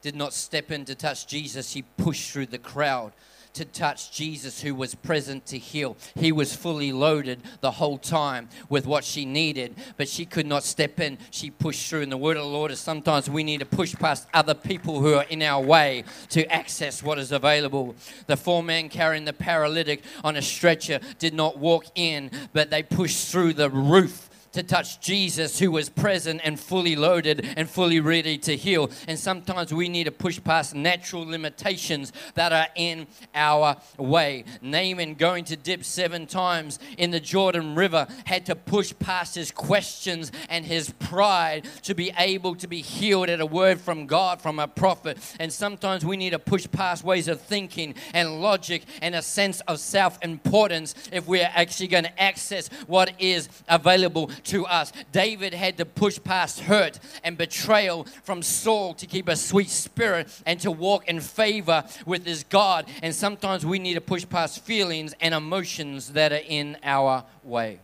did 0.00 0.14
not 0.14 0.32
step 0.32 0.70
in 0.70 0.84
to 0.84 0.94
touch 0.94 1.26
Jesus, 1.26 1.70
she 1.70 1.82
pushed 1.82 2.30
through 2.30 2.46
the 2.46 2.58
crowd 2.58 3.12
to 3.54 3.64
touch 3.64 4.12
Jesus, 4.12 4.60
who 4.60 4.72
was 4.72 4.94
present 4.94 5.46
to 5.46 5.58
heal. 5.58 5.96
He 6.14 6.30
was 6.30 6.54
fully 6.54 6.92
loaded 6.92 7.42
the 7.60 7.72
whole 7.72 7.98
time 7.98 8.50
with 8.68 8.86
what 8.86 9.02
she 9.02 9.24
needed, 9.24 9.74
but 9.96 10.08
she 10.08 10.26
could 10.26 10.46
not 10.46 10.62
step 10.62 11.00
in. 11.00 11.18
She 11.32 11.50
pushed 11.50 11.90
through. 11.90 12.02
And 12.02 12.12
the 12.12 12.16
word 12.16 12.36
of 12.36 12.44
the 12.44 12.48
Lord 12.48 12.70
is 12.70 12.78
sometimes 12.78 13.28
we 13.28 13.42
need 13.42 13.58
to 13.58 13.66
push 13.66 13.96
past 13.96 14.28
other 14.32 14.54
people 14.54 15.00
who 15.00 15.14
are 15.14 15.24
in 15.24 15.42
our 15.42 15.60
way 15.60 16.04
to 16.28 16.46
access 16.52 17.02
what 17.02 17.18
is 17.18 17.32
available. 17.32 17.96
The 18.28 18.36
four 18.36 18.62
men 18.62 18.90
carrying 18.90 19.24
the 19.24 19.32
paralytic 19.32 20.04
on 20.22 20.36
a 20.36 20.42
stretcher 20.42 21.00
did 21.18 21.34
not 21.34 21.58
walk 21.58 21.86
in, 21.96 22.30
but 22.52 22.70
they 22.70 22.84
pushed 22.84 23.32
through 23.32 23.54
the 23.54 23.70
roof 23.70 24.30
to 24.54 24.62
touch 24.62 25.00
Jesus, 25.00 25.58
who 25.58 25.70
was 25.70 25.88
present 25.88 26.40
and 26.44 26.58
fully 26.58 26.96
loaded 26.96 27.46
and 27.56 27.68
fully 27.68 28.00
ready 28.00 28.38
to 28.38 28.56
heal. 28.56 28.90
And 29.06 29.18
sometimes 29.18 29.74
we 29.74 29.88
need 29.88 30.04
to 30.04 30.12
push 30.12 30.42
past 30.42 30.74
natural 30.74 31.26
limitations 31.26 32.12
that 32.34 32.52
are 32.52 32.68
in 32.74 33.06
our 33.34 33.76
way. 33.98 34.44
Naaman 34.62 35.14
going 35.14 35.44
to 35.46 35.56
dip 35.56 35.84
seven 35.84 36.26
times 36.26 36.78
in 36.98 37.10
the 37.10 37.20
Jordan 37.20 37.74
River 37.74 38.06
had 38.24 38.46
to 38.46 38.54
push 38.54 38.92
past 38.98 39.34
his 39.34 39.50
questions 39.50 40.32
and 40.48 40.64
his 40.64 40.90
pride 40.98 41.66
to 41.82 41.94
be 41.94 42.12
able 42.18 42.54
to 42.56 42.66
be 42.66 42.80
healed 42.80 43.28
at 43.28 43.40
a 43.40 43.46
word 43.46 43.80
from 43.80 44.06
God, 44.06 44.40
from 44.40 44.58
a 44.58 44.68
prophet. 44.68 45.18
And 45.38 45.52
sometimes 45.52 46.04
we 46.04 46.16
need 46.16 46.30
to 46.30 46.38
push 46.38 46.66
past 46.70 47.04
ways 47.04 47.28
of 47.28 47.40
thinking 47.40 47.94
and 48.12 48.40
logic 48.40 48.82
and 49.02 49.14
a 49.14 49.22
sense 49.22 49.60
of 49.62 49.80
self 49.80 50.18
importance 50.22 50.94
if 51.12 51.26
we're 51.26 51.50
actually 51.54 51.88
going 51.88 52.04
to 52.04 52.22
access 52.22 52.68
what 52.86 53.12
is 53.18 53.48
available 53.68 54.30
to 54.44 54.66
us. 54.66 54.92
David 55.12 55.54
had 55.54 55.76
to 55.78 55.84
push 55.84 56.18
past 56.22 56.60
hurt 56.60 56.98
and 57.22 57.36
betrayal 57.36 58.04
from 58.22 58.42
Saul 58.42 58.94
to 58.94 59.06
keep 59.06 59.28
a 59.28 59.36
sweet 59.36 59.70
spirit 59.70 60.28
and 60.46 60.60
to 60.60 60.70
walk 60.70 61.08
in 61.08 61.20
favor 61.20 61.84
with 62.06 62.24
his 62.24 62.44
God. 62.44 62.86
And 63.02 63.14
sometimes 63.14 63.64
we 63.64 63.78
need 63.78 63.94
to 63.94 64.00
push 64.00 64.28
past 64.28 64.64
feelings 64.64 65.14
and 65.20 65.34
emotions 65.34 66.12
that 66.12 66.32
are 66.32 66.42
in 66.46 66.76
our 66.82 67.24
way. 67.42 67.80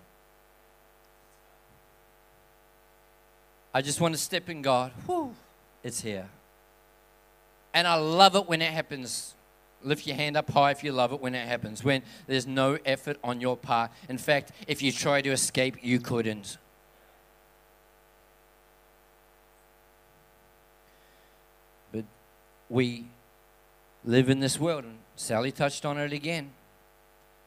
I 3.72 3.82
just 3.82 4.00
want 4.00 4.14
to 4.14 4.20
step 4.20 4.48
in 4.50 4.62
God. 4.62 4.92
Whew, 5.06 5.34
it's 5.82 6.00
here. 6.00 6.28
And 7.72 7.86
I 7.86 7.94
love 7.94 8.34
it 8.34 8.48
when 8.48 8.62
it 8.62 8.72
happens. 8.72 9.34
Lift 9.82 10.06
your 10.06 10.16
hand 10.16 10.36
up 10.36 10.50
high 10.50 10.72
if 10.72 10.84
you 10.84 10.92
love 10.92 11.12
it 11.12 11.20
when 11.20 11.34
it 11.34 11.46
happens, 11.46 11.82
when 11.82 12.02
there's 12.26 12.46
no 12.46 12.78
effort 12.84 13.16
on 13.24 13.40
your 13.40 13.56
part. 13.56 13.90
In 14.08 14.18
fact, 14.18 14.52
if 14.66 14.82
you 14.82 14.92
try 14.92 15.22
to 15.22 15.30
escape, 15.30 15.76
you 15.82 16.00
couldn't. 16.00 16.58
But 21.92 22.04
we 22.68 23.06
live 24.04 24.28
in 24.28 24.40
this 24.40 24.60
world, 24.60 24.84
and 24.84 24.98
Sally 25.16 25.50
touched 25.50 25.86
on 25.86 25.98
it 25.98 26.12
again. 26.12 26.50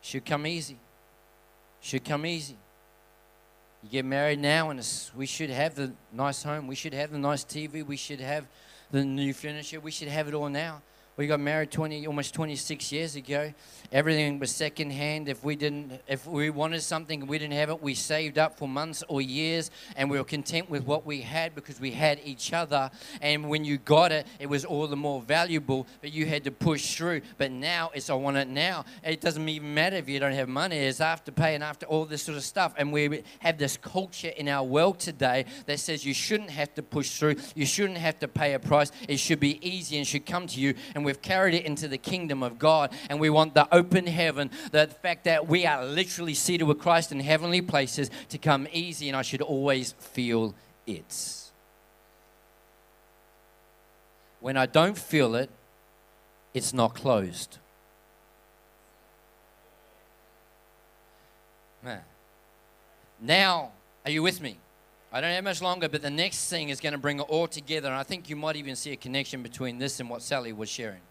Should 0.02 0.26
come 0.26 0.48
easy. 0.48 0.78
Should 1.82 2.04
come 2.04 2.26
easy. 2.26 2.58
You 3.84 3.90
get 3.90 4.06
married 4.06 4.40
now, 4.40 4.70
and 4.70 4.86
we 5.16 5.26
should 5.26 5.50
have 5.50 5.76
the 5.76 5.94
nice 6.12 6.42
home. 6.42 6.68
We 6.68 6.76
should 6.76 6.94
have 6.94 7.12
the 7.12 7.20
nice 7.20 7.44
TV. 7.44 7.86
We 7.86 7.98
should 7.98 8.22
have 8.22 8.48
the 8.92 9.04
new 9.04 9.34
furniture. 9.34 9.80
We 9.80 9.92
should 9.92 10.08
have 10.08 10.28
it 10.28 10.34
all 10.34 10.50
now. 10.50 10.82
We 11.16 11.28
got 11.28 11.40
married 11.40 11.70
20, 11.70 12.08
almost 12.08 12.34
26 12.34 12.92
years 12.92 13.16
ago. 13.16 13.54
Everything 13.92 14.40
was 14.40 14.50
secondhand. 14.50 15.30
If 15.30 15.44
we 15.44 15.56
didn't, 15.56 16.02
if 16.08 16.26
we 16.26 16.50
wanted 16.50 16.82
something 16.82 17.22
and 17.22 17.30
we 17.30 17.38
didn't 17.38 17.54
have 17.54 17.70
it, 17.70 17.84
we 17.84 17.94
saved 17.94 18.40
up 18.40 18.58
for 18.58 18.68
months 18.68 19.04
or 19.08 19.22
years, 19.22 19.70
and 19.96 20.10
we 20.10 20.18
were 20.18 20.24
content 20.24 20.72
with 20.72 20.86
what 20.86 21.06
we 21.06 21.22
had 21.22 21.54
because 21.54 21.80
we 21.80 21.92
had 21.92 22.20
each 22.24 22.52
other. 22.52 22.90
And 23.22 23.48
when 23.48 23.64
you 23.64 23.78
got 23.78 24.12
it, 24.12 24.26
it 24.40 24.48
was 24.48 24.66
all 24.66 24.88
the 24.88 24.96
more 24.96 25.22
valuable. 25.22 25.86
But 26.02 26.14
you 26.14 26.26
had 26.26 26.44
to 26.46 26.52
push 26.52 26.96
through. 26.96 27.22
But 27.38 27.52
now 27.52 27.92
it's 27.94 28.10
I 28.10 28.16
want 28.16 28.38
it 28.38 28.48
now. 28.48 28.84
It 29.04 29.22
doesn't 29.22 29.48
even 29.48 29.72
matter 29.72 29.98
if 29.98 30.10
you 30.10 30.20
don't 30.20 30.32
have 30.32 30.50
money. 30.50 30.78
It's 30.78 31.00
Afterpay 31.00 31.54
and 31.54 31.64
after 31.64 31.86
all 31.86 32.06
this 32.06 32.24
sort 32.24 32.40
of 32.40 32.44
stuff. 32.44 32.74
And 32.76 32.92
we 32.92 33.22
have 33.38 33.60
this 33.60 33.78
culture 33.78 34.30
in 34.30 34.50
our 34.50 34.64
world 34.64 35.00
today 35.00 35.46
that 35.68 35.80
says 35.80 36.04
you 36.04 36.16
shouldn't 36.16 36.50
have 36.50 36.74
to 36.74 36.82
push 36.82 37.20
through. 37.20 37.36
You 37.54 37.68
shouldn't 37.68 38.00
have 38.00 38.18
to 38.22 38.28
pay 38.28 38.56
a 38.56 38.60
price. 38.60 38.92
It 39.08 39.18
should 39.18 39.40
be 39.40 39.64
easy 39.64 39.98
and 39.98 40.08
should 40.08 40.26
come 40.26 40.48
to 40.48 40.60
you. 40.60 40.74
And 40.96 41.03
and 41.04 41.06
we've 41.06 41.22
carried 41.22 41.54
it 41.54 41.66
into 41.66 41.90
the 41.90 41.98
kingdom 41.98 42.42
of 42.42 42.58
God. 42.58 42.94
And 43.10 43.20
we 43.20 43.30
want 43.30 43.54
the 43.54 43.68
open 43.76 44.08
heaven, 44.08 44.50
the 44.72 44.88
fact 44.88 45.26
that 45.26 45.50
we 45.50 45.66
are 45.66 45.84
literally 45.84 46.34
seated 46.34 46.64
with 46.64 46.80
Christ 46.80 47.12
in 47.12 47.20
heavenly 47.20 47.62
places 47.62 48.10
to 48.30 48.38
come 48.38 48.70
easy, 48.72 49.10
and 49.10 49.18
I 49.18 49.22
should 49.22 49.42
always 49.42 49.92
feel 50.00 50.56
it. 50.88 51.42
When 54.40 54.56
I 54.56 54.66
don't 54.66 54.98
feel 54.98 55.36
it, 55.36 55.50
it's 56.54 56.74
not 56.74 56.96
closed. 56.96 57.58
Man. 61.84 62.00
Now, 63.20 63.74
are 64.06 64.12
you 64.12 64.24
with 64.24 64.40
me? 64.40 64.58
I 65.16 65.22
don't 65.22 65.30
have 65.30 65.44
much 65.44 65.62
longer, 65.62 65.88
but 65.88 66.02
the 66.02 66.10
next 66.10 66.50
thing 66.50 66.70
is 66.70 66.80
going 66.80 66.94
to 66.94 66.98
bring 66.98 67.20
it 67.20 67.28
all 67.30 67.48
together. 67.48 67.88
And 67.88 67.96
I 67.96 68.02
think 68.02 68.32
you 68.32 68.36
might 68.36 68.56
even 68.56 68.76
see 68.76 68.94
a 68.94 68.96
connection 68.96 69.44
between 69.44 69.78
this 69.78 70.00
and 70.00 70.10
what 70.10 70.24
Sally 70.24 70.52
was 70.54 70.70
sharing. 70.70 71.02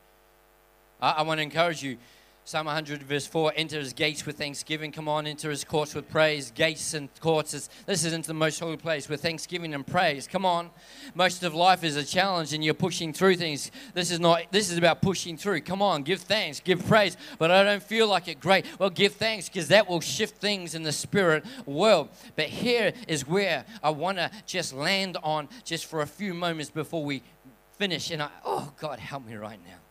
I, 1.01 1.13
I 1.13 1.23
want 1.23 1.39
to 1.39 1.43
encourage 1.43 1.85
you 1.85 1.99
Psalm 2.45 2.67
100, 2.67 3.05
verse 3.05 3.25
4 3.25 3.53
enter 3.55 3.79
his 3.79 3.93
gates 3.93 4.27
with 4.27 4.37
thanksgiving. 4.37 4.91
Come 4.91 5.07
on, 5.09 5.29
enter 5.29 5.49
his 5.49 5.63
courts 5.63 5.95
with 5.95 6.09
praise. 6.11 6.51
Gates 6.51 6.93
and 6.93 7.09
courts. 7.21 7.55
Is, 7.55 7.71
this 7.87 8.05
is 8.05 8.13
into 8.13 8.27
the 8.27 8.35
most 8.35 8.59
holy 8.59 8.77
place 8.77 9.09
with 9.09 9.23
thanksgiving 9.23 9.75
and 9.75 9.87
praise. 9.87 10.27
Come 10.27 10.45
on. 10.45 10.71
Most 11.15 11.45
of 11.45 11.55
life 11.55 11.85
is 11.85 11.95
a 11.95 12.05
challenge 12.05 12.53
and 12.53 12.65
you're 12.65 12.75
pushing 12.75 13.13
through 13.13 13.37
things. 13.37 13.71
This 13.95 14.11
is 14.11 14.19
not, 14.19 14.51
this 14.51 14.73
is 14.73 14.77
about 14.77 15.01
pushing 15.03 15.37
through. 15.37 15.61
Come 15.61 15.81
on, 15.81 16.03
give 16.03 16.23
thanks, 16.23 16.59
give 16.59 16.85
praise. 16.85 17.17
But 17.39 17.53
I 17.53 17.63
don't 17.63 17.83
feel 17.83 18.09
like 18.09 18.27
it. 18.27 18.41
Great. 18.41 18.67
Well, 18.77 18.91
give 18.91 19.13
thanks 19.15 19.49
because 19.49 19.69
that 19.69 19.89
will 19.89 20.01
shift 20.01 20.39
things 20.39 20.75
in 20.75 20.83
the 20.83 20.93
spirit 20.93 21.45
world. 21.65 22.09
But 22.35 22.47
here 22.47 22.93
is 23.07 23.25
where 23.25 23.65
I 23.85 23.91
want 23.91 24.19
to 24.19 24.33
just 24.47 24.73
land 24.73 25.17
on 25.23 25.49
just 25.63 25.87
for 25.87 26.01
a 26.01 26.09
few 26.09 26.35
moments 26.35 26.73
before 26.73 27.05
we 27.05 27.23
finish. 27.79 28.11
And 28.11 28.21
I, 28.21 28.31
oh, 28.45 28.73
God, 28.81 28.99
help 28.99 29.25
me 29.25 29.37
right 29.37 29.61
now. 29.65 29.82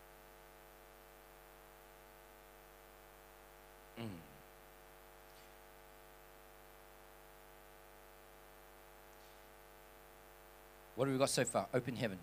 What 11.02 11.08
have 11.08 11.16
we 11.16 11.18
got 11.20 11.32
so 11.32 11.43
far? 11.45 11.66
Open 11.74 11.95
heaven. 11.95 12.20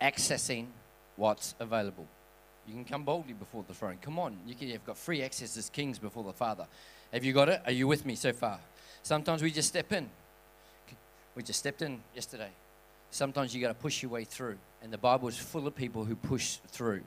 Accessing 0.00 0.66
what's 1.16 1.56
available. 1.58 2.06
You 2.64 2.72
can 2.72 2.84
come 2.84 3.02
boldly 3.02 3.32
before 3.32 3.64
the 3.66 3.74
throne. 3.74 3.98
Come 4.00 4.16
on. 4.16 4.36
You 4.46 4.54
can, 4.54 4.68
you've 4.68 4.86
got 4.86 4.96
free 4.96 5.24
access 5.24 5.56
as 5.56 5.68
kings 5.70 5.98
before 5.98 6.22
the 6.22 6.32
Father. 6.32 6.68
Have 7.12 7.24
you 7.24 7.32
got 7.32 7.48
it? 7.48 7.60
Are 7.66 7.72
you 7.72 7.88
with 7.88 8.06
me 8.06 8.14
so 8.14 8.32
far? 8.32 8.60
Sometimes 9.02 9.42
we 9.42 9.50
just 9.50 9.66
step 9.66 9.92
in. 9.92 10.08
We 11.34 11.42
just 11.42 11.58
stepped 11.58 11.82
in 11.82 12.00
yesterday. 12.14 12.50
Sometimes 13.10 13.52
you 13.56 13.60
got 13.60 13.68
to 13.70 13.74
push 13.74 14.04
your 14.04 14.12
way 14.12 14.22
through. 14.22 14.58
And 14.84 14.92
the 14.92 14.98
Bible 14.98 15.26
is 15.26 15.36
full 15.36 15.66
of 15.66 15.74
people 15.74 16.04
who 16.04 16.14
push 16.14 16.58
through. 16.68 17.02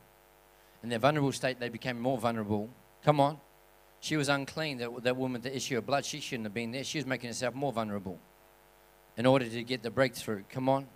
In 0.84 0.90
their 0.90 1.00
vulnerable 1.00 1.32
state, 1.32 1.62
they 1.62 1.70
became 1.70 1.98
more 1.98 2.18
vulnerable. 2.18 2.70
Come 3.06 3.22
on. 3.22 3.40
She 4.02 4.18
was 4.18 4.28
unclean. 4.28 4.80
That, 4.80 5.04
that 5.04 5.16
woman, 5.16 5.40
the 5.40 5.56
issue 5.56 5.78
of 5.78 5.86
blood, 5.86 6.04
she 6.04 6.20
shouldn't 6.20 6.48
have 6.48 6.54
been 6.54 6.72
there. 6.74 6.84
She 6.84 6.98
was 6.98 7.06
making 7.06 7.30
herself 7.30 7.56
more 7.56 7.72
vulnerable 7.72 8.20
in 9.18 9.26
order 9.26 9.46
to 9.46 9.64
get 9.64 9.84
the 9.84 9.92
breakthrough. 9.92 10.44
Come 10.50 10.70
on. 10.70 10.88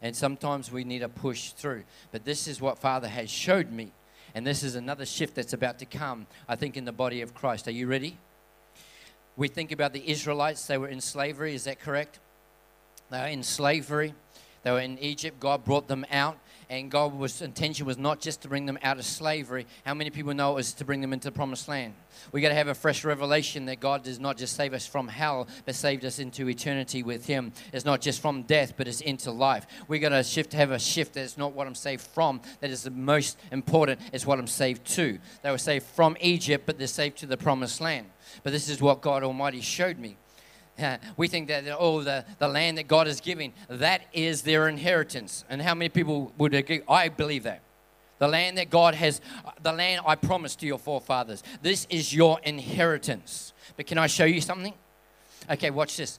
And 0.00 0.14
sometimes 0.14 0.70
we 0.70 0.84
need 0.84 1.00
to 1.00 1.08
push 1.08 1.50
through. 1.50 1.84
But 2.12 2.24
this 2.24 2.46
is 2.46 2.60
what 2.60 2.78
Father 2.78 3.08
has 3.08 3.30
showed 3.30 3.70
me. 3.70 3.92
And 4.34 4.46
this 4.46 4.62
is 4.62 4.76
another 4.76 5.06
shift 5.06 5.34
that's 5.34 5.52
about 5.52 5.78
to 5.80 5.86
come, 5.86 6.26
I 6.48 6.54
think, 6.54 6.76
in 6.76 6.84
the 6.84 6.92
body 6.92 7.22
of 7.22 7.34
Christ. 7.34 7.66
Are 7.66 7.72
you 7.72 7.86
ready? 7.86 8.16
We 9.36 9.48
think 9.48 9.72
about 9.72 9.92
the 9.92 10.08
Israelites, 10.08 10.66
they 10.66 10.78
were 10.78 10.88
in 10.88 11.00
slavery, 11.00 11.54
is 11.54 11.64
that 11.64 11.80
correct? 11.80 12.18
They 13.10 13.20
were 13.20 13.26
in 13.26 13.42
slavery. 13.42 14.14
They 14.62 14.70
were 14.72 14.80
in 14.80 14.98
Egypt. 14.98 15.40
God 15.40 15.64
brought 15.64 15.88
them 15.88 16.04
out 16.10 16.38
and 16.70 16.90
God's 16.90 17.40
intention 17.40 17.86
was 17.86 17.96
not 17.96 18.20
just 18.20 18.42
to 18.42 18.48
bring 18.48 18.66
them 18.66 18.78
out 18.82 18.98
of 18.98 19.06
slavery. 19.06 19.66
How 19.86 19.94
many 19.94 20.10
people 20.10 20.34
know 20.34 20.52
it 20.52 20.56
was 20.56 20.72
to 20.74 20.84
bring 20.84 21.00
them 21.00 21.14
into 21.14 21.28
the 21.28 21.32
promised 21.32 21.66
land? 21.66 21.94
We 22.30 22.42
got 22.42 22.50
to 22.50 22.54
have 22.54 22.68
a 22.68 22.74
fresh 22.74 23.04
revelation 23.04 23.64
that 23.66 23.80
God 23.80 24.02
does 24.02 24.20
not 24.20 24.36
just 24.36 24.54
save 24.54 24.74
us 24.74 24.86
from 24.86 25.08
hell, 25.08 25.48
but 25.64 25.74
saved 25.74 26.04
us 26.04 26.18
into 26.18 26.48
eternity 26.48 27.02
with 27.02 27.24
Him. 27.24 27.52
It's 27.72 27.86
not 27.86 28.02
just 28.02 28.20
from 28.20 28.42
death, 28.42 28.74
but 28.76 28.86
it's 28.86 29.00
into 29.00 29.30
life. 29.30 29.66
We 29.88 29.98
got 29.98 30.10
to 30.10 30.22
shift, 30.22 30.52
have 30.52 30.70
a 30.70 30.78
shift 30.78 31.14
that 31.14 31.22
is 31.22 31.38
not 31.38 31.54
what 31.54 31.66
I'm 31.66 31.74
saved 31.74 32.02
from, 32.02 32.42
that 32.60 32.70
is 32.70 32.82
the 32.82 32.90
most 32.90 33.38
important. 33.50 34.00
It's 34.12 34.26
what 34.26 34.38
I'm 34.38 34.46
saved 34.46 34.84
to. 34.96 35.18
They 35.42 35.50
were 35.50 35.58
saved 35.58 35.86
from 35.86 36.18
Egypt, 36.20 36.66
but 36.66 36.76
they're 36.76 36.86
saved 36.86 37.18
to 37.18 37.26
the 37.26 37.38
promised 37.38 37.80
land. 37.80 38.08
But 38.42 38.52
this 38.52 38.68
is 38.68 38.82
what 38.82 39.00
God 39.00 39.22
Almighty 39.22 39.62
showed 39.62 39.98
me 39.98 40.16
we 41.16 41.28
think 41.28 41.48
that, 41.48 41.64
oh, 41.78 42.02
the, 42.02 42.24
the 42.38 42.48
land 42.48 42.78
that 42.78 42.88
God 42.88 43.08
is 43.08 43.20
giving, 43.20 43.52
that 43.68 44.02
is 44.12 44.42
their 44.42 44.68
inheritance. 44.68 45.44
And 45.48 45.60
how 45.62 45.74
many 45.74 45.88
people 45.88 46.32
would 46.38 46.54
agree? 46.54 46.82
I 46.88 47.08
believe 47.08 47.44
that. 47.44 47.62
The 48.18 48.28
land 48.28 48.58
that 48.58 48.70
God 48.70 48.94
has, 48.94 49.20
uh, 49.44 49.50
the 49.62 49.72
land 49.72 50.02
I 50.06 50.16
promised 50.16 50.60
to 50.60 50.66
your 50.66 50.78
forefathers. 50.78 51.42
This 51.62 51.86
is 51.88 52.12
your 52.12 52.40
inheritance. 52.42 53.52
But 53.76 53.86
can 53.86 53.98
I 53.98 54.08
show 54.08 54.24
you 54.24 54.40
something? 54.40 54.74
Okay, 55.50 55.70
watch 55.70 55.96
this. 55.96 56.18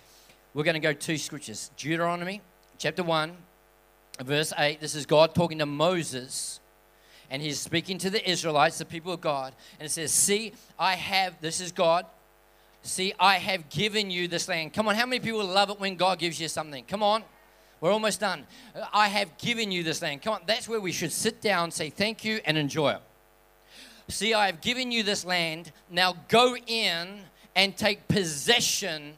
We're 0.53 0.63
going 0.63 0.75
to 0.75 0.79
go 0.79 0.93
two 0.93 1.17
scriptures 1.17 1.71
Deuteronomy 1.77 2.41
chapter 2.77 3.03
1, 3.03 3.35
verse 4.23 4.53
8. 4.57 4.79
This 4.79 4.95
is 4.95 5.05
God 5.05 5.35
talking 5.35 5.59
to 5.59 5.65
Moses 5.65 6.59
and 7.29 7.41
he's 7.41 7.59
speaking 7.59 7.97
to 7.99 8.09
the 8.09 8.27
Israelites, 8.27 8.77
the 8.77 8.85
people 8.85 9.13
of 9.13 9.21
God, 9.21 9.53
and 9.79 9.85
it 9.85 9.91
says, 9.91 10.11
See, 10.11 10.53
I 10.77 10.95
have, 10.95 11.39
this 11.41 11.61
is 11.61 11.71
God, 11.71 12.05
See, 12.81 13.13
I 13.19 13.35
have 13.35 13.69
given 13.69 14.09
you 14.09 14.27
this 14.27 14.47
land. 14.47 14.73
Come 14.73 14.87
on, 14.87 14.95
how 14.95 15.05
many 15.05 15.19
people 15.19 15.43
love 15.43 15.69
it 15.69 15.79
when 15.79 15.95
God 15.95 16.19
gives 16.19 16.39
you 16.39 16.47
something? 16.47 16.83
Come 16.85 17.03
on. 17.03 17.23
We're 17.81 17.91
almost 17.91 18.19
done. 18.19 18.45
I 18.93 19.07
have 19.07 19.37
given 19.37 19.71
you 19.71 19.83
this 19.83 20.01
land. 20.01 20.21
Come 20.21 20.33
on, 20.33 20.41
that's 20.45 20.67
where 20.67 20.81
we 20.81 20.91
should 20.91 21.11
sit 21.11 21.39
down, 21.41 21.71
say 21.71 21.89
thank 21.89 22.25
you, 22.25 22.41
and 22.45 22.57
enjoy 22.57 22.91
it. 22.91 23.01
See, 24.09 24.33
I 24.33 24.47
have 24.47 24.59
given 24.59 24.91
you 24.91 25.03
this 25.03 25.23
land. 25.23 25.71
Now 25.89 26.15
go 26.27 26.57
in 26.67 27.19
and 27.55 27.77
take 27.77 28.07
possession 28.07 29.13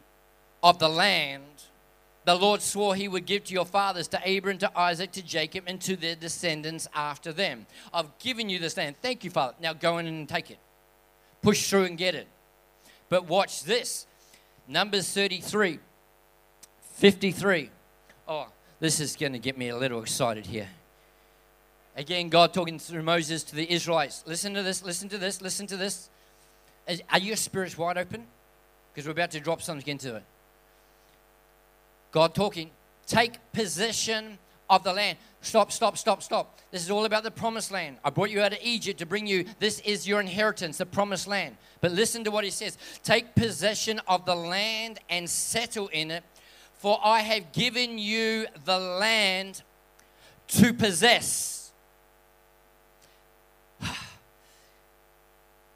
of 0.62 0.80
the 0.80 0.89
land 0.89 1.43
the 2.24 2.36
Lord 2.36 2.62
swore 2.62 2.93
he 2.93 3.07
would 3.07 3.26
give 3.26 3.45
to 3.45 3.53
your 3.53 3.66
fathers, 3.66 4.07
to 4.09 4.22
Abraham, 4.24 4.59
to 4.59 4.78
Isaac, 4.78 5.12
to 5.14 5.24
Jacob, 5.24 5.64
and 5.66 5.82
to 5.82 5.95
their 5.95 6.16
descendants 6.16 6.88
after 6.93 7.34
them. 7.34 7.66
I've 7.93 8.18
given 8.20 8.47
you 8.47 8.59
this 8.59 8.78
land. 8.78 8.95
Thank 9.01 9.24
you, 9.24 9.32
Father. 9.32 9.55
Now 9.59 9.74
go 9.74 9.97
in 9.97 10.05
and 10.05 10.30
take 10.30 10.51
it. 10.51 10.59
Push 11.41 11.70
through 11.70 11.86
and 11.86 11.97
get 11.97 12.14
it. 12.14 12.28
But 13.12 13.28
watch 13.28 13.64
this 13.66 14.07
Numbers 14.70 15.14
33, 15.14 15.80
53. 16.93 17.70
Oh, 18.26 18.47
this 18.80 19.01
is 19.01 19.18
going 19.18 19.34
to 19.34 19.39
get 19.39 19.57
me 19.57 19.68
a 19.68 19.76
little 19.76 20.01
excited 20.01 20.45
here. 20.45 20.70
Again, 21.97 22.30
God 22.30 22.53
talking 22.53 22.80
through 22.80 23.03
Moses 23.03 23.43
to 23.43 23.55
the 23.55 23.70
Israelites. 23.70 24.24
Listen 24.26 24.53
to 24.53 24.64
this, 24.64 24.82
listen 24.82 25.09
to 25.09 25.18
this, 25.18 25.41
listen 25.41 25.68
to 25.68 25.76
this. 25.76 26.09
Are 27.09 27.20
your 27.20 27.36
spirits 27.36 27.78
wide 27.78 27.97
open? 27.97 28.28
Because 28.93 29.05
we're 29.05 29.12
about 29.12 29.32
to 29.32 29.41
drop 29.41 29.62
something 29.62 29.86
into 29.89 30.16
it. 30.16 30.24
God 32.12 32.34
talking. 32.34 32.72
Take 33.07 33.39
possession 33.51 34.38
of 34.72 34.84
the 34.84 34.93
land. 34.93 35.17
Stop, 35.41 35.72
stop, 35.72 35.97
stop, 35.97 36.24
stop. 36.24 36.57
This 36.72 36.82
is 36.82 36.89
all 36.89 37.03
about 37.03 37.24
the 37.24 37.30
promised 37.30 37.72
land. 37.72 37.97
I 38.05 38.09
brought 38.09 38.32
you 38.32 38.41
out 38.41 38.53
of 38.53 38.59
Egypt 38.63 38.99
to 38.99 39.05
bring 39.05 39.28
you, 39.28 39.45
this 39.59 39.80
is 39.82 40.07
your 40.07 40.22
inheritance, 40.22 40.78
the 40.78 40.86
promised 40.86 41.28
land. 41.28 41.57
But 41.82 41.91
listen 41.91 42.24
to 42.24 42.32
what 42.32 42.45
he 42.45 42.49
says 42.49 42.78
Take 43.03 43.36
possession 43.36 43.99
of 44.07 44.26
the 44.26 44.36
land 44.36 44.99
and 45.09 45.30
settle 45.30 45.89
in 45.89 46.09
it, 46.09 46.24
for 46.74 46.99
I 47.03 47.19
have 47.19 47.51
given 47.51 47.99
you 47.99 48.47
the 48.63 48.80
land 48.80 49.61
to 50.47 50.74
possess. 50.74 51.72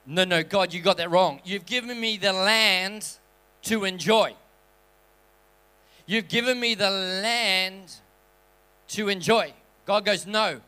No, 0.08 0.24
no, 0.24 0.43
God, 0.43 0.72
you 0.72 0.84
got 0.84 0.98
that 0.98 1.10
wrong. 1.10 1.41
You've 1.43 1.66
given 1.66 2.00
me 2.00 2.18
the 2.18 2.32
land 2.32 3.08
to 3.64 3.86
enjoy. 3.86 4.36
You've 6.06 6.28
given 6.28 6.60
me 6.60 6.76
the 6.76 6.91
land 6.91 7.91
to 8.90 9.10
enjoy. 9.10 9.54
God 9.86 10.06
goes, 10.06 10.26
No, 10.26 10.62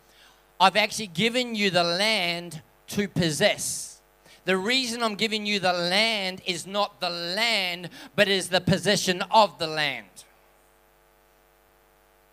I've 0.59 0.75
actually 0.75 1.07
given 1.07 1.55
you 1.55 1.69
the 1.69 1.83
land 1.83 2.61
to 2.87 3.07
possess. 3.07 4.01
The 4.45 4.57
reason 4.57 5.03
I'm 5.03 5.15
giving 5.15 5.45
you 5.45 5.59
the 5.59 5.73
land 5.73 6.41
is 6.45 6.65
not 6.65 7.01
the 7.01 7.09
land, 7.09 7.89
but 8.15 8.29
is 8.29 8.47
the 8.47 8.61
possession 8.61 9.21
of 9.29 9.59
the 9.59 9.67
land. 9.67 10.07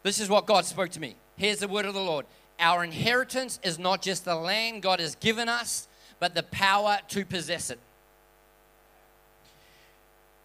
This 0.04 0.20
is 0.20 0.28
what 0.28 0.46
God 0.46 0.64
spoke 0.64 0.90
to 0.90 1.00
me. 1.00 1.16
Here's 1.36 1.58
the 1.58 1.66
word 1.66 1.86
of 1.86 1.94
the 1.94 2.00
Lord. 2.00 2.26
Our 2.60 2.84
inheritance 2.84 3.58
is 3.64 3.78
not 3.78 4.00
just 4.00 4.24
the 4.24 4.36
land 4.36 4.82
God 4.82 5.00
has 5.00 5.16
given 5.16 5.48
us, 5.48 5.88
but 6.20 6.34
the 6.34 6.44
power 6.44 6.98
to 7.08 7.24
possess 7.24 7.70
it. 7.70 7.80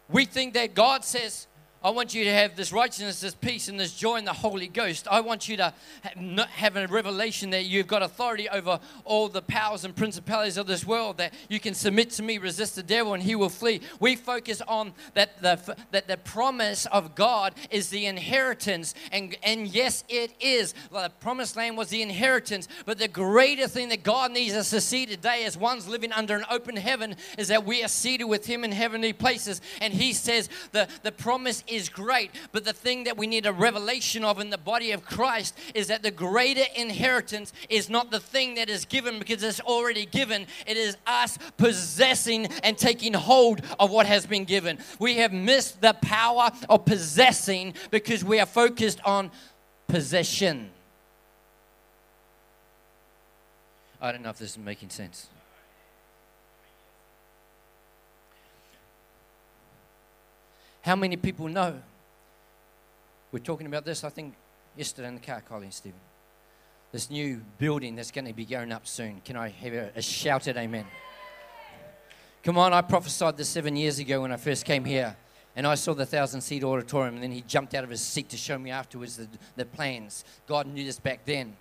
We 0.08 0.24
think 0.24 0.54
that 0.54 0.74
God 0.74 1.04
says, 1.04 1.46
I 1.82 1.88
want 1.88 2.12
you 2.12 2.24
to 2.24 2.32
have 2.32 2.56
this 2.56 2.72
righteousness, 2.72 3.22
this 3.22 3.34
peace, 3.34 3.68
and 3.68 3.80
this 3.80 3.94
joy 3.94 4.16
in 4.16 4.26
the 4.26 4.34
Holy 4.34 4.68
Ghost. 4.68 5.08
I 5.10 5.22
want 5.22 5.48
you 5.48 5.56
to 5.56 5.72
have 6.50 6.76
a 6.76 6.86
revelation 6.86 7.48
that 7.50 7.64
you've 7.64 7.86
got 7.86 8.02
authority 8.02 8.50
over 8.50 8.78
all 9.06 9.28
the 9.28 9.40
powers 9.40 9.86
and 9.86 9.96
principalities 9.96 10.58
of 10.58 10.66
this 10.66 10.84
world, 10.84 11.16
that 11.16 11.32
you 11.48 11.58
can 11.58 11.72
submit 11.72 12.10
to 12.10 12.22
me, 12.22 12.36
resist 12.36 12.76
the 12.76 12.82
devil, 12.82 13.14
and 13.14 13.22
he 13.22 13.34
will 13.34 13.48
flee. 13.48 13.80
We 13.98 14.14
focus 14.14 14.60
on 14.68 14.92
that 15.14 15.40
the, 15.40 15.74
that 15.90 16.06
the 16.06 16.18
promise 16.18 16.84
of 16.84 17.14
God 17.14 17.54
is 17.70 17.88
the 17.88 18.04
inheritance. 18.04 18.94
And, 19.10 19.34
and 19.42 19.66
yes, 19.66 20.04
it 20.10 20.34
is. 20.38 20.74
The 20.92 21.10
promised 21.20 21.56
land 21.56 21.78
was 21.78 21.88
the 21.88 22.02
inheritance. 22.02 22.68
But 22.84 22.98
the 22.98 23.08
greater 23.08 23.66
thing 23.66 23.88
that 23.88 24.02
God 24.02 24.32
needs 24.32 24.52
us 24.52 24.68
to 24.68 24.82
see 24.82 25.06
today, 25.06 25.46
as 25.46 25.56
one's 25.56 25.88
living 25.88 26.12
under 26.12 26.36
an 26.36 26.44
open 26.50 26.76
heaven, 26.76 27.16
is 27.38 27.48
that 27.48 27.64
we 27.64 27.82
are 27.82 27.88
seated 27.88 28.24
with 28.24 28.44
Him 28.44 28.64
in 28.64 28.72
heavenly 28.72 29.14
places. 29.14 29.62
And 29.80 29.94
He 29.94 30.12
says 30.12 30.50
the, 30.72 30.86
the 31.02 31.12
promise 31.12 31.64
is 31.70 31.88
great, 31.88 32.30
but 32.52 32.64
the 32.64 32.72
thing 32.72 33.04
that 33.04 33.16
we 33.16 33.26
need 33.26 33.46
a 33.46 33.52
revelation 33.52 34.24
of 34.24 34.40
in 34.40 34.50
the 34.50 34.58
body 34.58 34.92
of 34.92 35.04
Christ 35.04 35.56
is 35.74 35.88
that 35.88 36.02
the 36.02 36.10
greater 36.10 36.64
inheritance 36.76 37.52
is 37.68 37.88
not 37.88 38.10
the 38.10 38.20
thing 38.20 38.54
that 38.56 38.68
is 38.68 38.84
given 38.84 39.18
because 39.18 39.42
it's 39.42 39.60
already 39.60 40.06
given. 40.06 40.46
It 40.66 40.76
is 40.76 40.96
us 41.06 41.38
possessing 41.56 42.46
and 42.62 42.76
taking 42.76 43.14
hold 43.14 43.62
of 43.78 43.90
what 43.90 44.06
has 44.06 44.26
been 44.26 44.44
given. 44.44 44.78
We 44.98 45.16
have 45.16 45.32
missed 45.32 45.80
the 45.80 45.94
power 45.94 46.50
of 46.68 46.84
possessing 46.84 47.74
because 47.90 48.24
we 48.24 48.40
are 48.40 48.46
focused 48.46 49.00
on 49.04 49.30
possession. 49.86 50.70
I 54.00 54.12
don't 54.12 54.22
know 54.22 54.30
if 54.30 54.38
this 54.38 54.52
is 54.52 54.58
making 54.58 54.90
sense. 54.90 55.28
How 60.82 60.96
many 60.96 61.16
people 61.16 61.48
know? 61.48 61.80
We're 63.32 63.40
talking 63.40 63.66
about 63.66 63.84
this, 63.84 64.02
I 64.02 64.08
think, 64.08 64.34
yesterday 64.76 65.08
in 65.08 65.14
the 65.14 65.20
car, 65.20 65.42
Colin 65.46 65.70
Stephen. 65.70 66.00
This 66.90 67.10
new 67.10 67.42
building 67.58 67.94
that's 67.94 68.10
going 68.10 68.26
to 68.26 68.32
be 68.32 68.44
going 68.44 68.72
up 68.72 68.86
soon. 68.86 69.20
Can 69.24 69.36
I 69.36 69.48
have 69.48 69.72
a, 69.72 69.90
a 69.94 70.02
shouted 70.02 70.56
amen? 70.56 70.86
Come 72.42 72.58
on, 72.58 72.72
I 72.72 72.80
prophesied 72.80 73.36
this 73.36 73.48
seven 73.48 73.76
years 73.76 73.98
ago 73.98 74.22
when 74.22 74.32
I 74.32 74.36
first 74.36 74.64
came 74.64 74.84
here. 74.84 75.14
And 75.54 75.66
I 75.66 75.74
saw 75.74 75.94
the 75.94 76.06
thousand 76.06 76.40
seat 76.40 76.64
auditorium, 76.64 77.14
and 77.14 77.22
then 77.22 77.32
he 77.32 77.42
jumped 77.42 77.74
out 77.74 77.84
of 77.84 77.90
his 77.90 78.00
seat 78.00 78.28
to 78.30 78.36
show 78.36 78.58
me 78.58 78.70
afterwards 78.70 79.16
the, 79.16 79.28
the 79.56 79.64
plans. 79.64 80.24
God 80.46 80.66
knew 80.66 80.84
this 80.84 80.98
back 80.98 81.24
then. 81.24 81.56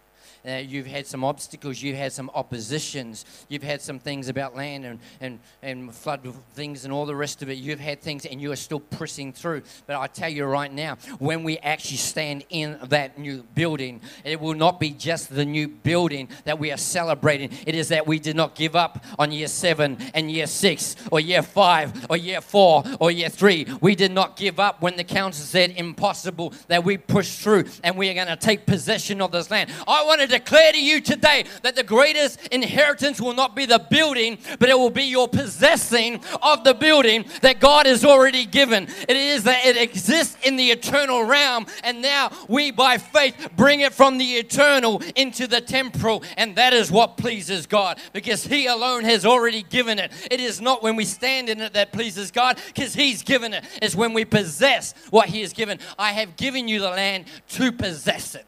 Uh, 0.48 0.52
you've 0.54 0.88
had 0.88 1.06
some 1.06 1.24
obstacles, 1.24 1.82
you've 1.82 1.98
had 1.98 2.14
some 2.14 2.30
oppositions, 2.34 3.26
you've 3.50 3.64
had 3.64 3.82
some 3.82 4.00
things 4.00 4.30
about 4.30 4.56
land 4.56 4.86
and, 4.86 5.00
and, 5.20 5.40
and 5.62 5.94
flood 5.94 6.22
things 6.54 6.86
and 6.86 6.94
all 6.94 7.06
the 7.06 7.16
rest 7.16 7.42
of 7.42 7.50
it. 7.50 7.58
You've 7.58 7.80
had 7.80 8.02
things 8.02 8.26
and 8.26 8.42
you 8.42 8.52
are 8.52 8.56
still 8.56 8.80
pressing 8.80 9.34
through. 9.34 9.64
But 9.86 9.98
I 9.98 10.08
tell 10.08 10.30
you 10.30 10.46
right 10.46 10.72
now, 10.72 10.96
when 11.20 11.44
we 11.44 11.58
actually 11.60 11.98
stand 11.98 12.46
in 12.50 12.80
that 12.84 13.18
new 13.18 13.44
building, 13.56 14.02
it 14.24 14.40
will 14.40 14.54
not 14.54 14.80
be 14.80 14.92
just 14.92 15.30
the 15.30 15.46
new 15.46 15.68
building 15.68 16.30
that 16.46 16.58
we 16.58 16.72
are 16.72 16.78
celebrating. 16.78 17.52
It 17.66 17.76
is 17.76 17.90
that 17.90 18.08
we 18.08 18.20
did 18.20 18.36
not 18.36 18.56
give 18.56 18.76
up 18.76 19.04
on 19.18 19.32
year 19.32 19.48
seven 19.48 19.98
and 20.14 20.32
year 20.32 20.48
six 20.48 20.96
or 21.12 21.20
year 21.20 21.42
five 21.42 22.06
or 22.10 22.18
year 22.18 22.42
four 22.42 22.84
or 23.00 23.12
year 23.12 23.30
three. 23.30 23.68
We 23.82 23.96
did 23.96 24.12
not 24.12 24.38
give 24.38 24.60
up 24.60 24.82
when 24.82 24.96
the 24.96 25.04
council 25.04 25.46
said 25.46 25.74
impossible, 25.76 26.54
that 26.68 26.84
we 26.84 26.98
pushed 26.98 27.42
through 27.42 27.66
and 27.84 27.98
we 27.98 28.10
are 28.10 28.14
going 28.14 28.28
to 28.28 28.36
take 28.36 28.66
possession 28.66 29.22
of 29.22 29.32
this 29.32 29.52
land. 29.52 29.70
I 29.88 30.04
want 30.06 30.22
to 30.22 30.29
declare 30.30 30.72
to 30.72 30.82
you 30.82 31.02
today 31.02 31.46
that 31.64 31.76
the 31.76 31.84
greatest 31.84 32.48
inheritance 32.48 33.20
will 33.20 33.34
not 33.34 33.56
be 33.56 33.66
the 33.66 33.80
building, 33.90 34.38
but 34.60 34.70
it 34.70 34.78
will 34.78 34.90
be 34.90 35.04
your 35.04 35.28
possessing 35.28 36.22
of 36.42 36.64
the 36.64 36.74
building 36.74 37.26
that 37.42 37.60
God 37.60 37.86
has 37.86 38.06
already 38.06 38.46
given. 38.46 38.88
It 39.08 39.16
is 39.18 39.44
that 39.44 39.66
it 39.66 39.78
exists 39.78 40.38
in 40.46 40.56
the 40.56 40.72
eternal 40.72 41.24
realm, 41.24 41.66
and 41.84 42.02
now 42.02 42.32
we 42.48 42.72
by 42.72 42.98
faith 42.98 43.50
bring 43.56 43.82
it 43.82 43.94
from 43.94 44.18
the 44.18 44.34
eternal 44.34 45.02
into 45.16 45.48
the 45.48 45.62
temporal, 45.62 46.24
and 46.38 46.56
that 46.56 46.74
is 46.74 46.92
what 46.92 47.18
pleases 47.18 47.66
God 47.66 48.00
because 48.14 48.46
He 48.46 48.68
alone 48.68 49.04
has 49.04 49.26
already 49.26 49.64
given 49.64 50.00
it. 50.00 50.12
It 50.32 50.40
is 50.40 50.62
not 50.62 50.84
when 50.84 50.96
we 50.96 51.06
stand 51.06 51.50
in 51.50 51.60
it 51.62 51.74
that 51.74 51.92
pleases 51.92 52.32
God 52.32 52.60
because 52.68 52.94
He's 52.94 53.24
given 53.24 53.54
it, 53.54 53.64
it's 53.82 53.96
when 53.96 54.14
we 54.14 54.26
possess 54.26 54.94
what 55.10 55.30
He 55.30 55.42
has 55.42 55.54
given. 55.54 55.80
I 55.98 56.12
have 56.14 56.38
given 56.38 56.68
you 56.68 56.80
the 56.80 56.90
land 56.90 57.26
to 57.50 57.72
possess 57.72 58.36
it. 58.36 58.46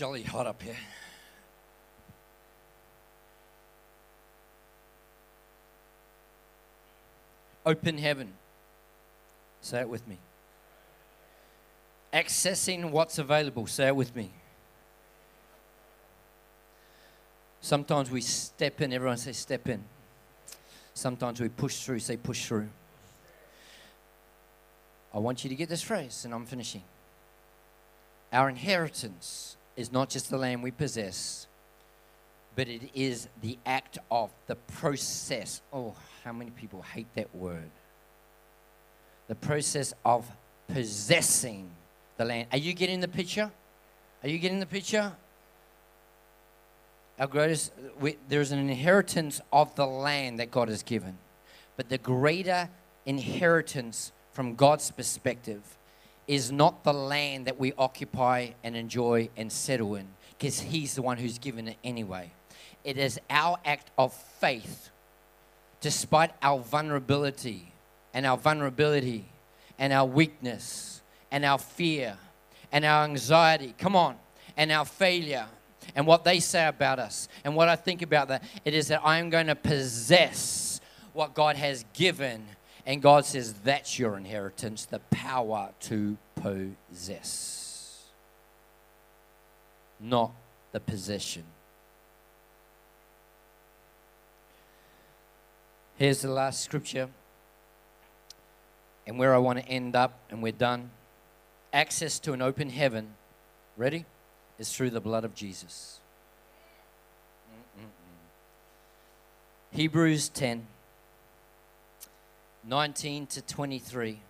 Jolly 0.00 0.22
hot 0.22 0.46
up 0.46 0.62
here. 0.62 0.78
Open 7.66 7.98
heaven. 7.98 8.32
Say 9.60 9.80
it 9.80 9.90
with 9.90 10.08
me. 10.08 10.16
Accessing 12.14 12.92
what's 12.92 13.18
available. 13.18 13.66
Say 13.66 13.88
it 13.88 13.94
with 13.94 14.16
me. 14.16 14.30
Sometimes 17.60 18.10
we 18.10 18.22
step 18.22 18.80
in, 18.80 18.94
everyone 18.94 19.18
say 19.18 19.32
step 19.32 19.68
in. 19.68 19.84
Sometimes 20.94 21.42
we 21.42 21.50
push 21.50 21.84
through, 21.84 21.98
say 21.98 22.16
push 22.16 22.46
through. 22.46 22.70
I 25.12 25.18
want 25.18 25.44
you 25.44 25.50
to 25.50 25.56
get 25.56 25.68
this 25.68 25.82
phrase, 25.82 26.24
and 26.24 26.32
I'm 26.32 26.46
finishing. 26.46 26.84
Our 28.32 28.48
inheritance 28.48 29.58
is 29.80 29.90
not 29.90 30.10
just 30.10 30.30
the 30.30 30.36
land 30.36 30.62
we 30.62 30.70
possess, 30.70 31.46
but 32.54 32.68
it 32.68 32.82
is 32.94 33.28
the 33.42 33.58
act 33.64 33.98
of 34.10 34.30
the 34.46 34.54
process. 34.54 35.62
Oh, 35.72 35.94
how 36.22 36.32
many 36.32 36.50
people 36.50 36.82
hate 36.82 37.06
that 37.14 37.34
word? 37.34 37.70
The 39.28 39.34
process 39.34 39.94
of 40.04 40.30
possessing 40.68 41.70
the 42.18 42.24
land. 42.24 42.48
Are 42.52 42.58
you 42.58 42.74
getting 42.74 43.00
the 43.00 43.08
picture? 43.08 43.50
Are 44.22 44.28
you 44.28 44.38
getting 44.38 44.60
the 44.60 44.66
picture? 44.66 45.12
Our 47.18 47.26
greatest, 47.26 47.72
we, 47.98 48.16
there's 48.28 48.52
an 48.52 48.58
inheritance 48.58 49.40
of 49.52 49.74
the 49.74 49.86
land 49.86 50.38
that 50.40 50.50
God 50.50 50.68
has 50.68 50.82
given, 50.82 51.18
but 51.76 51.88
the 51.88 51.98
greater 51.98 52.68
inheritance 53.06 54.12
from 54.32 54.54
God's 54.54 54.90
perspective 54.90 55.62
is 56.26 56.52
not 56.52 56.84
the 56.84 56.92
land 56.92 57.46
that 57.46 57.58
we 57.58 57.72
occupy 57.76 58.50
and 58.62 58.76
enjoy 58.76 59.28
and 59.36 59.50
settle 59.50 59.94
in, 59.96 60.06
because 60.38 60.60
He's 60.60 60.94
the 60.94 61.02
one 61.02 61.18
who's 61.18 61.38
given 61.38 61.68
it 61.68 61.76
anyway. 61.82 62.32
It 62.84 62.98
is 62.98 63.20
our 63.28 63.58
act 63.64 63.90
of 63.98 64.12
faith, 64.12 64.90
despite 65.80 66.30
our 66.42 66.58
vulnerability 66.58 67.72
and 68.14 68.24
our 68.26 68.36
vulnerability 68.36 69.26
and 69.78 69.92
our 69.92 70.06
weakness 70.06 71.02
and 71.30 71.44
our 71.44 71.58
fear 71.58 72.16
and 72.72 72.84
our 72.84 73.04
anxiety. 73.04 73.74
Come 73.78 73.96
on, 73.96 74.16
and 74.56 74.70
our 74.72 74.84
failure 74.84 75.46
and 75.94 76.06
what 76.06 76.24
they 76.24 76.40
say 76.40 76.66
about 76.66 76.98
us 76.98 77.28
and 77.44 77.56
what 77.56 77.68
I 77.68 77.76
think 77.76 78.02
about 78.02 78.28
that. 78.28 78.44
It 78.64 78.74
is 78.74 78.88
that 78.88 79.00
I 79.04 79.18
am 79.18 79.30
going 79.30 79.48
to 79.48 79.54
possess 79.54 80.80
what 81.12 81.34
God 81.34 81.56
has 81.56 81.84
given 81.94 82.44
and 82.86 83.02
God 83.02 83.24
says, 83.24 83.52
That's 83.64 83.98
your 83.98 84.16
inheritance, 84.16 84.86
the 84.86 85.00
power 85.10 85.70
to 85.80 86.16
possess, 86.36 88.04
not 89.98 90.32
the 90.72 90.80
possession. 90.80 91.44
Here's 95.96 96.22
the 96.22 96.30
last 96.30 96.62
scripture, 96.62 97.10
and 99.06 99.18
where 99.18 99.34
I 99.34 99.38
want 99.38 99.58
to 99.58 99.66
end 99.66 99.94
up, 99.94 100.18
and 100.30 100.42
we're 100.42 100.52
done. 100.52 100.90
Access 101.72 102.18
to 102.20 102.32
an 102.32 102.42
open 102.42 102.70
heaven, 102.70 103.14
ready, 103.76 104.06
is 104.58 104.74
through 104.74 104.90
the 104.90 105.00
blood 105.00 105.24
of 105.24 105.34
Jesus. 105.34 106.00
Mm-mm-mm. 107.78 109.76
Hebrews 109.76 110.30
10 110.30 110.66
19 112.64 113.26
to 113.26 113.42
23. 113.42 114.20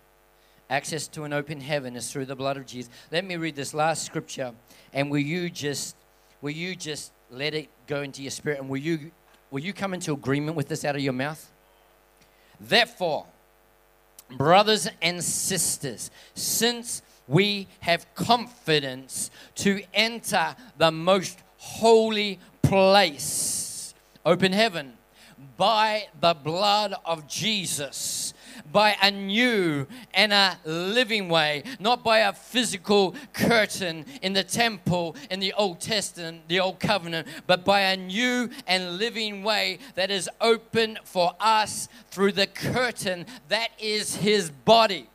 Access 0.69 1.09
to 1.09 1.25
an 1.25 1.33
open 1.33 1.61
heaven 1.61 1.97
is 1.97 2.13
through 2.13 2.27
the 2.27 2.37
blood 2.37 2.57
of 2.57 2.67
Jesus. 2.67 2.91
Let 3.11 3.25
me 3.25 3.37
read 3.37 3.57
this 3.57 3.75
last 3.75 4.05
scripture, 4.05 4.53
and 4.93 5.11
will 5.11 5.19
you 5.19 5.51
just 5.51 5.97
will 6.41 6.51
you 6.51 6.77
just 6.77 7.13
let 7.31 7.55
it 7.55 7.69
go 7.87 8.03
into 8.03 8.23
your 8.23 8.31
spirit, 8.31 8.61
and 8.61 8.69
will 8.69 8.79
you 8.79 9.11
will 9.51 9.61
you 9.61 9.73
come 9.73 9.95
into 9.95 10.13
agreement 10.13 10.57
with 10.57 10.69
this 10.69 10.85
out 10.85 10.95
of 10.95 11.03
your 11.03 11.13
mouth? 11.13 11.51
Therefore, 12.61 13.27
brothers 14.37 14.89
and 15.03 15.25
sisters, 15.25 16.11
since 16.35 17.03
we 17.27 17.67
have 17.81 18.07
confidence 18.15 19.31
to 19.57 19.83
enter 19.93 20.55
the 20.79 20.91
most 20.91 21.39
holy 21.59 22.39
place, 22.63 23.95
open 24.25 24.53
heaven, 24.53 24.93
by 25.61 26.09
the 26.23 26.33
blood 26.33 26.95
of 27.05 27.29
Jesus 27.29 28.33
by 28.73 28.97
a 29.03 29.11
new 29.11 29.87
and 30.15 30.33
a 30.33 30.57
living 30.65 31.29
way, 31.29 31.63
not 31.79 32.03
by 32.03 32.21
a 32.21 32.33
physical 32.33 33.15
curtain 33.35 34.07
in 34.23 34.33
the 34.33 34.43
temple 34.43 35.15
in 35.31 35.39
the 35.39 35.53
Old 35.53 35.79
Testament, 35.79 36.49
the 36.49 36.61
Old 36.61 36.81
Covenant, 36.81 37.29
but 37.47 37.63
by 37.63 37.81
a 37.81 37.97
new 37.99 38.49
and 38.67 38.97
living 38.97 39.43
way 39.43 39.81
that 39.97 40.11
is 40.11 40.31
open 40.41 40.99
for 41.05 41.33
us 41.39 41.89
through 42.11 42.33
the 42.33 42.47
curtain 42.47 43.27
that 43.49 43.69
is 43.79 44.17
His 44.17 44.51
body. 44.51 45.11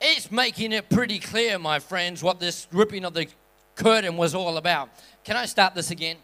It's 0.00 0.30
making 0.30 0.70
it 0.70 0.88
pretty 0.88 1.18
clear, 1.18 1.58
my 1.58 1.80
friends, 1.80 2.22
what 2.22 2.38
this 2.38 2.68
ripping 2.70 3.04
of 3.04 3.14
the 3.14 3.26
curtain 3.74 4.16
was 4.16 4.32
all 4.32 4.58
about. 4.58 4.90
Can 5.24 5.36
I 5.36 5.46
start 5.46 5.74
this 5.74 5.90
again? 5.90 6.18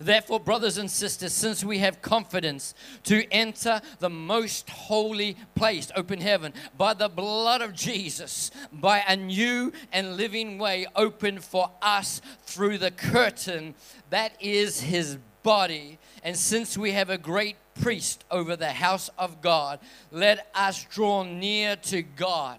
Therefore, 0.00 0.40
brothers 0.40 0.78
and 0.78 0.90
sisters, 0.90 1.32
since 1.32 1.64
we 1.64 1.78
have 1.78 2.02
confidence 2.02 2.74
to 3.04 3.24
enter 3.32 3.80
the 3.98 4.10
most 4.10 4.68
holy 4.70 5.36
place, 5.54 5.90
open 5.96 6.20
heaven, 6.20 6.52
by 6.76 6.94
the 6.94 7.08
blood 7.08 7.62
of 7.62 7.74
Jesus, 7.74 8.50
by 8.72 9.02
a 9.06 9.16
new 9.16 9.72
and 9.92 10.16
living 10.16 10.58
way 10.58 10.86
open 10.96 11.40
for 11.40 11.70
us 11.82 12.20
through 12.44 12.78
the 12.78 12.90
curtain 12.90 13.74
that 14.10 14.32
is 14.40 14.80
his 14.80 15.18
body, 15.42 15.98
and 16.24 16.36
since 16.36 16.76
we 16.76 16.92
have 16.92 17.10
a 17.10 17.18
great 17.18 17.56
priest 17.74 18.24
over 18.30 18.56
the 18.56 18.72
house 18.72 19.10
of 19.18 19.40
God, 19.40 19.78
let 20.10 20.48
us 20.54 20.84
draw 20.84 21.22
near 21.22 21.76
to 21.76 22.02
God 22.02 22.58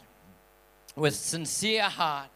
with 0.96 1.16
sincere 1.16 1.84
heart 1.84 2.30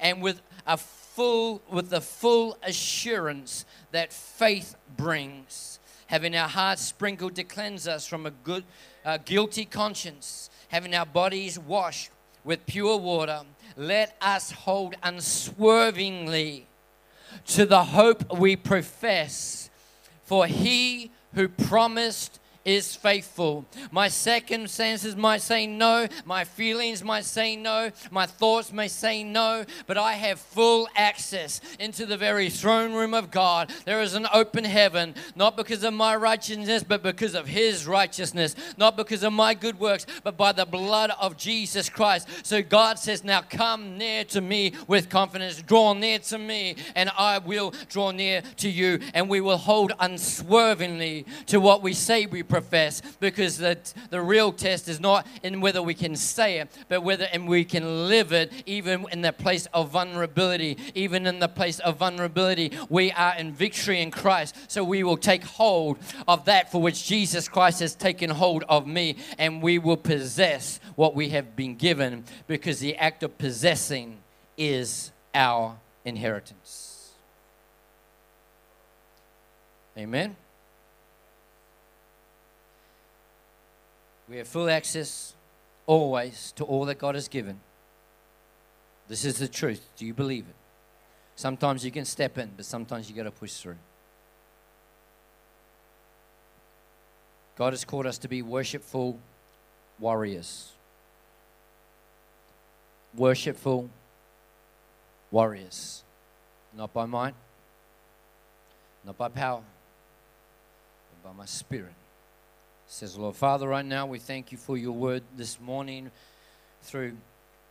and 0.00 0.20
with 0.20 0.42
a 0.66 0.76
full 1.14 1.60
with 1.70 1.90
the 1.90 2.00
full 2.00 2.56
assurance 2.62 3.64
that 3.90 4.12
faith 4.12 4.76
brings. 4.96 5.78
Having 6.06 6.36
our 6.36 6.48
hearts 6.48 6.82
sprinkled 6.82 7.36
to 7.36 7.44
cleanse 7.44 7.86
us 7.86 8.06
from 8.06 8.26
a 8.26 8.30
good 8.30 8.64
uh, 9.04 9.18
guilty 9.24 9.64
conscience. 9.64 10.50
Having 10.68 10.94
our 10.94 11.06
bodies 11.06 11.58
washed 11.58 12.10
with 12.44 12.64
pure 12.66 12.96
water. 12.96 13.42
Let 13.76 14.16
us 14.20 14.50
hold 14.50 14.94
unswervingly 15.02 16.66
to 17.48 17.66
the 17.66 17.84
hope 17.84 18.38
we 18.38 18.56
profess. 18.56 19.70
For 20.24 20.46
he 20.46 21.10
who 21.34 21.48
promised 21.48 22.40
is 22.64 22.94
faithful. 22.94 23.64
My 23.90 24.08
second 24.08 24.42
circumstances 24.42 25.16
might 25.16 25.40
say 25.40 25.66
no, 25.66 26.08
my 26.24 26.44
feelings 26.44 27.02
might 27.02 27.24
say 27.24 27.56
no, 27.56 27.90
my 28.10 28.26
thoughts 28.26 28.72
may 28.72 28.88
say 28.88 29.24
no, 29.24 29.64
but 29.86 29.96
I 29.96 30.12
have 30.14 30.38
full 30.38 30.88
access 30.96 31.60
into 31.78 32.06
the 32.06 32.16
very 32.16 32.50
throne 32.50 32.92
room 32.92 33.14
of 33.14 33.30
God. 33.30 33.72
There 33.84 34.02
is 34.02 34.14
an 34.14 34.26
open 34.32 34.64
heaven, 34.64 35.14
not 35.36 35.56
because 35.56 35.84
of 35.84 35.94
my 35.94 36.16
righteousness, 36.16 36.82
but 36.82 37.02
because 37.02 37.34
of 37.34 37.46
His 37.46 37.86
righteousness, 37.86 38.54
not 38.76 38.96
because 38.96 39.22
of 39.22 39.32
my 39.32 39.54
good 39.54 39.78
works, 39.78 40.06
but 40.22 40.36
by 40.36 40.52
the 40.52 40.66
blood 40.66 41.12
of 41.20 41.36
Jesus 41.36 41.88
Christ. 41.88 42.28
So 42.42 42.62
God 42.62 42.98
says, 42.98 43.24
Now 43.24 43.42
come 43.42 43.96
near 43.98 44.24
to 44.24 44.40
me 44.40 44.74
with 44.86 45.08
confidence, 45.08 45.62
draw 45.62 45.94
near 45.94 46.18
to 46.18 46.38
me, 46.38 46.76
and 46.94 47.10
I 47.16 47.38
will 47.38 47.72
draw 47.88 48.10
near 48.10 48.42
to 48.58 48.68
you, 48.68 49.00
and 49.14 49.28
we 49.28 49.40
will 49.40 49.58
hold 49.58 49.92
unswervingly 49.98 51.26
to 51.46 51.60
what 51.60 51.82
we 51.82 51.92
say 51.92 52.26
we 52.26 52.42
profess 52.52 53.00
because 53.18 53.56
the, 53.56 53.78
the 54.10 54.20
real 54.20 54.52
test 54.52 54.86
is 54.86 55.00
not 55.00 55.26
in 55.42 55.62
whether 55.62 55.80
we 55.80 55.94
can 55.94 56.14
say 56.14 56.58
it, 56.58 56.68
but 56.90 57.02
whether 57.02 57.26
and 57.32 57.48
we 57.48 57.64
can 57.64 58.08
live 58.08 58.30
it 58.30 58.52
even 58.66 59.06
in 59.10 59.22
the 59.22 59.32
place 59.32 59.64
of 59.72 59.88
vulnerability. 59.88 60.76
Even 60.94 61.26
in 61.26 61.38
the 61.38 61.48
place 61.48 61.78
of 61.78 61.96
vulnerability, 61.96 62.70
we 62.90 63.10
are 63.12 63.34
in 63.36 63.52
victory 63.52 64.02
in 64.02 64.10
Christ. 64.10 64.54
So 64.68 64.84
we 64.84 65.02
will 65.02 65.16
take 65.16 65.44
hold 65.44 65.96
of 66.28 66.44
that 66.44 66.70
for 66.70 66.82
which 66.82 67.06
Jesus 67.06 67.48
Christ 67.48 67.80
has 67.80 67.94
taken 67.94 68.28
hold 68.28 68.64
of 68.68 68.86
me, 68.86 69.16
and 69.38 69.62
we 69.62 69.78
will 69.78 69.96
possess 69.96 70.78
what 70.94 71.14
we 71.14 71.30
have 71.30 71.56
been 71.56 71.76
given 71.76 72.24
because 72.46 72.80
the 72.80 72.96
act 72.96 73.22
of 73.22 73.38
possessing 73.38 74.18
is 74.58 75.10
our 75.34 75.78
inheritance. 76.04 77.12
Amen. 79.96 80.36
We 84.32 84.38
have 84.38 84.48
full 84.48 84.70
access 84.70 85.34
always 85.84 86.52
to 86.56 86.64
all 86.64 86.86
that 86.86 86.98
God 86.98 87.16
has 87.16 87.28
given. 87.28 87.60
This 89.06 89.26
is 89.26 89.36
the 89.36 89.46
truth. 89.46 89.86
Do 89.98 90.06
you 90.06 90.14
believe 90.14 90.46
it? 90.48 90.54
Sometimes 91.36 91.84
you 91.84 91.90
can 91.90 92.06
step 92.06 92.38
in, 92.38 92.50
but 92.56 92.64
sometimes 92.64 93.10
you 93.10 93.14
got 93.14 93.24
to 93.24 93.30
push 93.30 93.52
through. 93.52 93.76
God 97.58 97.74
has 97.74 97.84
called 97.84 98.06
us 98.06 98.16
to 98.18 98.28
be 98.28 98.40
worshipful 98.40 99.18
warriors. 99.98 100.72
Worshipful 103.14 103.90
warriors. 105.30 106.04
Not 106.74 106.94
by 106.94 107.04
might, 107.04 107.34
not 109.04 109.18
by 109.18 109.28
power, 109.28 109.60
but 111.22 111.30
by 111.30 111.36
my 111.36 111.44
spirit 111.44 111.92
says, 112.92 113.16
Lord 113.16 113.34
Father, 113.34 113.66
right 113.66 113.86
now 113.86 114.04
we 114.04 114.18
thank 114.18 114.52
you 114.52 114.58
for 114.58 114.76
your 114.76 114.92
word 114.92 115.22
this 115.34 115.58
morning 115.58 116.10
through, 116.82 117.16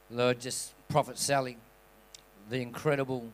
Lord, 0.09 0.39
just 0.39 0.73
Prophet 0.87 1.19
Sally, 1.19 1.57
the 2.49 2.59
incredible 2.59 3.31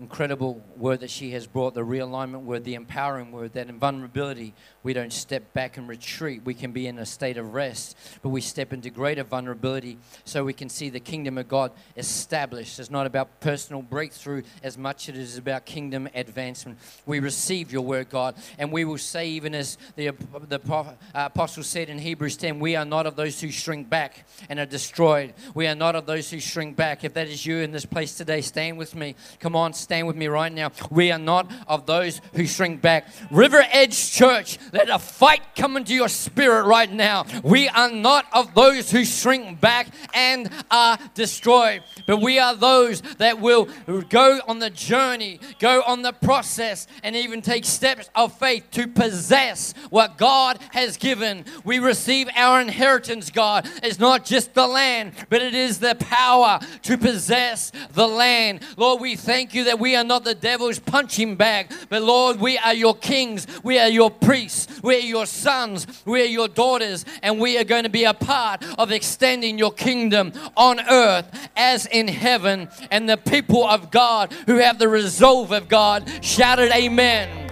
incredible 0.00 0.64
word 0.76 1.00
that 1.00 1.10
she 1.10 1.30
has 1.32 1.46
brought, 1.46 1.74
the 1.74 1.84
realignment 1.84 2.42
word, 2.42 2.64
the 2.64 2.74
empowering 2.74 3.32
word, 3.32 3.52
that 3.52 3.68
in 3.68 3.78
vulnerability, 3.78 4.54
we 4.82 4.92
don't 4.92 5.12
step 5.12 5.52
back 5.52 5.76
and 5.76 5.86
retreat. 5.88 6.42
We 6.44 6.54
can 6.54 6.72
be 6.72 6.86
in 6.86 6.98
a 6.98 7.06
state 7.06 7.36
of 7.36 7.52
rest, 7.52 7.96
but 8.22 8.30
we 8.30 8.40
step 8.40 8.72
into 8.72 8.88
greater 8.90 9.22
vulnerability 9.24 9.98
so 10.24 10.44
we 10.44 10.54
can 10.54 10.68
see 10.68 10.88
the 10.88 11.00
kingdom 11.00 11.36
of 11.36 11.48
God 11.48 11.72
established. 11.96 12.78
It's 12.78 12.90
not 12.90 13.06
about 13.06 13.40
personal 13.40 13.82
breakthrough 13.82 14.42
as 14.62 14.78
much 14.78 15.08
as 15.08 15.16
it 15.16 15.20
is 15.20 15.36
about 15.36 15.66
kingdom 15.66 16.08
advancement. 16.14 16.78
We 17.04 17.20
receive 17.20 17.70
your 17.70 17.82
word, 17.82 18.08
God, 18.08 18.36
and 18.58 18.72
we 18.72 18.84
will 18.84 18.98
say, 18.98 19.28
even 19.28 19.54
as 19.54 19.76
the, 19.96 20.12
the 20.48 20.60
uh, 20.72 20.94
apostle 21.14 21.62
said 21.62 21.90
in 21.90 21.98
Hebrews 21.98 22.36
10, 22.38 22.58
we 22.58 22.74
are 22.74 22.84
not 22.86 23.06
of 23.06 23.16
those 23.16 23.40
who 23.40 23.50
shrink 23.50 23.90
back 23.90 24.26
and 24.48 24.58
are 24.58 24.66
destroyed. 24.66 25.34
We 25.54 25.66
are 25.66 25.74
not 25.74 25.94
of 25.94 26.06
those 26.06 26.30
who 26.30 26.40
shrink 26.40 26.76
back. 26.76 27.04
If 27.04 27.14
that 27.14 27.28
is 27.28 27.44
you 27.44 27.58
in 27.58 27.70
this 27.70 27.84
place 27.84 28.16
today, 28.16 28.40
stand 28.40 28.78
with 28.78 28.94
me. 28.94 29.14
Come 29.40 29.54
on, 29.54 29.74
stand 29.90 30.06
with 30.06 30.14
me 30.14 30.28
right 30.28 30.52
now. 30.52 30.70
We 30.88 31.10
are 31.10 31.18
not 31.18 31.50
of 31.66 31.84
those 31.84 32.20
who 32.36 32.46
shrink 32.46 32.80
back. 32.80 33.08
River 33.28 33.64
Edge 33.72 34.12
Church, 34.12 34.56
let 34.72 34.88
a 34.88 35.00
fight 35.00 35.40
come 35.56 35.76
into 35.76 35.92
your 35.92 36.08
spirit 36.08 36.62
right 36.62 36.92
now. 36.92 37.26
We 37.42 37.68
are 37.68 37.90
not 37.90 38.26
of 38.32 38.54
those 38.54 38.92
who 38.92 39.04
shrink 39.04 39.60
back 39.60 39.88
and 40.14 40.48
are 40.70 40.96
destroyed, 41.14 41.82
but 42.06 42.18
we 42.18 42.38
are 42.38 42.54
those 42.54 43.02
that 43.18 43.40
will 43.40 43.68
go 44.10 44.38
on 44.46 44.60
the 44.60 44.70
journey, 44.70 45.40
go 45.58 45.82
on 45.84 46.02
the 46.02 46.12
process, 46.12 46.86
and 47.02 47.16
even 47.16 47.42
take 47.42 47.64
steps 47.64 48.08
of 48.14 48.32
faith 48.38 48.70
to 48.70 48.86
possess 48.86 49.74
what 49.90 50.18
God 50.18 50.60
has 50.70 50.98
given. 50.98 51.44
We 51.64 51.80
receive 51.80 52.28
our 52.36 52.60
inheritance, 52.60 53.28
God. 53.30 53.68
It's 53.82 53.98
not 53.98 54.24
just 54.24 54.54
the 54.54 54.68
land, 54.68 55.14
but 55.30 55.42
it 55.42 55.56
is 55.56 55.80
the 55.80 55.96
power 55.96 56.60
to 56.82 56.96
possess 56.96 57.72
the 57.92 58.06
land. 58.06 58.60
Lord, 58.76 59.00
we 59.00 59.16
thank 59.16 59.52
you 59.52 59.64
that 59.64 59.79
we 59.80 59.96
are 59.96 60.04
not 60.04 60.24
the 60.24 60.34
devil's 60.34 60.78
punching 60.78 61.36
bag, 61.36 61.72
but 61.88 62.02
Lord, 62.02 62.38
we 62.40 62.58
are 62.58 62.74
your 62.74 62.94
kings, 62.94 63.46
we 63.64 63.78
are 63.78 63.88
your 63.88 64.10
priests, 64.10 64.80
we 64.82 64.96
are 64.96 65.06
your 65.06 65.26
sons, 65.26 65.86
we 66.04 66.22
are 66.22 66.26
your 66.26 66.48
daughters, 66.48 67.04
and 67.22 67.40
we 67.40 67.58
are 67.58 67.64
going 67.64 67.84
to 67.84 67.90
be 67.90 68.04
a 68.04 68.14
part 68.14 68.64
of 68.78 68.92
extending 68.92 69.58
your 69.58 69.72
kingdom 69.72 70.32
on 70.56 70.80
earth 70.88 71.50
as 71.56 71.86
in 71.86 72.08
heaven. 72.08 72.68
And 72.90 73.08
the 73.08 73.16
people 73.16 73.64
of 73.64 73.90
God 73.90 74.32
who 74.46 74.58
have 74.58 74.78
the 74.78 74.88
resolve 74.88 75.52
of 75.52 75.68
God 75.68 76.10
shouted, 76.22 76.70
Amen. 76.72 77.48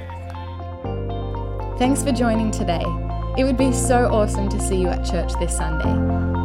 Thanks 1.78 2.02
for 2.02 2.12
joining 2.12 2.50
today. 2.50 2.84
It 3.36 3.44
would 3.44 3.56
be 3.56 3.72
so 3.72 4.06
awesome 4.06 4.48
to 4.48 4.60
see 4.60 4.80
you 4.80 4.88
at 4.88 5.08
church 5.08 5.32
this 5.38 5.56
Sunday. 5.56 6.27